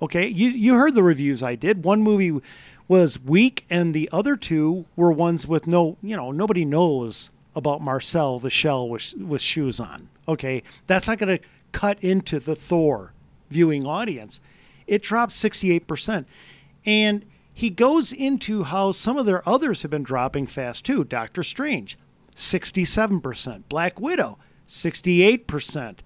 Okay, 0.00 0.26
you 0.26 0.48
you 0.48 0.74
heard 0.74 0.94
the 0.94 1.02
reviews 1.02 1.42
I 1.42 1.56
did. 1.56 1.84
One 1.84 2.00
movie 2.00 2.40
was 2.88 3.20
weak, 3.20 3.66
and 3.68 3.92
the 3.92 4.08
other 4.12 4.36
two 4.36 4.86
were 4.96 5.12
ones 5.12 5.46
with 5.46 5.66
no, 5.66 5.96
you 6.02 6.16
know, 6.16 6.30
nobody 6.30 6.64
knows 6.64 7.30
about 7.54 7.82
Marcel 7.82 8.38
the 8.38 8.48
Shell 8.48 8.88
with 8.88 9.14
with 9.14 9.42
shoes 9.42 9.80
on. 9.80 10.08
Okay, 10.28 10.62
that's 10.86 11.08
not 11.08 11.18
going 11.18 11.36
to 11.36 11.44
cut 11.72 11.98
into 12.00 12.38
the 12.38 12.54
Thor 12.54 13.12
viewing 13.50 13.86
audience. 13.86 14.40
It 14.86 15.02
dropped 15.02 15.32
sixty 15.32 15.72
eight 15.72 15.88
percent, 15.88 16.28
and 16.86 17.24
he 17.52 17.70
goes 17.70 18.12
into 18.12 18.62
how 18.62 18.92
some 18.92 19.16
of 19.18 19.26
their 19.26 19.46
others 19.48 19.82
have 19.82 19.90
been 19.90 20.04
dropping 20.04 20.46
fast 20.46 20.84
too. 20.84 21.02
Doctor 21.02 21.42
Strange, 21.42 21.98
sixty 22.36 22.84
seven 22.84 23.20
percent. 23.20 23.68
Black 23.68 24.00
Widow, 24.00 24.38
sixty 24.66 25.22
eight 25.22 25.48
percent. 25.48 26.04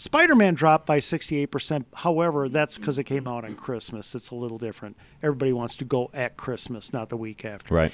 Spider 0.00 0.34
Man 0.34 0.54
dropped 0.54 0.86
by 0.86 0.98
68%. 0.98 1.84
However, 1.92 2.48
that's 2.48 2.78
because 2.78 2.96
it 2.96 3.04
came 3.04 3.28
out 3.28 3.44
on 3.44 3.54
Christmas. 3.54 4.14
It's 4.14 4.30
a 4.30 4.34
little 4.34 4.56
different. 4.56 4.96
Everybody 5.22 5.52
wants 5.52 5.76
to 5.76 5.84
go 5.84 6.10
at 6.14 6.38
Christmas, 6.38 6.94
not 6.94 7.10
the 7.10 7.18
week 7.18 7.44
after. 7.44 7.74
Right. 7.74 7.92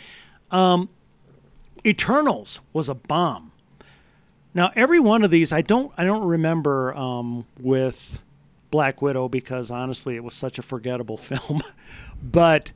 Um, 0.53 0.89
Eternals 1.85 2.61
was 2.73 2.89
a 2.89 2.95
bomb. 2.95 3.51
Now, 4.55 4.71
every 4.77 5.01
one 5.01 5.25
of 5.25 5.33
these, 5.33 5.53
I 5.53 5.63
don't, 5.63 5.93
I 5.99 6.05
don't 6.05 6.23
remember 6.23 6.95
um, 6.95 7.45
with 7.59 8.21
Black 8.71 9.03
Widow 9.03 9.29
because 9.29 9.73
honestly, 9.73 10.15
it 10.15 10.23
was 10.23 10.35
such 10.35 10.61
a 10.61 10.63
forgettable 10.63 11.17
film. 11.17 11.61
but 12.23 12.71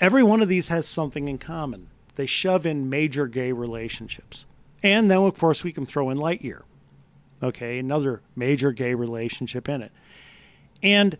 every 0.00 0.22
one 0.22 0.40
of 0.40 0.48
these 0.48 0.68
has 0.68 0.88
something 0.88 1.28
in 1.28 1.36
common. 1.36 1.88
They 2.14 2.24
shove 2.24 2.64
in 2.64 2.88
major 2.88 3.26
gay 3.26 3.52
relationships, 3.52 4.46
and 4.82 5.10
then 5.10 5.18
of 5.18 5.38
course 5.38 5.62
we 5.62 5.70
can 5.70 5.84
throw 5.84 6.08
in 6.08 6.16
Lightyear. 6.16 6.62
Okay, 7.42 7.78
another 7.78 8.22
major 8.36 8.72
gay 8.72 8.94
relationship 8.94 9.68
in 9.68 9.82
it. 9.82 9.92
And 10.82 11.16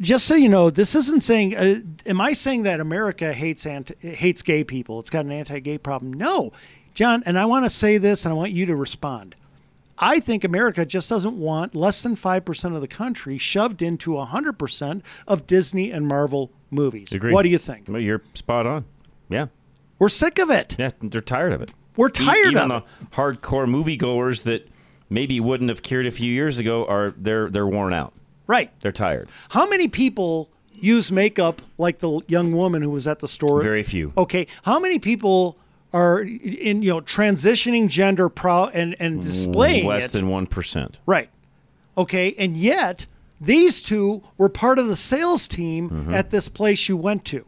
just 0.00 0.26
so 0.26 0.34
you 0.34 0.48
know, 0.48 0.70
this 0.70 0.94
isn't 0.94 1.22
saying. 1.22 1.54
Uh, 1.56 1.80
am 2.06 2.20
I 2.20 2.32
saying 2.32 2.62
that 2.62 2.80
America 2.80 3.32
hates 3.32 3.66
anti, 3.66 3.94
hates 4.00 4.42
gay 4.42 4.64
people? 4.64 4.98
It's 5.00 5.10
got 5.10 5.24
an 5.24 5.32
anti-gay 5.32 5.78
problem. 5.78 6.12
No, 6.14 6.52
John. 6.94 7.22
And 7.26 7.38
I 7.38 7.44
want 7.44 7.66
to 7.66 7.70
say 7.70 7.98
this, 7.98 8.24
and 8.24 8.32
I 8.32 8.34
want 8.34 8.52
you 8.52 8.66
to 8.66 8.76
respond. 8.76 9.34
I 9.98 10.18
think 10.18 10.44
America 10.44 10.86
just 10.86 11.10
doesn't 11.10 11.36
want 11.38 11.74
less 11.74 12.00
than 12.02 12.16
five 12.16 12.46
percent 12.46 12.74
of 12.74 12.80
the 12.80 12.88
country 12.88 13.36
shoved 13.36 13.82
into 13.82 14.16
hundred 14.18 14.58
percent 14.58 15.04
of 15.28 15.46
Disney 15.46 15.90
and 15.90 16.08
Marvel 16.08 16.50
movies. 16.70 17.12
Agreed. 17.12 17.34
What 17.34 17.42
do 17.42 17.50
you 17.50 17.58
think? 17.58 17.86
Well, 17.86 18.00
you're 18.00 18.22
spot 18.32 18.66
on. 18.66 18.86
Yeah. 19.28 19.48
We're 19.98 20.08
sick 20.08 20.38
of 20.38 20.48
it. 20.48 20.76
Yeah, 20.78 20.92
they're 21.02 21.20
tired 21.20 21.52
of 21.52 21.60
it. 21.60 21.74
We're 21.96 22.08
tired 22.08 22.52
Even 22.52 22.70
of 22.70 22.84
the 22.84 23.06
hardcore 23.14 23.66
moviegoers 23.66 24.44
that 24.44 24.66
maybe 25.10 25.38
wouldn't 25.40 25.68
have 25.68 25.82
cared 25.82 26.06
a 26.06 26.10
few 26.10 26.32
years 26.32 26.58
ago 26.58 26.86
are 26.86 27.12
they're 27.18 27.50
they're 27.50 27.66
worn 27.66 27.92
out. 27.92 28.12
Right. 28.46 28.70
They're 28.80 28.92
tired. 28.92 29.28
How 29.50 29.68
many 29.68 29.86
people 29.88 30.48
use 30.72 31.12
makeup 31.12 31.60
like 31.76 31.98
the 31.98 32.20
young 32.26 32.52
woman 32.52 32.80
who 32.82 32.90
was 32.90 33.06
at 33.06 33.18
the 33.18 33.28
store? 33.28 33.60
Very 33.62 33.82
few. 33.82 34.12
Okay. 34.16 34.46
How 34.62 34.78
many 34.80 34.98
people 34.98 35.56
are 35.92 36.20
in 36.22 36.82
you 36.82 36.90
know 36.90 37.00
transitioning 37.00 37.88
gender 37.88 38.28
proud 38.28 38.70
and 38.74 38.96
and 38.98 39.20
displaying 39.20 39.86
less 39.86 40.06
it? 40.06 40.12
than 40.12 40.28
one 40.28 40.46
percent. 40.46 40.98
Right. 41.06 41.28
Okay. 41.98 42.34
And 42.38 42.56
yet 42.56 43.06
these 43.40 43.80
two 43.82 44.22
were 44.38 44.48
part 44.48 44.78
of 44.78 44.86
the 44.86 44.96
sales 44.96 45.48
team 45.48 45.90
Mhm. 45.90 46.14
at 46.14 46.30
this 46.30 46.48
place 46.48 46.88
you 46.88 46.96
went 46.96 47.24
to. 47.26 47.44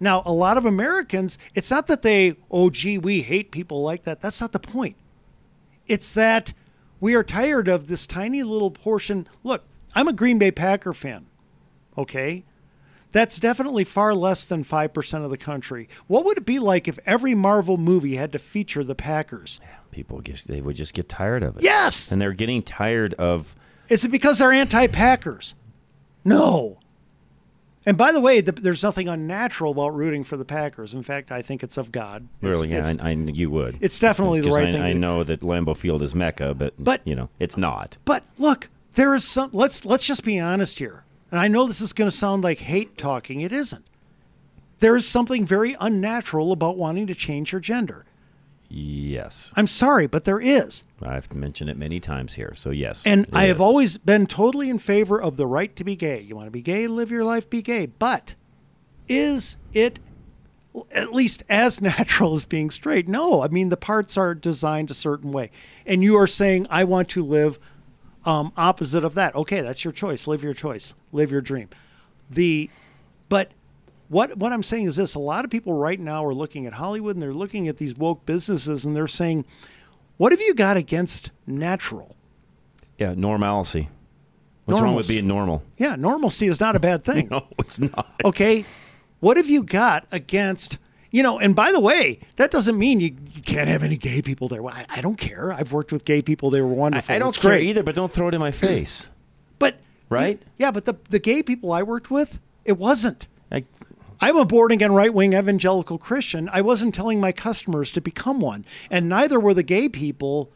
Now, 0.00 0.22
a 0.24 0.32
lot 0.32 0.56
of 0.56 0.64
Americans, 0.64 1.38
it's 1.56 1.72
not 1.72 1.88
that 1.88 2.02
they, 2.02 2.36
oh, 2.52 2.70
gee, 2.70 2.98
we 2.98 3.22
hate 3.22 3.50
people 3.50 3.82
like 3.82 4.04
that. 4.04 4.20
That's 4.20 4.40
not 4.40 4.52
the 4.52 4.60
point. 4.60 4.94
It's 5.88 6.12
that 6.12 6.52
we 7.00 7.14
are 7.14 7.22
tired 7.22 7.68
of 7.68 7.88
this 7.88 8.06
tiny 8.06 8.42
little 8.42 8.70
portion. 8.70 9.28
Look, 9.42 9.64
I'm 9.94 10.08
a 10.08 10.12
Green 10.12 10.38
Bay 10.38 10.50
Packer 10.50 10.92
fan. 10.92 11.26
Okay. 11.96 12.44
That's 13.10 13.40
definitely 13.40 13.84
far 13.84 14.14
less 14.14 14.44
than 14.44 14.64
5% 14.64 15.24
of 15.24 15.30
the 15.30 15.38
country. 15.38 15.88
What 16.08 16.26
would 16.26 16.36
it 16.36 16.44
be 16.44 16.58
like 16.58 16.86
if 16.88 16.98
every 17.06 17.34
Marvel 17.34 17.78
movie 17.78 18.16
had 18.16 18.32
to 18.32 18.38
feature 18.38 18.84
the 18.84 18.94
Packers? 18.94 19.60
People 19.90 20.20
just 20.20 20.46
they 20.46 20.60
would 20.60 20.76
just 20.76 20.92
get 20.92 21.08
tired 21.08 21.42
of 21.42 21.56
it. 21.56 21.64
Yes. 21.64 22.12
And 22.12 22.20
they're 22.20 22.34
getting 22.34 22.62
tired 22.62 23.14
of 23.14 23.56
Is 23.88 24.04
it 24.04 24.10
because 24.10 24.38
they're 24.38 24.52
anti 24.52 24.86
Packers? 24.88 25.54
No. 26.24 26.78
And 27.88 27.96
by 27.96 28.12
the 28.12 28.20
way, 28.20 28.42
the, 28.42 28.52
there's 28.52 28.82
nothing 28.82 29.08
unnatural 29.08 29.72
about 29.72 29.94
rooting 29.94 30.22
for 30.22 30.36
the 30.36 30.44
Packers. 30.44 30.92
In 30.92 31.02
fact, 31.02 31.32
I 31.32 31.40
think 31.40 31.62
it's 31.62 31.78
of 31.78 31.90
God. 31.90 32.28
It's- 32.42 32.50
really. 32.50 32.68
Yeah, 32.70 32.92
I, 33.00 33.08
I, 33.08 33.12
you 33.12 33.48
would. 33.48 33.78
it's 33.80 33.98
definitely 33.98 34.42
the 34.42 34.50
right 34.50 34.68
I, 34.68 34.72
thing 34.72 34.82
I 34.82 34.92
know 34.92 35.24
that 35.24 35.40
Lambeau 35.40 35.74
Field 35.74 36.02
is 36.02 36.14
Mecca, 36.14 36.52
but 36.52 36.74
But- 36.78 37.00
you 37.06 37.14
know 37.14 37.30
it's 37.38 37.56
not. 37.56 37.96
But 38.04 38.24
look, 38.36 38.68
there 38.92 39.14
is 39.14 39.24
some. 39.24 39.48
Let's 39.54 39.86
let's 39.86 40.04
just 40.04 40.22
be 40.22 40.38
honest 40.38 40.78
here. 40.78 41.04
And 41.30 41.40
I 41.40 41.48
know 41.48 41.66
this 41.66 41.80
is 41.80 41.94
going 41.94 42.10
to 42.10 42.14
sound 42.14 42.44
like 42.44 42.58
hate 42.58 42.98
talking. 42.98 43.40
It 43.40 43.52
isn't. 43.52 43.86
There 44.80 44.94
is 44.94 45.08
something 45.08 45.46
very 45.46 45.74
unnatural 45.80 46.52
about 46.52 46.76
wanting 46.76 47.06
to 47.06 47.14
change 47.14 47.52
your 47.52 47.60
gender. 47.62 48.04
Yes, 48.70 49.52
I'm 49.56 49.66
sorry, 49.66 50.06
but 50.06 50.24
there 50.24 50.40
is. 50.40 50.84
I've 51.02 51.32
mentioned 51.34 51.70
it 51.70 51.78
many 51.78 52.00
times 52.00 52.34
here. 52.34 52.52
So 52.54 52.70
yes, 52.70 53.06
And 53.06 53.26
I 53.32 53.44
have 53.44 53.62
always 53.62 53.96
been 53.96 54.26
totally 54.26 54.68
in 54.68 54.78
favor 54.78 55.20
of 55.20 55.36
the 55.38 55.46
right 55.46 55.74
to 55.76 55.84
be 55.84 55.96
gay. 55.96 56.20
You 56.20 56.36
want 56.36 56.48
to 56.48 56.50
be 56.50 56.60
gay, 56.60 56.86
live 56.86 57.10
your 57.10 57.24
life, 57.24 57.48
be 57.48 57.62
gay. 57.62 57.86
But 57.86 58.34
is 59.08 59.56
it 59.72 60.00
at 60.92 61.14
least 61.14 61.44
as 61.48 61.80
natural 61.80 62.34
as 62.34 62.44
being 62.44 62.70
straight? 62.70 63.08
No. 63.08 63.42
I 63.42 63.48
mean, 63.48 63.70
the 63.70 63.76
parts 63.76 64.18
are 64.18 64.34
designed 64.34 64.90
a 64.90 64.94
certain 64.94 65.32
way. 65.32 65.50
And 65.86 66.02
you 66.02 66.16
are 66.16 66.26
saying, 66.26 66.66
I 66.68 66.84
want 66.84 67.08
to 67.10 67.24
live 67.24 67.58
um, 68.26 68.52
opposite 68.56 69.04
of 69.04 69.14
that. 69.14 69.34
Okay, 69.34 69.62
that's 69.62 69.84
your 69.84 69.92
choice. 69.92 70.26
Live 70.26 70.42
your 70.42 70.54
choice. 70.54 70.92
Live 71.12 71.30
your 71.30 71.40
dream. 71.40 71.70
The, 72.28 72.68
but 73.30 73.52
what 74.08 74.36
what 74.38 74.52
I'm 74.52 74.62
saying 74.62 74.86
is 74.86 74.96
this: 74.96 75.14
a 75.14 75.18
lot 75.20 75.44
of 75.44 75.50
people 75.50 75.72
right 75.74 75.98
now 76.00 76.24
are 76.24 76.34
looking 76.34 76.66
at 76.66 76.72
Hollywood 76.74 77.16
and 77.16 77.22
they're 77.22 77.34
looking 77.34 77.68
at 77.68 77.76
these 77.76 77.96
woke 77.96 78.24
businesses 78.26 78.84
and 78.84 78.96
they're 78.96 79.06
saying, 79.06 79.44
"What 80.16 80.32
have 80.32 80.40
you 80.40 80.54
got 80.54 80.76
against 80.76 81.30
natural?" 81.46 82.16
yeah 82.98 83.14
normalcy. 83.14 83.88
What's 84.64 84.82
wrong 84.82 84.94
with 84.96 85.08
being 85.08 85.26
normal? 85.26 85.64
Yeah, 85.78 85.96
normalcy 85.96 86.46
is 86.46 86.60
not 86.60 86.76
a 86.76 86.80
bad 86.80 87.02
thing. 87.02 87.28
No, 87.30 87.46
it's 87.58 87.78
not. 87.80 88.20
Okay, 88.24 88.64
what 89.20 89.36
have 89.38 89.48
you 89.48 89.62
got 89.62 90.06
against? 90.12 90.76
You 91.10 91.22
know, 91.22 91.38
and 91.38 91.56
by 91.56 91.72
the 91.72 91.80
way, 91.80 92.18
that 92.36 92.50
doesn't 92.50 92.76
mean 92.78 93.00
you, 93.00 93.16
you 93.32 93.40
can't 93.40 93.66
have 93.68 93.82
any 93.82 93.96
gay 93.96 94.20
people 94.20 94.46
there. 94.48 94.62
Well, 94.62 94.74
I, 94.74 94.84
I 94.90 95.00
don't 95.00 95.16
care. 95.16 95.54
I've 95.54 95.72
worked 95.72 95.90
with 95.90 96.04
gay 96.04 96.20
people; 96.20 96.50
they 96.50 96.60
were 96.60 96.66
wonderful. 96.68 97.10
I, 97.12 97.16
I 97.16 97.18
don't 97.18 97.28
It's 97.34 97.40
care 97.40 97.52
great. 97.52 97.66
either, 97.68 97.82
but 97.82 97.94
don't 97.94 98.10
throw 98.10 98.28
it 98.28 98.34
in 98.34 98.40
my 98.40 98.50
face. 98.66 99.08
But 99.58 99.78
right? 100.10 100.38
Yeah, 100.58 100.70
but 100.70 100.84
the 100.84 100.94
the 101.08 101.18
gay 101.18 101.42
people 101.42 101.72
I 101.72 101.82
worked 101.82 102.10
with, 102.10 102.38
it 102.66 102.76
wasn't. 102.76 103.26
I, 103.50 103.64
I'm 104.20 104.36
a 104.36 104.44
born 104.44 104.72
again 104.72 104.92
right 104.92 105.12
wing 105.12 105.32
evangelical 105.34 105.98
Christian. 105.98 106.48
I 106.52 106.60
wasn't 106.60 106.94
telling 106.94 107.20
my 107.20 107.32
customers 107.32 107.90
to 107.92 108.00
become 108.00 108.40
one, 108.40 108.64
and 108.90 109.08
neither 109.08 109.38
were 109.38 109.54
the 109.54 109.62
gay 109.62 109.88
people. 109.88 110.50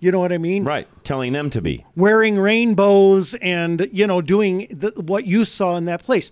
You 0.00 0.12
know 0.12 0.20
what 0.20 0.32
I 0.32 0.38
mean? 0.38 0.62
Right, 0.64 0.86
telling 1.04 1.32
them 1.32 1.50
to 1.50 1.60
be. 1.60 1.84
Wearing 1.96 2.38
rainbows 2.38 3.34
and 3.34 3.88
you 3.92 4.06
know 4.06 4.20
doing 4.20 4.66
the, 4.70 4.92
what 4.96 5.26
you 5.26 5.44
saw 5.44 5.76
in 5.76 5.84
that 5.86 6.02
place. 6.04 6.30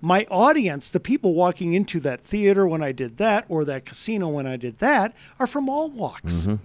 My 0.00 0.26
audience, 0.30 0.90
the 0.90 1.00
people 1.00 1.32
walking 1.34 1.72
into 1.72 1.98
that 2.00 2.22
theater 2.22 2.66
when 2.66 2.82
I 2.82 2.92
did 2.92 3.16
that, 3.18 3.46
or 3.48 3.64
that 3.64 3.86
casino 3.86 4.28
when 4.28 4.46
I 4.46 4.56
did 4.56 4.78
that, 4.78 5.14
are 5.38 5.46
from 5.46 5.68
all 5.68 5.90
walks. 5.90 6.42
Mhm. 6.46 6.58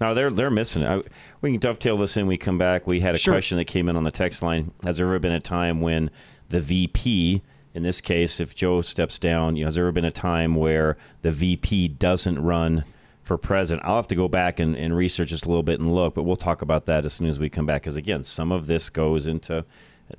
No, 0.00 0.14
they're 0.14 0.30
they're 0.30 0.50
missing 0.50 0.82
it. 0.84 0.88
I, 0.88 1.02
we 1.40 1.50
can 1.50 1.58
dovetail 1.60 1.96
this 1.96 2.16
in. 2.16 2.28
We 2.28 2.36
come 2.36 2.58
back. 2.58 2.86
We 2.86 3.00
had 3.00 3.16
a 3.16 3.18
Sure. 3.18 3.34
question 3.34 3.58
that 3.58 3.64
came 3.64 3.88
in 3.88 3.96
on 3.96 4.04
the 4.04 4.12
text 4.12 4.42
line. 4.42 4.70
Has 4.84 4.98
there 4.98 5.06
ever 5.08 5.18
been 5.18 5.32
a 5.32 5.40
time 5.40 5.80
when 5.80 6.10
the 6.50 6.60
VP, 6.60 7.42
in 7.74 7.82
this 7.82 8.00
case, 8.00 8.40
if 8.40 8.54
Joe 8.54 8.82
steps 8.82 9.18
down, 9.18 9.56
you 9.56 9.64
know, 9.64 9.68
has 9.68 9.74
there 9.74 9.84
ever 9.84 9.92
been 9.92 10.04
a 10.04 10.10
time 10.10 10.54
where 10.54 10.96
the 11.22 11.32
VP 11.32 11.88
doesn't 11.88 12.42
run 12.42 12.84
for 13.22 13.36
president? 13.36 13.86
I'll 13.86 13.96
have 13.96 14.08
to 14.08 14.14
go 14.14 14.28
back 14.28 14.58
and, 14.58 14.76
and 14.76 14.96
research 14.96 15.30
this 15.30 15.44
a 15.44 15.48
little 15.48 15.62
bit 15.62 15.80
and 15.80 15.94
look, 15.94 16.14
but 16.14 16.22
we'll 16.22 16.36
talk 16.36 16.62
about 16.62 16.86
that 16.86 17.04
as 17.04 17.12
soon 17.12 17.28
as 17.28 17.38
we 17.38 17.48
come 17.48 17.66
back. 17.66 17.82
Because 17.82 17.96
again, 17.96 18.22
some 18.22 18.52
of 18.52 18.66
this 18.66 18.90
goes 18.90 19.26
into 19.26 19.64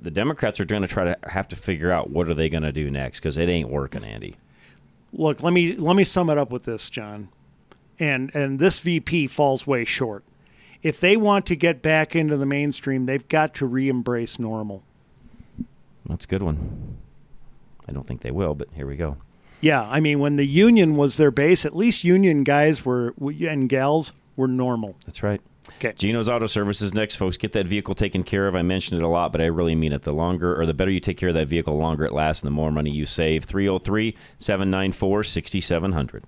the 0.00 0.10
Democrats 0.10 0.60
are 0.60 0.64
going 0.64 0.82
to 0.82 0.88
try 0.88 1.04
to 1.04 1.18
have 1.24 1.48
to 1.48 1.56
figure 1.56 1.90
out 1.90 2.10
what 2.10 2.28
are 2.28 2.34
they 2.34 2.48
going 2.48 2.62
to 2.62 2.72
do 2.72 2.90
next 2.90 3.20
because 3.20 3.36
it 3.36 3.48
ain't 3.48 3.68
working, 3.68 4.04
Andy. 4.04 4.36
Look, 5.12 5.42
let 5.42 5.52
me 5.52 5.74
let 5.74 5.96
me 5.96 6.04
sum 6.04 6.30
it 6.30 6.38
up 6.38 6.50
with 6.50 6.64
this, 6.64 6.88
John. 6.88 7.28
And 7.98 8.30
and 8.34 8.58
this 8.58 8.78
VP 8.80 9.26
falls 9.26 9.66
way 9.66 9.84
short. 9.84 10.22
If 10.82 11.00
they 11.00 11.16
want 11.16 11.46
to 11.46 11.56
get 11.56 11.82
back 11.82 12.14
into 12.14 12.36
the 12.36 12.46
mainstream, 12.46 13.06
they've 13.06 13.28
got 13.28 13.54
to 13.56 13.66
re-embrace 13.66 14.38
normal. 14.38 14.82
That's 16.06 16.24
a 16.24 16.28
good 16.28 16.42
one. 16.42 16.96
I 17.90 17.92
don't 17.92 18.06
think 18.06 18.20
they 18.20 18.30
will, 18.30 18.54
but 18.54 18.68
here 18.74 18.86
we 18.86 18.96
go. 18.96 19.16
Yeah, 19.60 19.86
I 19.90 20.00
mean, 20.00 20.20
when 20.20 20.36
the 20.36 20.46
union 20.46 20.96
was 20.96 21.16
their 21.16 21.30
base, 21.30 21.66
at 21.66 21.76
least 21.76 22.04
union 22.04 22.44
guys 22.44 22.84
were 22.84 23.14
and 23.20 23.68
gals 23.68 24.12
we're 24.36 24.46
normal. 24.46 24.96
That's 25.04 25.22
right. 25.22 25.40
Okay. 25.76 25.92
Geno's 25.92 26.28
Auto 26.28 26.46
Services 26.46 26.94
next, 26.94 27.16
folks. 27.16 27.36
Get 27.36 27.52
that 27.52 27.66
vehicle 27.66 27.94
taken 27.94 28.24
care 28.24 28.48
of. 28.48 28.54
I 28.54 28.62
mentioned 28.62 29.00
it 29.00 29.04
a 29.04 29.08
lot, 29.08 29.32
but 29.32 29.40
I 29.40 29.46
really 29.46 29.74
mean 29.74 29.92
it. 29.92 30.02
The 30.02 30.12
longer 30.12 30.58
or 30.58 30.64
the 30.64 30.72
better 30.72 30.90
you 30.90 31.00
take 31.00 31.18
care 31.18 31.28
of 31.28 31.34
that 31.34 31.48
vehicle, 31.48 31.74
the 31.74 31.82
longer 31.82 32.04
it 32.04 32.14
lasts 32.14 32.42
and 32.42 32.46
the 32.46 32.54
more 32.54 32.70
money 32.70 32.90
you 32.90 33.04
save. 33.04 33.44
303 33.44 34.16
794 34.38 35.24
6700. 35.24 36.24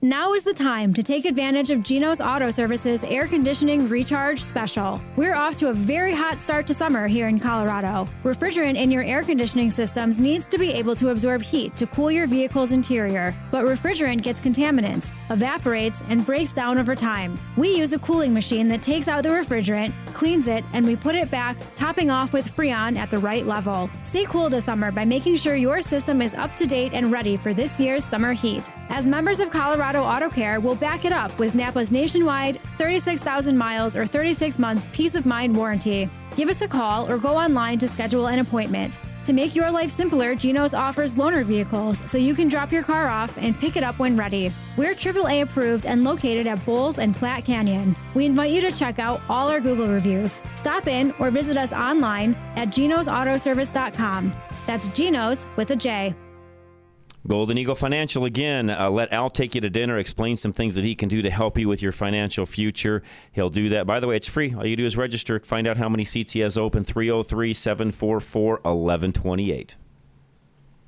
Now 0.00 0.34
is 0.34 0.44
the 0.44 0.54
time 0.54 0.94
to 0.94 1.02
take 1.02 1.24
advantage 1.24 1.70
of 1.70 1.82
Geno's 1.82 2.20
Auto 2.20 2.52
Services 2.52 3.02
air 3.02 3.26
conditioning 3.26 3.88
recharge 3.88 4.40
special. 4.40 5.00
We're 5.16 5.34
off 5.34 5.56
to 5.56 5.70
a 5.70 5.72
very 5.72 6.14
hot 6.14 6.38
start 6.38 6.68
to 6.68 6.74
summer 6.74 7.08
here 7.08 7.26
in 7.26 7.40
Colorado. 7.40 8.08
Refrigerant 8.22 8.76
in 8.76 8.92
your 8.92 9.02
air 9.02 9.24
conditioning 9.24 9.72
systems 9.72 10.20
needs 10.20 10.46
to 10.48 10.56
be 10.56 10.70
able 10.70 10.94
to 10.94 11.08
absorb 11.08 11.42
heat 11.42 11.76
to 11.78 11.84
cool 11.88 12.12
your 12.12 12.28
vehicle's 12.28 12.70
interior, 12.70 13.34
but 13.50 13.64
refrigerant 13.64 14.22
gets 14.22 14.40
contaminants, 14.40 15.10
evaporates, 15.30 16.04
and 16.08 16.24
breaks 16.24 16.52
down 16.52 16.78
over 16.78 16.94
time. 16.94 17.36
We 17.56 17.76
use 17.76 17.92
a 17.92 17.98
cooling 17.98 18.32
machine 18.32 18.68
that 18.68 18.82
takes 18.82 19.08
out 19.08 19.24
the 19.24 19.30
refrigerant, 19.30 19.92
cleans 20.14 20.46
it, 20.46 20.64
and 20.74 20.86
we 20.86 20.94
put 20.94 21.16
it 21.16 21.28
back, 21.28 21.56
topping 21.74 22.08
off 22.08 22.32
with 22.32 22.46
Freon 22.46 22.96
at 22.96 23.10
the 23.10 23.18
right 23.18 23.44
level. 23.44 23.90
Stay 24.02 24.26
cool 24.26 24.48
this 24.48 24.66
summer 24.66 24.92
by 24.92 25.04
making 25.04 25.34
sure 25.34 25.56
your 25.56 25.82
system 25.82 26.22
is 26.22 26.34
up 26.34 26.54
to 26.54 26.66
date 26.66 26.92
and 26.92 27.10
ready 27.10 27.36
for 27.36 27.52
this 27.52 27.80
year's 27.80 28.04
summer 28.04 28.32
heat. 28.32 28.70
As 28.90 29.04
members 29.04 29.40
of 29.40 29.50
Colorado 29.50 29.87
Auto 29.96 30.28
Care, 30.28 30.60
we'll 30.60 30.74
back 30.74 31.04
it 31.04 31.12
up 31.12 31.36
with 31.38 31.54
Napa's 31.54 31.90
nationwide 31.90 32.60
36,000 32.78 33.56
miles 33.56 33.96
or 33.96 34.06
36 34.06 34.58
months 34.58 34.88
peace 34.92 35.14
of 35.14 35.24
mind 35.24 35.56
warranty. 35.56 36.08
Give 36.36 36.48
us 36.48 36.62
a 36.62 36.68
call 36.68 37.10
or 37.10 37.18
go 37.18 37.36
online 37.36 37.78
to 37.78 37.88
schedule 37.88 38.26
an 38.26 38.38
appointment. 38.38 38.98
To 39.24 39.32
make 39.32 39.54
your 39.54 39.70
life 39.70 39.90
simpler, 39.90 40.34
Geno's 40.34 40.74
offers 40.74 41.14
loaner 41.14 41.44
vehicles 41.44 42.02
so 42.06 42.18
you 42.18 42.34
can 42.34 42.48
drop 42.48 42.72
your 42.72 42.82
car 42.82 43.08
off 43.08 43.36
and 43.38 43.58
pick 43.58 43.76
it 43.76 43.82
up 43.82 43.98
when 43.98 44.16
ready. 44.16 44.52
We're 44.76 44.94
AAA 44.94 45.42
approved 45.42 45.86
and 45.86 46.04
located 46.04 46.46
at 46.46 46.64
Bowles 46.64 46.98
and 46.98 47.14
Platte 47.14 47.44
Canyon. 47.44 47.96
We 48.14 48.26
invite 48.26 48.52
you 48.52 48.60
to 48.62 48.70
check 48.70 48.98
out 48.98 49.20
all 49.28 49.48
our 49.48 49.60
Google 49.60 49.88
reviews. 49.88 50.42
Stop 50.54 50.86
in 50.86 51.12
or 51.18 51.30
visit 51.30 51.56
us 51.56 51.72
online 51.72 52.34
at 52.56 52.68
genosautoservice.com. 52.68 54.32
That's 54.66 54.88
Genos 54.90 55.46
with 55.56 55.70
a 55.70 55.76
J. 55.76 56.14
Golden 57.28 57.58
Eagle 57.58 57.74
Financial 57.74 58.24
again. 58.24 58.70
Uh, 58.70 58.88
let 58.88 59.12
Al 59.12 59.28
take 59.28 59.54
you 59.54 59.60
to 59.60 59.68
dinner, 59.68 59.98
explain 59.98 60.36
some 60.36 60.54
things 60.54 60.74
that 60.76 60.84
he 60.84 60.94
can 60.94 61.10
do 61.10 61.20
to 61.20 61.30
help 61.30 61.58
you 61.58 61.68
with 61.68 61.82
your 61.82 61.92
financial 61.92 62.46
future. 62.46 63.02
He'll 63.32 63.50
do 63.50 63.68
that. 63.68 63.86
By 63.86 64.00
the 64.00 64.06
way, 64.06 64.16
it's 64.16 64.28
free. 64.28 64.54
All 64.54 64.64
you 64.64 64.76
do 64.76 64.86
is 64.86 64.96
register, 64.96 65.38
find 65.40 65.66
out 65.66 65.76
how 65.76 65.90
many 65.90 66.06
seats 66.06 66.32
he 66.32 66.40
has 66.40 66.56
open 66.56 66.84
303 66.84 67.52
744 67.52 68.52
1128. 68.62 69.76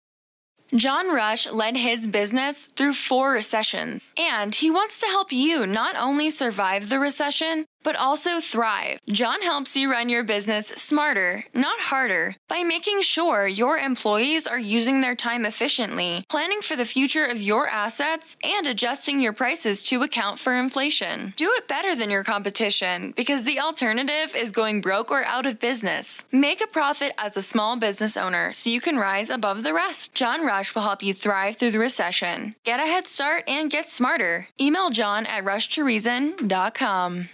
John 0.74 1.14
Rush 1.14 1.52
led 1.52 1.76
his 1.76 2.06
business 2.06 2.64
through 2.64 2.94
four 2.94 3.32
recessions, 3.32 4.10
and 4.18 4.54
he 4.54 4.70
wants 4.70 5.00
to 5.00 5.06
help 5.06 5.30
you 5.30 5.66
not 5.66 5.96
only 5.96 6.30
survive 6.30 6.88
the 6.88 6.98
recession, 6.98 7.66
but 7.82 7.96
also 7.96 8.40
thrive. 8.40 9.00
John 9.08 9.42
helps 9.42 9.76
you 9.76 9.90
run 9.90 10.08
your 10.08 10.24
business 10.24 10.68
smarter, 10.76 11.44
not 11.54 11.80
harder, 11.80 12.36
by 12.48 12.62
making 12.62 13.02
sure 13.02 13.46
your 13.46 13.78
employees 13.78 14.46
are 14.46 14.58
using 14.58 15.00
their 15.00 15.14
time 15.14 15.44
efficiently, 15.44 16.24
planning 16.28 16.60
for 16.62 16.76
the 16.76 16.84
future 16.84 17.24
of 17.24 17.40
your 17.40 17.66
assets, 17.68 18.36
and 18.42 18.66
adjusting 18.66 19.20
your 19.20 19.32
prices 19.32 19.82
to 19.82 20.02
account 20.02 20.38
for 20.38 20.54
inflation. 20.54 21.34
Do 21.36 21.50
it 21.56 21.68
better 21.68 21.94
than 21.94 22.10
your 22.10 22.24
competition 22.24 23.12
because 23.16 23.44
the 23.44 23.60
alternative 23.60 24.34
is 24.34 24.52
going 24.52 24.80
broke 24.80 25.10
or 25.10 25.24
out 25.24 25.46
of 25.46 25.60
business. 25.60 26.24
Make 26.32 26.60
a 26.62 26.66
profit 26.66 27.12
as 27.18 27.36
a 27.36 27.42
small 27.42 27.76
business 27.76 28.16
owner 28.16 28.52
so 28.54 28.70
you 28.70 28.80
can 28.80 28.96
rise 28.96 29.30
above 29.30 29.62
the 29.62 29.74
rest. 29.74 30.14
John 30.14 30.44
Rush 30.44 30.74
will 30.74 30.82
help 30.82 31.02
you 31.02 31.14
thrive 31.14 31.56
through 31.56 31.72
the 31.72 31.78
recession. 31.78 32.54
Get 32.64 32.80
a 32.80 32.86
head 32.86 33.06
start 33.06 33.44
and 33.46 33.70
get 33.70 33.90
smarter. 33.90 34.48
Email 34.60 34.90
John 34.90 35.26
at 35.26 35.44
rushtoreason.com. 35.44 37.28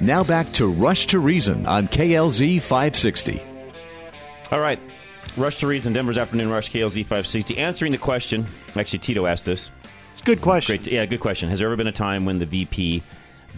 Now 0.00 0.24
back 0.24 0.50
to 0.54 0.66
Rush 0.66 1.06
to 1.06 1.20
Reason 1.20 1.64
on 1.66 1.86
KLZ 1.86 2.60
560. 2.60 3.40
All 4.50 4.58
right. 4.58 4.80
Rush 5.36 5.58
to 5.60 5.66
Reason, 5.66 5.92
Denver's 5.92 6.18
Afternoon 6.18 6.50
Rush, 6.50 6.70
KLZ 6.70 7.02
560. 7.02 7.56
Answering 7.56 7.92
the 7.92 7.98
question, 7.98 8.46
actually, 8.74 8.98
Tito 8.98 9.26
asked 9.26 9.46
this. 9.46 9.70
It's 10.10 10.20
a 10.20 10.24
good 10.24 10.42
question. 10.42 10.76
Great. 10.76 10.92
Yeah, 10.92 11.06
good 11.06 11.20
question. 11.20 11.48
Has 11.48 11.60
there 11.60 11.68
ever 11.68 11.76
been 11.76 11.86
a 11.86 11.92
time 11.92 12.26
when 12.26 12.38
the 12.38 12.46
VP 12.46 13.02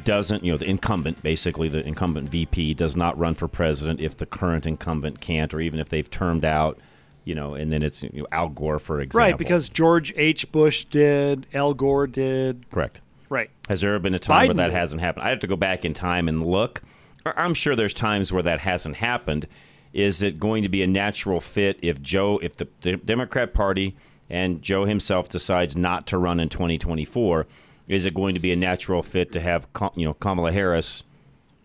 doesn't, 0.04 0.44
you 0.44 0.52
know, 0.52 0.58
the 0.58 0.68
incumbent, 0.68 1.22
basically, 1.22 1.68
the 1.68 1.84
incumbent 1.86 2.28
VP 2.28 2.74
does 2.74 2.94
not 2.94 3.18
run 3.18 3.34
for 3.34 3.48
president 3.48 4.00
if 4.00 4.16
the 4.18 4.26
current 4.26 4.66
incumbent 4.66 5.20
can't, 5.20 5.52
or 5.54 5.60
even 5.60 5.80
if 5.80 5.88
they've 5.88 6.10
termed 6.10 6.44
out, 6.44 6.78
you 7.24 7.34
know, 7.34 7.54
and 7.54 7.72
then 7.72 7.82
it's 7.82 8.02
you 8.02 8.20
know, 8.20 8.26
Al 8.30 8.50
Gore, 8.50 8.78
for 8.78 9.00
example. 9.00 9.30
Right, 9.30 9.38
because 9.38 9.68
George 9.68 10.12
H. 10.14 10.52
Bush 10.52 10.84
did, 10.84 11.46
Al 11.54 11.74
Gore 11.74 12.06
did. 12.06 12.70
Correct. 12.70 13.00
Right. 13.34 13.50
Has 13.68 13.80
there 13.80 13.90
ever 13.90 13.98
been 13.98 14.14
a 14.14 14.20
time 14.20 14.44
Biden 14.44 14.46
where 14.46 14.54
that 14.54 14.66
did. 14.68 14.74
hasn't 14.74 15.00
happened? 15.00 15.26
I 15.26 15.30
have 15.30 15.40
to 15.40 15.48
go 15.48 15.56
back 15.56 15.84
in 15.84 15.92
time 15.92 16.28
and 16.28 16.46
look. 16.46 16.82
I'm 17.26 17.52
sure 17.52 17.74
there's 17.74 17.92
times 17.92 18.32
where 18.32 18.44
that 18.44 18.60
hasn't 18.60 18.94
happened. 18.94 19.48
Is 19.92 20.22
it 20.22 20.38
going 20.38 20.62
to 20.62 20.68
be 20.68 20.82
a 20.82 20.86
natural 20.86 21.40
fit 21.40 21.80
if 21.82 22.00
Joe, 22.00 22.38
if 22.44 22.56
the, 22.56 22.68
the 22.82 22.96
Democrat 22.96 23.52
Party 23.52 23.96
and 24.30 24.62
Joe 24.62 24.84
himself 24.84 25.28
decides 25.28 25.76
not 25.76 26.06
to 26.08 26.18
run 26.18 26.38
in 26.38 26.48
2024? 26.48 27.48
Is 27.88 28.06
it 28.06 28.14
going 28.14 28.34
to 28.34 28.40
be 28.40 28.52
a 28.52 28.56
natural 28.56 29.02
fit 29.02 29.32
to 29.32 29.40
have 29.40 29.66
you 29.96 30.04
know 30.04 30.14
Kamala 30.14 30.52
Harris, 30.52 31.02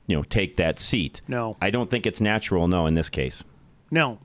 you 0.07 0.15
know, 0.15 0.24
take 0.24 0.55
that 0.55 0.80
seat? 0.80 1.22
No. 1.28 1.55
I 1.61 1.70
don't 1.70 1.91
think 1.91 2.07
it's 2.07 2.20
natural. 2.20 2.67
No, 2.67 2.88
in 2.88 2.95
this 2.95 3.11
case. 3.11 3.43
No. 3.91 4.17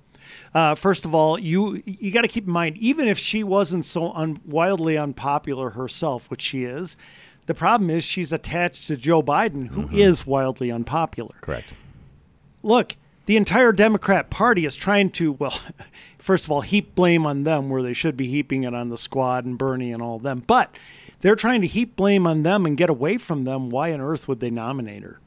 Uh, 0.55 0.74
first 0.74 1.05
of 1.05 1.14
all, 1.14 1.38
you 1.38 1.82
you 1.84 2.11
got 2.11 2.22
to 2.22 2.28
keep 2.28 2.47
in 2.47 2.53
mind, 2.53 2.78
even 2.78 3.07
if 3.07 3.18
she 3.18 3.45
wasn't 3.45 3.84
so 3.84 4.12
un, 4.12 4.38
wildly 4.47 4.97
unpopular 4.97 5.70
herself, 5.70 6.30
which 6.30 6.40
she 6.40 6.64
is, 6.64 6.97
the 7.47 7.55
problem 7.55 7.90
is 7.90 8.05
she's 8.05 8.32
attached 8.32 8.86
to 8.86 8.97
Joe 8.97 9.22
Biden, 9.22 9.68
who 9.68 9.82
mm-hmm. 9.82 9.99
is 9.99 10.26
wildly 10.26 10.70
unpopular. 10.70 11.34
Correct. 11.40 11.74
Look, 12.62 12.97
the 13.26 13.36
entire 13.36 13.72
Democrat 13.72 14.30
Party 14.30 14.64
is 14.64 14.76
trying 14.76 15.11
to, 15.12 15.32
well, 15.32 15.59
first 16.18 16.45
of 16.45 16.51
all, 16.51 16.62
heap 16.62 16.95
blame 16.95 17.26
on 17.26 17.45
them 17.45 17.68
where 17.68 17.82
they 17.82 17.92
should 17.92 18.16
be 18.16 18.28
heaping 18.28 18.64
it 18.64 18.74
on 18.74 18.88
the 18.88 18.99
squad 18.99 19.45
and 19.45 19.59
Bernie 19.59 19.92
and 19.92 20.03
all 20.03 20.16
of 20.16 20.22
them. 20.22 20.42
But 20.47 20.74
they're 21.20 21.36
trying 21.36 21.61
to 21.62 21.66
heap 21.66 21.97
blame 21.97 22.26
on 22.26 22.42
them 22.42 22.66
and 22.66 22.76
get 22.76 22.90
away 22.90 23.18
from 23.18 23.45
them. 23.45 23.70
Why 23.70 23.92
on 23.92 24.01
earth 24.01 24.28
would 24.28 24.40
they 24.40 24.51
nominate 24.51 25.03
her? 25.03 25.20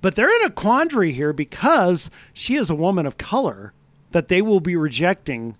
But 0.00 0.16
they're 0.16 0.34
in 0.40 0.46
a 0.46 0.50
quandary 0.50 1.12
here 1.12 1.32
because 1.32 2.10
she 2.32 2.56
is 2.56 2.70
a 2.70 2.74
woman 2.74 3.06
of 3.06 3.18
color 3.18 3.72
that 4.10 4.28
they 4.28 4.42
will 4.42 4.58
be 4.60 4.74
rejecting 4.74 5.56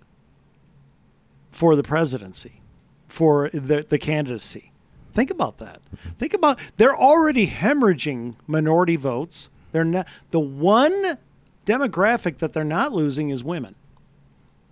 for 1.52 1.76
the 1.76 1.84
presidency, 1.84 2.60
for 3.06 3.50
the, 3.50 3.86
the 3.88 3.98
candidacy. 3.98 4.71
Think 5.12 5.30
about 5.30 5.58
that. 5.58 5.80
Think 6.18 6.34
about 6.34 6.58
they're 6.76 6.96
already 6.96 7.48
hemorrhaging 7.48 8.34
minority 8.46 8.96
votes. 8.96 9.48
They're 9.72 9.84
not 9.84 10.08
the 10.30 10.40
one 10.40 11.18
demographic 11.66 12.38
that 12.38 12.52
they're 12.52 12.64
not 12.64 12.92
losing 12.92 13.30
is 13.30 13.44
women. 13.44 13.74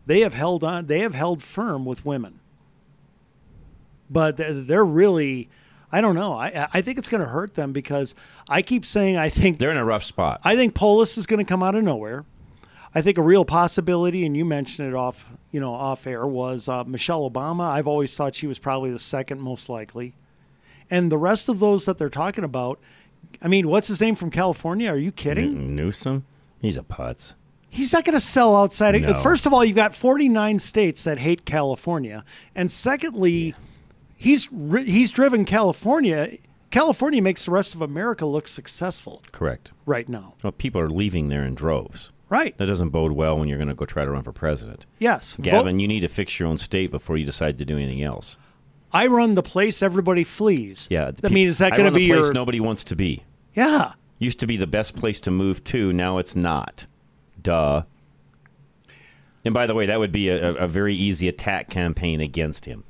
They 0.07 0.21
have 0.21 0.35
held 0.35 0.65
on. 0.65 0.87
They 0.87 1.01
have 1.01 1.15
held 1.15 1.43
firm 1.43 1.85
with 1.85 2.05
women, 2.05 2.41
but 4.09 4.37
they're, 4.37 4.85
really. 4.85 5.49
I 5.93 6.01
don't 6.01 6.15
know. 6.15 6.35
I 6.35 6.69
I 6.73 6.83
think 6.83 6.99
it's 6.99 7.09
going 7.09 7.23
to 7.23 7.29
hurt 7.29 7.55
them 7.55 7.73
because 7.73 8.15
I 8.49 8.63
keep 8.63 8.87
saying 8.87 9.17
I 9.17 9.29
think 9.29 9.59
They're 9.59 9.73
in 9.73 9.77
a 9.77 9.85
rough 9.85 10.05
spot. 10.05 10.41
I 10.45 10.55
think 10.55 10.75
Polis 10.75 11.19
is 11.19 11.27
going 11.27 11.45
to 11.45 11.49
come 11.49 11.63
out 11.63 11.75
of 11.75 11.83
nowhere. 11.83 12.25
I 12.95 13.03
think 13.03 13.19
a 13.19 13.23
real 13.23 13.45
possibility, 13.45 14.25
and 14.27 14.37
you 14.37 14.45
mentioned 14.45 14.89
it 14.89 14.95
off, 14.95 15.29
you 15.53 15.61
know, 15.61 15.73
off 15.73 16.07
air, 16.07 16.27
was 16.27 16.69
uh, 16.69 16.85
Michelle 16.85 17.29
Obama. 17.31 17.71
I've 17.71 17.87
always 17.87 18.17
thought 18.17 18.35
she 18.35 18.47
was 18.49 18.59
probably 18.59 18.91
the 18.91 18.99
second 18.99 19.41
most 19.41 19.69
likely, 19.69 20.15
and 20.91 21.11
the 21.11 21.19
rest 21.19 21.49
of 21.49 21.61
those 21.61 21.85
that 21.87 21.99
they're 21.99 22.09
talking 22.09 22.45
about. 22.45 22.79
I 23.43 23.49
mean, 23.49 23.69
what's 23.69 23.89
his 23.89 24.01
name 24.01 24.15
from 24.17 24.31
California? 24.31 24.91
Are 24.91 24.99
you 24.99 25.13
kidding? 25.13 25.51
N- 25.53 25.77
Newsom, 25.77 26.25
he's 26.61 26.77
a 26.77 26.83
putz. 26.83 27.35
He's 27.69 27.93
not 27.93 28.05
going 28.05 28.15
to 28.17 28.21
sell 28.21 28.57
outside. 28.57 29.01
No. 29.01 29.15
First 29.15 29.47
of 29.47 29.53
all, 29.55 29.65
you've 29.65 29.77
got 29.77 29.95
49 29.95 30.59
states 30.59 31.05
that 31.05 31.19
hate 31.19 31.45
California, 31.45 32.25
and 32.57 32.71
secondly, 32.71 33.55
he's 34.17 34.51
ri- 34.53 34.91
he's 34.91 35.11
driven 35.13 35.45
California. 35.45 36.37
California 36.73 37.23
makes 37.23 37.45
the 37.45 37.51
rest 37.53 37.75
of 37.75 37.83
America 37.83 38.27
look 38.27 38.47
successful 38.49 39.23
Correct. 39.33 39.73
right 39.87 40.09
now. 40.09 40.35
Well, 40.43 40.53
people 40.53 40.81
are 40.81 40.91
leaving 40.91 41.29
there 41.29 41.45
in 41.45 41.55
droves. 41.55 42.11
Right. 42.29 42.57
That 42.59 42.67
doesn't 42.67 42.91
bode 42.91 43.11
well 43.13 43.37
when 43.37 43.49
you're 43.49 43.59
going 43.59 43.69
to 43.69 43.75
go 43.75 43.85
try 43.87 44.05
to 44.05 44.11
run 44.11 44.23
for 44.23 44.31
president. 44.33 44.87
Yes. 45.01 45.37
Gavin, 45.41 45.75
Vote- 45.77 45.81
you 45.81 45.89
need 45.89 46.01
to 46.01 46.09
fix 46.09 46.39
your 46.39 46.49
own 46.49 46.59
state 46.59 46.91
before 46.93 47.17
you 47.17 47.25
decide 47.25 47.59
to 47.59 47.65
do 47.65 47.77
anything 47.77 48.03
else. 48.03 48.39
I 48.93 49.07
run 49.07 49.35
the 49.35 49.43
place 49.43 49.83
everybody 49.83 50.25
flees. 50.25 50.87
Yeah. 50.91 51.11
I 51.23 51.29
mean, 51.29 51.47
is 51.49 51.59
that 51.59 51.73
going 51.77 51.91
to 51.93 51.97
be 51.97 52.07
the 52.07 52.13
place 52.15 52.27
your? 52.27 52.35
nobody 52.35 52.61
wants 52.61 52.85
to 52.85 52.97
be? 52.97 53.23
yeah. 53.55 53.93
Used 54.19 54.41
to 54.41 54.47
be 54.47 54.59
the 54.59 54.67
best 54.67 54.97
place 54.97 55.19
to 55.21 55.31
move 55.31 55.65
to. 55.65 55.93
Now 55.95 56.19
it's 56.19 56.37
not. 56.37 56.87
Duh. 57.43 57.85
And 59.47 59.55
by 59.55 59.67
the 59.67 59.75
way, 59.75 59.87
that 59.87 59.99
would 59.99 60.13
be 60.13 60.29
a, 60.29 60.51
a- 60.51 60.55
a 60.65 60.69
very 60.69 60.95
easy 60.95 61.27
attack 61.29 61.71
campaign 61.71 62.21
against 62.21 62.67
him. 62.67 62.85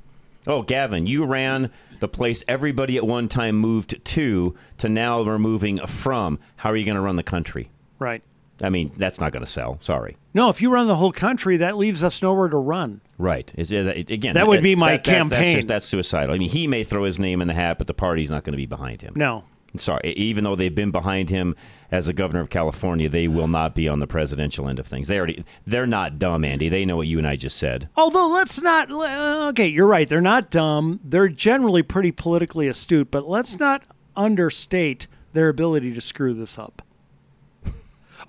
Oh, 0.47 0.61
Gavin, 0.63 1.05
you 1.05 1.23
ran 1.23 1.71
the 2.01 2.07
place 2.09 2.43
everybody 2.47 2.97
at 2.97 3.05
one 3.05 3.27
time 3.29 3.55
moved 3.55 4.03
to, 4.03 4.55
to 4.79 4.89
now 4.89 5.21
we're 5.21 5.37
moving 5.39 5.77
from. 5.85 6.39
How 6.57 6.71
are 6.71 6.75
you 6.75 6.83
going 6.85 6.95
to 6.95 7.01
run 7.01 7.15
the 7.15 7.23
country? 7.23 7.69
Right. 7.99 8.23
I 8.63 8.69
mean, 8.69 8.91
that's 8.97 9.19
not 9.19 9.31
going 9.31 9.43
to 9.45 9.49
sell. 9.51 9.77
Sorry. 9.79 10.17
No, 10.33 10.49
if 10.49 10.61
you 10.61 10.71
run 10.71 10.87
the 10.87 10.95
whole 10.95 11.11
country, 11.11 11.57
that 11.57 11.77
leaves 11.77 12.03
us 12.03 12.21
nowhere 12.21 12.47
to 12.49 12.57
run. 12.57 13.01
Right. 13.17 13.51
It, 13.57 13.71
it- 13.71 14.09
again, 14.11 14.35
That 14.35 14.47
would 14.47 14.63
be 14.63 14.75
my 14.75 14.91
that- 14.91 15.03
that- 15.03 15.11
That's, 15.11 15.29
campaign. 15.31 15.55
just, 15.55 15.67
that's 15.67 15.85
suicidal. 15.85 16.35
I 16.35 16.37
mean, 16.37 16.49
he 16.49 16.67
may 16.67 16.83
throw 16.83 17.03
his 17.03 17.19
name 17.19 17.41
in 17.41 17.47
the 17.47 17.53
hat, 17.53 17.77
but 17.77 17.87
the 17.87 17.93
party's 17.93 18.29
not 18.29 18.43
going 18.43 18.53
to 18.53 18.57
be 18.57 18.65
behind 18.65 19.01
him. 19.01 19.13
No. 19.15 19.43
Sorry. 19.77 20.11
Even 20.17 20.43
though 20.43 20.57
they've 20.57 20.75
been 20.75 20.91
behind 20.91 21.29
him 21.29 21.55
as 21.91 22.09
a 22.09 22.13
governor 22.13 22.41
of 22.41 22.49
California, 22.49 23.07
they 23.07 23.29
will 23.29 23.47
not 23.47 23.73
be 23.73 23.87
on 23.87 23.99
the 23.99 24.07
presidential 24.07 24.67
end 24.67 24.79
of 24.79 24.85
things. 24.85 25.07
They 25.07 25.17
already 25.17 25.45
they're 25.65 25.87
not 25.87 26.19
dumb, 26.19 26.43
Andy. 26.43 26.67
They 26.67 26.83
know 26.83 26.97
what 26.97 27.07
you 27.07 27.17
and 27.17 27.25
I 27.25 27.37
just 27.37 27.55
said. 27.57 27.87
Although 27.95 28.27
let's 28.27 28.61
not. 28.61 28.91
Okay, 28.91 29.67
you're 29.69 29.87
right. 29.87 30.09
They're 30.09 30.19
not 30.19 30.49
dumb. 30.51 30.99
They're 31.05 31.29
generally 31.29 31.83
pretty 31.83 32.11
politically 32.11 32.67
astute, 32.67 33.11
but 33.11 33.29
let's 33.29 33.59
not 33.59 33.83
understate 34.17 35.07
their 35.33 35.47
ability 35.47 35.93
to 35.93 36.01
screw 36.01 36.33
this 36.33 36.59
up. 36.59 36.81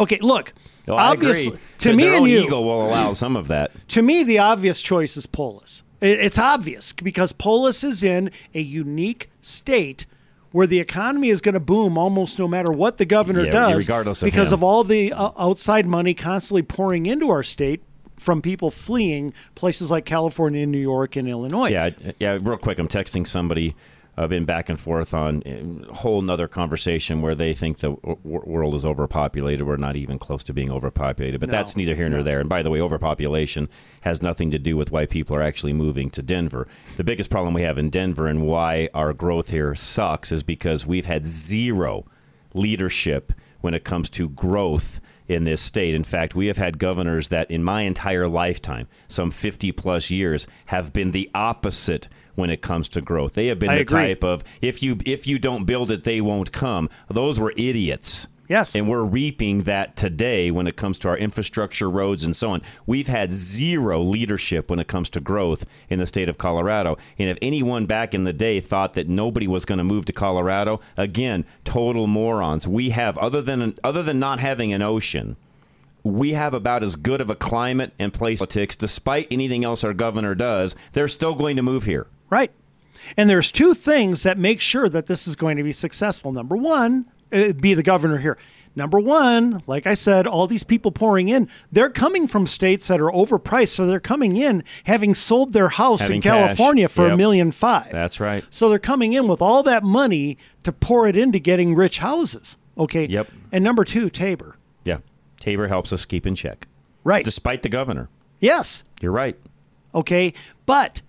Okay, 0.00 0.18
look. 0.20 0.52
Oh, 0.88 0.94
I 0.94 1.10
obviously, 1.10 1.48
agree. 1.48 1.60
to 1.78 1.96
me 1.96 2.16
and 2.16 2.26
you, 2.28 2.44
ego 2.44 2.60
will 2.60 2.86
allow 2.86 3.12
some 3.12 3.36
of 3.36 3.48
that. 3.48 3.70
to 3.88 4.02
me, 4.02 4.24
the 4.24 4.38
obvious 4.40 4.82
choice 4.82 5.16
is 5.16 5.26
Polis. 5.26 5.82
It's 6.00 6.38
obvious 6.38 6.90
because 6.92 7.32
Polis 7.32 7.84
is 7.84 8.02
in 8.02 8.32
a 8.54 8.60
unique 8.60 9.30
state 9.40 10.04
where 10.50 10.66
the 10.66 10.80
economy 10.80 11.28
is 11.30 11.40
going 11.40 11.54
to 11.54 11.60
boom 11.60 11.96
almost 11.96 12.38
no 12.38 12.48
matter 12.48 12.72
what 12.72 12.98
the 12.98 13.04
governor 13.04 13.44
Yeah, 13.44 13.52
does, 13.52 13.76
regardless 13.76 14.22
of 14.22 14.26
because 14.26 14.48
him. 14.48 14.54
of 14.54 14.62
all 14.64 14.82
the 14.84 15.12
uh, 15.12 15.30
outside 15.38 15.86
money 15.86 16.12
constantly 16.14 16.62
pouring 16.62 17.06
into 17.06 17.30
our 17.30 17.44
state 17.44 17.82
from 18.18 18.42
people 18.42 18.70
fleeing 18.70 19.32
places 19.54 19.90
like 19.90 20.04
California, 20.04 20.62
and 20.64 20.72
New 20.72 20.78
York, 20.78 21.14
and 21.16 21.28
Illinois. 21.28 21.68
Yeah, 21.70 21.90
yeah. 22.18 22.38
Real 22.42 22.56
quick, 22.58 22.78
I'm 22.80 22.88
texting 22.88 23.26
somebody. 23.26 23.74
I've 24.14 24.28
been 24.28 24.44
back 24.44 24.68
and 24.68 24.78
forth 24.78 25.14
on 25.14 25.42
a 25.46 25.92
whole 25.92 26.20
nother 26.20 26.46
conversation 26.46 27.22
where 27.22 27.34
they 27.34 27.54
think 27.54 27.78
the 27.78 27.92
world 28.22 28.74
is 28.74 28.84
overpopulated. 28.84 29.66
We're 29.66 29.76
not 29.76 29.96
even 29.96 30.18
close 30.18 30.44
to 30.44 30.52
being 30.52 30.70
overpopulated, 30.70 31.40
but 31.40 31.48
No, 31.48 31.56
that's 31.56 31.76
neither 31.76 31.94
here 31.94 32.10
nor 32.10 32.22
there. 32.22 32.40
And 32.40 32.48
by 32.48 32.62
the 32.62 32.70
way, 32.70 32.80
overpopulation 32.80 33.70
has 34.02 34.20
nothing 34.20 34.50
to 34.50 34.58
do 34.58 34.76
with 34.76 34.92
why 34.92 35.06
people 35.06 35.34
are 35.34 35.42
actually 35.42 35.72
moving 35.72 36.10
to 36.10 36.22
Denver. 36.22 36.68
The 36.98 37.04
biggest 37.04 37.30
problem 37.30 37.54
we 37.54 37.62
have 37.62 37.78
in 37.78 37.88
Denver 37.88 38.26
and 38.26 38.46
why 38.46 38.90
our 38.92 39.14
growth 39.14 39.50
here 39.50 39.74
sucks 39.74 40.30
is 40.30 40.42
because 40.42 40.86
we've 40.86 41.06
had 41.06 41.24
zero 41.24 42.04
leadership 42.52 43.32
when 43.62 43.72
it 43.72 43.84
comes 43.84 44.10
to 44.10 44.28
growth 44.28 45.00
in 45.26 45.44
this 45.44 45.62
state. 45.62 45.94
In 45.94 46.04
fact, 46.04 46.34
we 46.34 46.48
have 46.48 46.58
had 46.58 46.78
governors 46.78 47.28
that 47.28 47.50
in 47.50 47.64
my 47.64 47.82
entire 47.82 48.28
lifetime, 48.28 48.88
some 49.08 49.30
50 49.30 49.72
plus 49.72 50.10
years, 50.10 50.46
have 50.66 50.92
been 50.92 51.12
the 51.12 51.30
opposite 51.34 52.08
when 52.34 52.50
it 52.50 52.62
comes 52.62 52.88
to 52.90 53.00
growth. 53.00 53.34
They 53.34 53.46
have 53.48 53.58
been 53.58 53.70
I 53.70 53.76
the 53.76 53.80
agree. 53.82 54.08
type 54.08 54.24
of 54.24 54.44
if 54.60 54.82
you 54.82 54.98
if 55.04 55.26
you 55.26 55.38
don't 55.38 55.64
build 55.64 55.90
it, 55.90 56.04
they 56.04 56.20
won't 56.20 56.52
come. 56.52 56.88
Those 57.08 57.38
were 57.38 57.52
idiots. 57.56 58.28
Yes. 58.48 58.74
And 58.74 58.86
we're 58.86 59.04
reaping 59.04 59.62
that 59.62 59.96
today 59.96 60.50
when 60.50 60.66
it 60.66 60.76
comes 60.76 60.98
to 61.00 61.08
our 61.08 61.16
infrastructure, 61.16 61.88
roads, 61.88 62.22
and 62.22 62.36
so 62.36 62.50
on. 62.50 62.60
We've 62.84 63.06
had 63.06 63.30
zero 63.30 64.02
leadership 64.02 64.68
when 64.68 64.78
it 64.78 64.88
comes 64.88 65.08
to 65.10 65.20
growth 65.20 65.66
in 65.88 65.98
the 65.98 66.06
state 66.06 66.28
of 66.28 66.36
Colorado. 66.36 66.98
And 67.18 67.30
if 67.30 67.38
anyone 67.40 67.86
back 67.86 68.12
in 68.12 68.24
the 68.24 68.32
day 68.34 68.60
thought 68.60 68.92
that 68.94 69.08
nobody 69.08 69.46
was 69.46 69.64
going 69.64 69.78
to 69.78 69.84
move 69.84 70.04
to 70.06 70.12
Colorado, 70.12 70.80
again, 70.98 71.46
total 71.64 72.06
morons. 72.06 72.68
We 72.68 72.90
have, 72.90 73.16
other 73.16 73.40
than 73.40 73.74
other 73.82 74.02
than 74.02 74.18
not 74.18 74.38
having 74.38 74.72
an 74.74 74.82
ocean, 74.82 75.36
we 76.02 76.32
have 76.32 76.52
about 76.52 76.82
as 76.82 76.96
good 76.96 77.20
of 77.20 77.30
a 77.30 77.36
climate 77.36 77.94
and 77.98 78.12
place 78.12 78.40
politics, 78.40 78.76
despite 78.76 79.28
anything 79.30 79.64
else 79.64 79.84
our 79.84 79.94
governor 79.94 80.34
does. 80.34 80.74
They're 80.92 81.08
still 81.08 81.34
going 81.34 81.56
to 81.56 81.62
move 81.62 81.84
here. 81.84 82.06
Right. 82.32 82.50
And 83.18 83.28
there's 83.28 83.52
two 83.52 83.74
things 83.74 84.22
that 84.22 84.38
make 84.38 84.60
sure 84.62 84.88
that 84.88 85.04
this 85.06 85.28
is 85.28 85.36
going 85.36 85.58
to 85.58 85.62
be 85.62 85.72
successful. 85.72 86.32
Number 86.32 86.56
one, 86.56 87.04
uh, 87.30 87.52
be 87.52 87.74
the 87.74 87.82
governor 87.82 88.16
here. 88.16 88.38
Number 88.74 88.98
one, 88.98 89.62
like 89.66 89.86
I 89.86 89.92
said, 89.92 90.26
all 90.26 90.46
these 90.46 90.64
people 90.64 90.92
pouring 90.92 91.28
in, 91.28 91.46
they're 91.70 91.90
coming 91.90 92.26
from 92.26 92.46
states 92.46 92.88
that 92.88 93.02
are 93.02 93.10
overpriced. 93.10 93.68
So 93.68 93.84
they're 93.86 94.00
coming 94.00 94.34
in 94.38 94.64
having 94.84 95.14
sold 95.14 95.52
their 95.52 95.68
house 95.68 96.00
Having 96.00 96.16
in 96.16 96.22
cash. 96.22 96.56
California 96.56 96.88
for 96.88 97.04
a 97.04 97.08
Yep. 97.10 97.18
million 97.18 97.52
five. 97.52 97.92
That's 97.92 98.18
right. 98.18 98.42
So 98.48 98.70
they're 98.70 98.78
coming 98.78 99.12
in 99.12 99.28
with 99.28 99.42
all 99.42 99.62
that 99.64 99.82
money 99.84 100.38
to 100.62 100.72
pour 100.72 101.06
it 101.06 101.16
into 101.18 101.38
getting 101.38 101.74
rich 101.74 101.98
houses. 101.98 102.56
Okay. 102.78 103.06
Yep. 103.08 103.28
And 103.52 103.62
number 103.62 103.84
two, 103.84 104.08
Tabor. 104.08 104.56
Yeah. 104.86 104.98
Tabor 105.38 105.68
helps 105.68 105.92
us 105.92 106.06
keep 106.06 106.26
in 106.26 106.34
check. 106.34 106.66
Right. 107.04 107.24
Despite 107.26 107.60
the 107.62 107.68
governor. 107.68 108.08
Yes. 108.40 108.84
You're 109.02 109.12
right. 109.12 109.36
Okay. 109.94 110.32
But 110.64 111.02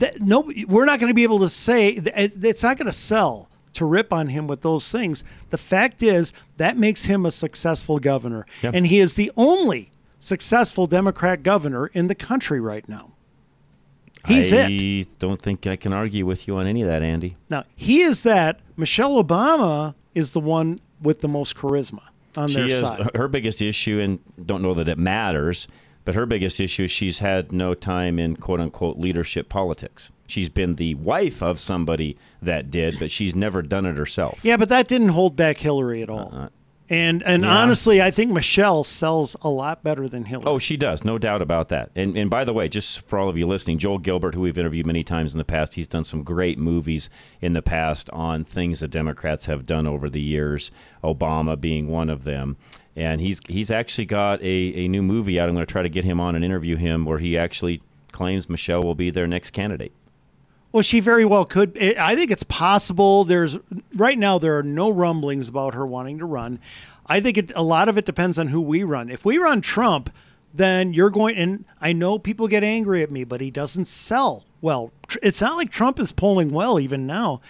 that, 0.00 0.20
no, 0.20 0.52
we're 0.68 0.84
not 0.84 0.98
going 1.00 1.08
to 1.10 1.14
be 1.14 1.22
able 1.22 1.38
to 1.38 1.48
say 1.48 1.88
it's 1.90 2.62
not 2.62 2.76
going 2.76 2.86
to 2.86 2.92
sell 2.92 3.48
to 3.74 3.84
rip 3.84 4.12
on 4.12 4.26
him 4.26 4.46
with 4.48 4.62
those 4.62 4.90
things. 4.90 5.22
The 5.50 5.58
fact 5.58 6.02
is 6.02 6.32
that 6.56 6.76
makes 6.76 7.04
him 7.04 7.24
a 7.24 7.30
successful 7.30 7.98
governor, 8.00 8.44
Yeah. 8.62 8.72
and 8.74 8.86
he 8.86 8.98
is 8.98 9.14
the 9.14 9.30
only 9.36 9.92
successful 10.18 10.86
Democrat 10.86 11.42
governor 11.42 11.86
in 11.86 12.08
the 12.08 12.14
country 12.14 12.60
right 12.60 12.86
now. 12.88 13.12
He's 14.26 14.52
I 14.52 14.66
it. 14.68 15.18
don't 15.18 15.40
think 15.40 15.66
I 15.66 15.76
can 15.76 15.92
argue 15.94 16.26
with 16.26 16.46
you 16.46 16.56
on 16.56 16.66
any 16.66 16.82
of 16.82 16.88
that, 16.88 17.02
Andy. 17.02 17.36
Now 17.48 17.64
he 17.74 18.02
is 18.02 18.22
that. 18.24 18.60
Michelle 18.76 19.22
Obama 19.22 19.94
is 20.14 20.32
the 20.32 20.40
one 20.40 20.80
with 21.00 21.20
the 21.22 21.28
most 21.28 21.56
charisma 21.56 22.00
on 22.36 22.48
she 22.48 22.56
their 22.56 22.66
is 22.66 22.88
side. 22.90 23.10
her 23.14 23.28
biggest 23.28 23.62
issue, 23.62 23.98
and 23.98 24.18
don't 24.44 24.60
know 24.62 24.74
that 24.74 24.88
it 24.88 24.98
matters, 24.98 25.68
but 26.04 26.14
her 26.14 26.26
biggest 26.26 26.60
issue 26.60 26.84
is 26.84 26.90
she's 26.90 27.18
had 27.20 27.52
no 27.52 27.74
time 27.74 28.18
in 28.18 28.36
quote 28.36 28.60
unquote 28.60 28.98
leadership 28.98 29.48
politics. 29.48 30.10
She's 30.26 30.48
been 30.48 30.76
the 30.76 30.94
wife 30.94 31.42
of 31.42 31.58
somebody 31.58 32.16
that 32.40 32.70
did, 32.70 32.98
but 32.98 33.10
she's 33.10 33.34
never 33.34 33.62
done 33.62 33.84
it 33.86 33.96
herself. 33.98 34.44
Yeah, 34.44 34.56
but 34.56 34.68
that 34.68 34.86
didn't 34.88 35.08
hold 35.08 35.34
back 35.36 35.58
Hillary 35.58 36.02
at 36.02 36.08
all. 36.10 36.30
Uh, 36.34 36.48
and 36.88 37.22
and 37.24 37.42
Yeah. 37.44 37.56
honestly, 37.56 38.02
I 38.02 38.10
think 38.10 38.32
Michelle 38.32 38.82
sells 38.82 39.36
a 39.42 39.48
lot 39.48 39.84
better 39.84 40.08
than 40.08 40.24
Hillary. 40.24 40.46
Oh, 40.48 40.58
she 40.58 40.76
does, 40.76 41.04
no 41.04 41.18
doubt 41.18 41.40
about 41.42 41.68
that. 41.68 41.90
And 41.94 42.16
and 42.16 42.28
by 42.30 42.44
the 42.44 42.52
way, 42.52 42.68
just 42.68 43.06
for 43.06 43.18
all 43.18 43.28
of 43.28 43.36
you 43.38 43.46
listening, 43.46 43.78
Joel 43.78 43.98
Gilbert, 43.98 44.34
who 44.34 44.40
we've 44.40 44.58
interviewed 44.58 44.86
many 44.86 45.04
times 45.04 45.32
in 45.34 45.38
the 45.38 45.44
past, 45.44 45.74
he's 45.74 45.86
done 45.88 46.02
some 46.04 46.22
great 46.24 46.58
movies 46.58 47.08
in 47.40 47.52
the 47.52 47.62
past 47.62 48.10
on 48.10 48.42
things 48.44 48.80
that 48.80 48.88
Democrats 48.88 49.46
have 49.46 49.66
done 49.66 49.86
over 49.86 50.08
the 50.10 50.20
years. 50.20 50.70
Obama 51.04 51.60
being 51.60 51.86
one 51.88 52.10
of 52.10 52.24
them, 52.24 52.56
and 52.96 53.20
he's 53.20 53.40
he's 53.46 53.70
actually 53.70 54.06
got 54.06 54.40
a, 54.42 54.84
a 54.84 54.88
new 54.88 55.02
movie 55.02 55.38
out. 55.40 55.48
I'm 55.48 55.54
going 55.54 55.66
to 55.66 55.72
try 55.72 55.82
to 55.82 55.88
get 55.88 56.04
him 56.04 56.20
on 56.20 56.34
and 56.34 56.44
interview 56.44 56.76
him, 56.76 57.04
where 57.04 57.18
he 57.18 57.38
actually 57.38 57.80
claims 58.12 58.48
Michelle 58.48 58.82
will 58.82 58.94
be 58.94 59.10
their 59.10 59.26
next 59.26 59.50
candidate. 59.50 59.92
Well, 60.72 60.82
she 60.82 61.00
very 61.00 61.24
well 61.24 61.44
could. 61.44 61.76
I 61.98 62.14
think 62.14 62.30
it's 62.30 62.44
possible. 62.44 63.24
There's 63.24 63.58
right 63.94 64.18
now 64.18 64.38
there 64.38 64.56
are 64.58 64.62
no 64.62 64.90
rumblings 64.90 65.48
about 65.48 65.74
her 65.74 65.86
wanting 65.86 66.18
to 66.18 66.24
run. 66.24 66.60
I 67.06 67.20
think 67.20 67.38
it, 67.38 67.52
a 67.56 67.62
lot 67.62 67.88
of 67.88 67.98
it 67.98 68.04
depends 68.04 68.38
on 68.38 68.48
who 68.48 68.60
we 68.60 68.84
run. 68.84 69.10
If 69.10 69.24
we 69.24 69.38
run 69.38 69.62
Trump, 69.62 70.10
then 70.54 70.92
you're 70.92 71.10
going. 71.10 71.36
And 71.36 71.64
I 71.80 71.92
know 71.92 72.18
people 72.18 72.46
get 72.46 72.62
angry 72.62 73.02
at 73.02 73.10
me, 73.10 73.24
but 73.24 73.40
he 73.40 73.50
doesn't 73.50 73.88
sell 73.88 74.44
well. 74.60 74.92
It's 75.22 75.40
not 75.40 75.56
like 75.56 75.72
Trump 75.72 75.98
is 75.98 76.12
polling 76.12 76.50
well 76.50 76.78
even 76.78 77.06
now. 77.06 77.40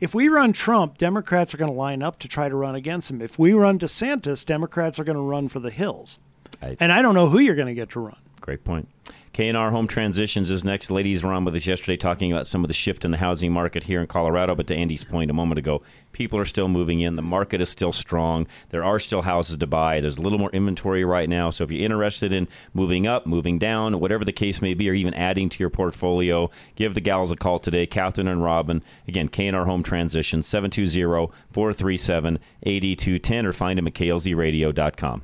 If 0.00 0.14
we 0.14 0.28
run 0.28 0.52
Trump, 0.52 0.98
Democrats 0.98 1.54
are 1.54 1.56
going 1.56 1.70
to 1.70 1.76
line 1.76 2.02
up 2.02 2.18
to 2.20 2.28
try 2.28 2.48
to 2.48 2.56
run 2.56 2.74
against 2.74 3.10
him. 3.10 3.20
If 3.22 3.38
we 3.38 3.52
run 3.52 3.78
DeSantis, 3.78 4.44
Democrats 4.44 4.98
are 4.98 5.04
going 5.04 5.16
to 5.16 5.22
run 5.22 5.48
for 5.48 5.60
the 5.60 5.70
hills. 5.70 6.18
I- 6.62 6.76
and 6.80 6.92
I 6.92 7.02
don't 7.02 7.14
know 7.14 7.26
who 7.28 7.38
you're 7.38 7.54
going 7.54 7.68
to 7.68 7.74
get 7.74 7.90
to 7.90 8.00
run. 8.00 8.16
Great 8.40 8.64
point. 8.64 8.88
K&R 9.34 9.70
Home 9.72 9.88
Transitions 9.88 10.48
is 10.48 10.64
next. 10.64 10.92
Ladies 10.92 11.24
were 11.24 11.32
on 11.32 11.44
with 11.44 11.56
us 11.56 11.66
yesterday 11.66 11.96
talking 11.96 12.30
about 12.30 12.46
some 12.46 12.62
of 12.62 12.68
the 12.68 12.74
shift 12.74 13.04
in 13.04 13.10
the 13.10 13.16
housing 13.16 13.50
market 13.50 13.82
here 13.82 14.00
in 14.00 14.06
Colorado. 14.06 14.54
But 14.54 14.68
to 14.68 14.76
Andy's 14.76 15.02
point 15.02 15.28
a 15.28 15.34
moment 15.34 15.58
ago, 15.58 15.82
people 16.12 16.38
are 16.38 16.44
still 16.44 16.68
moving 16.68 17.00
in. 17.00 17.16
The 17.16 17.22
market 17.22 17.60
is 17.60 17.68
still 17.68 17.90
strong. 17.90 18.46
There 18.68 18.84
are 18.84 19.00
still 19.00 19.22
houses 19.22 19.56
to 19.56 19.66
buy. 19.66 20.00
There's 20.00 20.18
a 20.18 20.22
little 20.22 20.38
more 20.38 20.52
inventory 20.52 21.04
right 21.04 21.28
now. 21.28 21.50
So 21.50 21.64
if 21.64 21.72
you're 21.72 21.84
interested 21.84 22.32
in 22.32 22.46
moving 22.74 23.08
up, 23.08 23.26
moving 23.26 23.58
down, 23.58 23.98
whatever 23.98 24.24
the 24.24 24.30
case 24.30 24.62
may 24.62 24.72
be, 24.72 24.88
or 24.88 24.94
even 24.94 25.14
adding 25.14 25.48
to 25.48 25.58
your 25.58 25.68
portfolio, 25.68 26.48
give 26.76 26.94
the 26.94 27.00
gals 27.00 27.32
a 27.32 27.36
call 27.36 27.58
today, 27.58 27.86
Catherine 27.86 28.28
and 28.28 28.40
Robin. 28.40 28.84
Again, 29.08 29.26
K&R 29.26 29.64
Home 29.64 29.82
Transitions, 29.82 30.46
720-437-8210, 30.46 33.44
or 33.44 33.52
find 33.52 33.78
them 33.78 33.88
at 33.88 33.94
klzradio.com. 33.94 35.22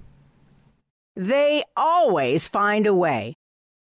They 1.14 1.62
always 1.76 2.48
find 2.48 2.88
a 2.88 2.94
way. 2.94 3.36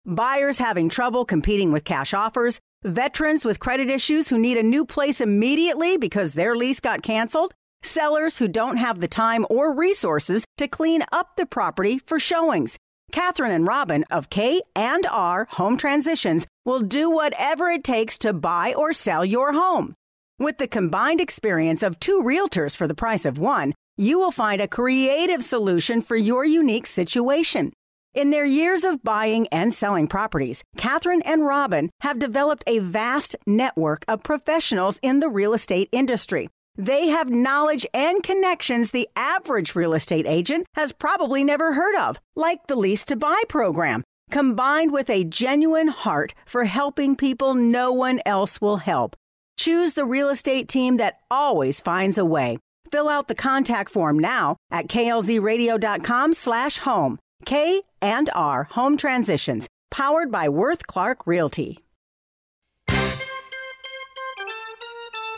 Buyers 0.05 0.57
having 0.57 0.89
trouble 0.89 1.25
competing 1.25 1.71
with 1.71 1.83
cash 1.83 2.11
offers, 2.11 2.59
veterans 2.83 3.45
with 3.45 3.59
credit 3.59 3.87
issues 3.87 4.29
who 4.29 4.39
need 4.39 4.57
a 4.57 4.63
new 4.63 4.83
place 4.83 5.21
immediately 5.21 5.95
because 5.95 6.33
their 6.33 6.55
lease 6.55 6.79
got 6.79 7.03
canceled, 7.03 7.53
sellers 7.83 8.39
who 8.39 8.47
don't 8.47 8.77
have 8.77 8.99
the 8.99 9.07
time 9.07 9.45
or 9.47 9.71
resources 9.71 10.43
to 10.57 10.67
clean 10.67 11.03
up 11.11 11.35
the 11.35 11.45
property 11.45 11.99
for 12.07 12.17
showings. 12.17 12.77
Catherine 13.11 13.51
and 13.51 13.67
Robin 13.67 14.03
of 14.09 14.31
K 14.31 14.63
and 14.75 15.05
R 15.05 15.47
Home 15.51 15.77
Transitions 15.77 16.47
will 16.65 16.79
do 16.79 17.11
whatever 17.11 17.69
it 17.69 17.83
takes 17.83 18.17
to 18.19 18.33
buy 18.33 18.73
or 18.73 18.93
sell 18.93 19.23
your 19.23 19.53
home. 19.53 19.93
With 20.39 20.57
the 20.57 20.67
combined 20.67 21.21
experience 21.21 21.83
of 21.83 21.99
two 21.99 22.23
realtors 22.23 22.75
for 22.75 22.87
the 22.87 22.95
price 22.95 23.25
of 23.25 23.37
one, 23.37 23.73
you 23.97 24.17
will 24.17 24.31
find 24.31 24.61
a 24.61 24.67
creative 24.67 25.43
solution 25.43 26.01
for 26.01 26.15
your 26.15 26.43
unique 26.43 26.87
situation. 26.87 27.71
In 28.13 28.29
their 28.29 28.43
years 28.43 28.83
of 28.83 29.05
buying 29.05 29.47
and 29.53 29.73
selling 29.73 30.05
properties, 30.05 30.65
Catherine 30.75 31.21
and 31.21 31.45
Robin 31.45 31.89
have 32.01 32.19
developed 32.19 32.65
a 32.67 32.79
vast 32.79 33.37
network 33.47 34.03
of 34.05 34.21
professionals 34.21 34.99
in 35.01 35.21
the 35.21 35.29
real 35.29 35.53
estate 35.53 35.87
industry. 35.93 36.49
They 36.75 37.07
have 37.07 37.29
knowledge 37.29 37.85
and 37.93 38.21
connections 38.21 38.91
the 38.91 39.07
average 39.15 39.75
real 39.75 39.93
estate 39.93 40.27
agent 40.27 40.65
has 40.75 40.91
probably 40.91 41.45
never 41.45 41.71
heard 41.71 41.95
of, 41.95 42.19
like 42.35 42.67
the 42.67 42.75
Lease 42.75 43.05
to 43.05 43.15
Buy 43.15 43.43
program, 43.47 44.03
combined 44.29 44.91
with 44.91 45.09
a 45.09 45.23
genuine 45.23 45.87
heart 45.87 46.33
for 46.45 46.65
helping 46.65 47.15
people 47.15 47.53
no 47.53 47.93
one 47.93 48.19
else 48.25 48.59
will 48.59 48.77
help. 48.77 49.15
Choose 49.57 49.93
the 49.93 50.05
real 50.05 50.27
estate 50.27 50.67
team 50.67 50.97
that 50.97 51.19
always 51.29 51.79
finds 51.79 52.17
a 52.17 52.25
way. 52.25 52.57
Fill 52.91 53.07
out 53.07 53.29
the 53.29 53.35
contact 53.35 53.89
form 53.89 54.19
now 54.19 54.57
at 54.69 54.87
klzradio.com 54.87 56.33
slash 56.33 56.79
home. 56.79 57.19
K 57.45 57.81
and 58.01 58.29
R 58.33 58.67
Home 58.71 58.97
Transitions, 58.97 59.67
powered 59.89 60.31
by 60.31 60.49
Worth 60.49 60.87
Clark 60.87 61.25
Realty. 61.25 61.79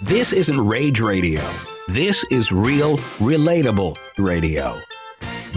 This 0.02 0.34
isn't 0.34 0.60
rage 0.60 1.00
radio. 1.00 1.42
This 1.88 2.26
is 2.30 2.52
real, 2.52 2.98
relatable 3.20 3.96
radio. 4.18 4.82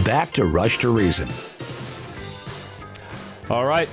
Back 0.05 0.31
to 0.33 0.45
Rush 0.45 0.77
to 0.79 0.89
Reason. 0.89 1.27
All 3.49 3.65
right. 3.65 3.89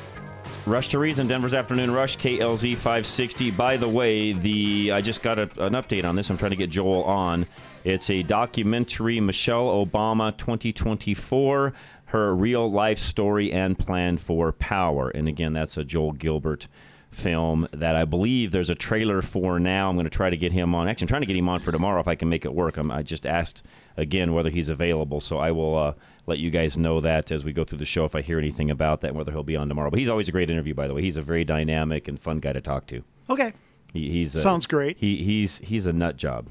Rush 0.66 0.88
to 0.88 0.98
Reason, 0.98 1.26
Denver's 1.26 1.54
Afternoon 1.54 1.90
Rush, 1.90 2.16
KLZ 2.16 2.74
560. 2.74 3.50
By 3.50 3.76
the 3.76 3.88
way, 3.88 4.32
the 4.32 4.92
I 4.92 5.00
just 5.00 5.22
got 5.22 5.38
a, 5.38 5.42
an 5.62 5.74
update 5.74 6.04
on 6.04 6.16
this. 6.16 6.30
I'm 6.30 6.38
trying 6.38 6.52
to 6.52 6.56
get 6.56 6.70
Joel 6.70 7.04
on. 7.04 7.46
It's 7.84 8.08
a 8.08 8.22
documentary, 8.22 9.20
Michelle 9.20 9.66
Obama 9.84 10.34
2024, 10.36 11.74
her 12.14 12.32
real 12.32 12.70
life 12.70 13.00
story 13.00 13.50
and 13.50 13.76
plan 13.76 14.16
for 14.16 14.52
power. 14.52 15.10
And 15.10 15.26
again, 15.26 15.52
that's 15.52 15.76
a 15.76 15.82
Joel 15.82 16.12
Gilbert 16.12 16.68
film 17.10 17.66
that 17.72 17.96
I 17.96 18.04
believe 18.04 18.52
there's 18.52 18.70
a 18.70 18.74
trailer 18.76 19.20
for 19.20 19.58
now. 19.58 19.90
I'm 19.90 19.96
going 19.96 20.04
to 20.04 20.10
try 20.10 20.30
to 20.30 20.36
get 20.36 20.52
him 20.52 20.76
on. 20.76 20.88
Actually, 20.88 21.06
I'm 21.06 21.08
trying 21.08 21.22
to 21.22 21.26
get 21.26 21.34
him 21.34 21.48
on 21.48 21.58
for 21.58 21.72
tomorrow 21.72 21.98
if 21.98 22.06
I 22.06 22.14
can 22.14 22.28
make 22.28 22.44
it 22.44 22.54
work. 22.54 22.76
I'm, 22.76 22.92
I 22.92 23.02
just 23.02 23.26
asked 23.26 23.64
again 23.96 24.32
whether 24.32 24.48
he's 24.48 24.68
available, 24.68 25.20
so 25.20 25.38
I 25.38 25.50
will 25.50 25.76
uh, 25.76 25.94
let 26.26 26.38
you 26.38 26.52
guys 26.52 26.78
know 26.78 27.00
that 27.00 27.32
as 27.32 27.44
we 27.44 27.52
go 27.52 27.64
through 27.64 27.78
the 27.78 27.84
show 27.84 28.04
if 28.04 28.14
I 28.14 28.20
hear 28.20 28.38
anything 28.38 28.70
about 28.70 29.00
that, 29.00 29.12
whether 29.12 29.32
he'll 29.32 29.42
be 29.42 29.56
on 29.56 29.68
tomorrow. 29.68 29.90
But 29.90 29.98
he's 29.98 30.08
always 30.08 30.28
a 30.28 30.32
great 30.32 30.52
interview, 30.52 30.72
by 30.72 30.86
the 30.86 30.94
way. 30.94 31.02
He's 31.02 31.16
a 31.16 31.22
very 31.22 31.42
dynamic 31.42 32.06
and 32.06 32.16
fun 32.16 32.38
guy 32.38 32.52
to 32.52 32.60
talk 32.60 32.86
to. 32.86 33.02
Okay. 33.28 33.52
He, 33.92 34.08
he's 34.10 34.36
a, 34.36 34.40
Sounds 34.40 34.68
great. 34.68 34.98
He, 34.98 35.24
he's 35.24 35.58
he's 35.58 35.86
a 35.86 35.92
nut 35.92 36.16
job 36.16 36.46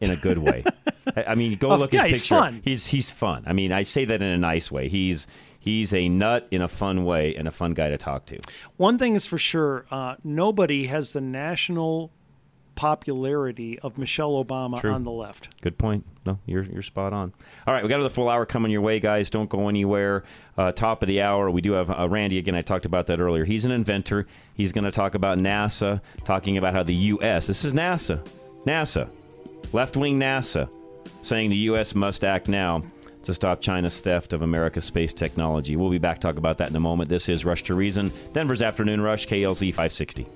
in 0.00 0.10
a 0.10 0.16
good 0.16 0.38
way. 0.38 0.64
I, 1.26 1.34
mean, 1.34 1.56
go 1.56 1.76
look 1.76 1.92
yeah, 1.92 2.02
his 2.02 2.10
he's 2.10 2.20
picture. 2.22 2.34
fun. 2.36 2.60
He's 2.64 2.86
he's 2.86 3.10
fun. 3.10 3.44
I 3.46 3.52
mean, 3.52 3.72
I 3.72 3.82
say 3.82 4.04
that 4.04 4.22
in 4.22 4.28
a 4.28 4.38
nice 4.38 4.70
way. 4.70 4.88
He's 4.88 5.26
he's 5.58 5.92
a 5.94 6.08
nut 6.08 6.46
in 6.50 6.62
a 6.62 6.68
fun 6.68 7.04
way 7.04 7.34
and 7.34 7.48
a 7.48 7.50
fun 7.50 7.74
guy 7.74 7.90
to 7.90 7.98
talk 7.98 8.26
to. 8.26 8.38
One 8.76 8.98
thing 8.98 9.14
is 9.14 9.26
for 9.26 9.38
sure, 9.38 9.86
uh, 9.90 10.16
nobody 10.22 10.86
has 10.86 11.12
the 11.12 11.20
national 11.20 12.12
popularity 12.78 13.76
of 13.80 13.98
Michelle 13.98 14.42
Obama 14.44 14.80
True. 14.80 14.92
on 14.92 15.02
the 15.02 15.10
left. 15.10 15.60
Good 15.62 15.78
point. 15.78 16.06
No, 16.24 16.38
you're 16.46 16.62
you're 16.62 16.82
spot 16.82 17.12
on. 17.12 17.34
All 17.66 17.74
right, 17.74 17.82
we 17.82 17.88
got 17.88 17.96
another 17.96 18.14
full 18.14 18.28
hour 18.28 18.46
coming 18.46 18.70
your 18.70 18.82
way, 18.82 19.00
guys. 19.00 19.30
Don't 19.30 19.50
go 19.50 19.68
anywhere. 19.68 20.22
Uh, 20.56 20.70
top 20.70 21.02
of 21.02 21.08
the 21.08 21.20
hour, 21.20 21.50
we 21.50 21.60
do 21.60 21.72
have 21.72 21.90
uh, 21.90 22.08
Randy 22.08 22.38
again. 22.38 22.54
I 22.54 22.62
talked 22.62 22.84
about 22.84 23.06
that 23.08 23.20
earlier. 23.20 23.44
He's 23.44 23.64
an 23.64 23.72
inventor. 23.72 24.28
He's 24.54 24.70
going 24.70 24.84
to 24.84 24.92
talk 24.92 25.16
about 25.16 25.38
NASA, 25.38 26.00
talking 26.24 26.56
about 26.56 26.72
how 26.72 26.84
the 26.84 26.94
U.S. 26.94 27.48
This 27.48 27.64
is 27.64 27.72
NASA, 27.72 28.24
NASA, 28.64 29.08
left 29.72 29.96
wing 29.96 30.18
NASA, 30.18 30.68
saying 31.22 31.50
the 31.50 31.56
U.S. 31.56 31.94
must 31.94 32.24
act 32.24 32.48
now 32.48 32.82
to 33.22 33.34
stop 33.34 33.60
China's 33.60 34.00
theft 34.00 34.32
of 34.32 34.42
America's 34.42 34.84
space 34.84 35.12
technology. 35.12 35.76
We'll 35.76 35.90
be 35.90 35.98
back 35.98 36.20
talk 36.20 36.36
about 36.36 36.58
that 36.58 36.70
in 36.70 36.76
a 36.76 36.80
moment. 36.80 37.10
This 37.10 37.28
is 37.28 37.44
Rush 37.44 37.62
to 37.64 37.74
Reason, 37.74 38.10
Denver's 38.32 38.62
Afternoon 38.62 39.00
Rush, 39.00 39.26
KLZ 39.26 39.70
560. 39.70 40.26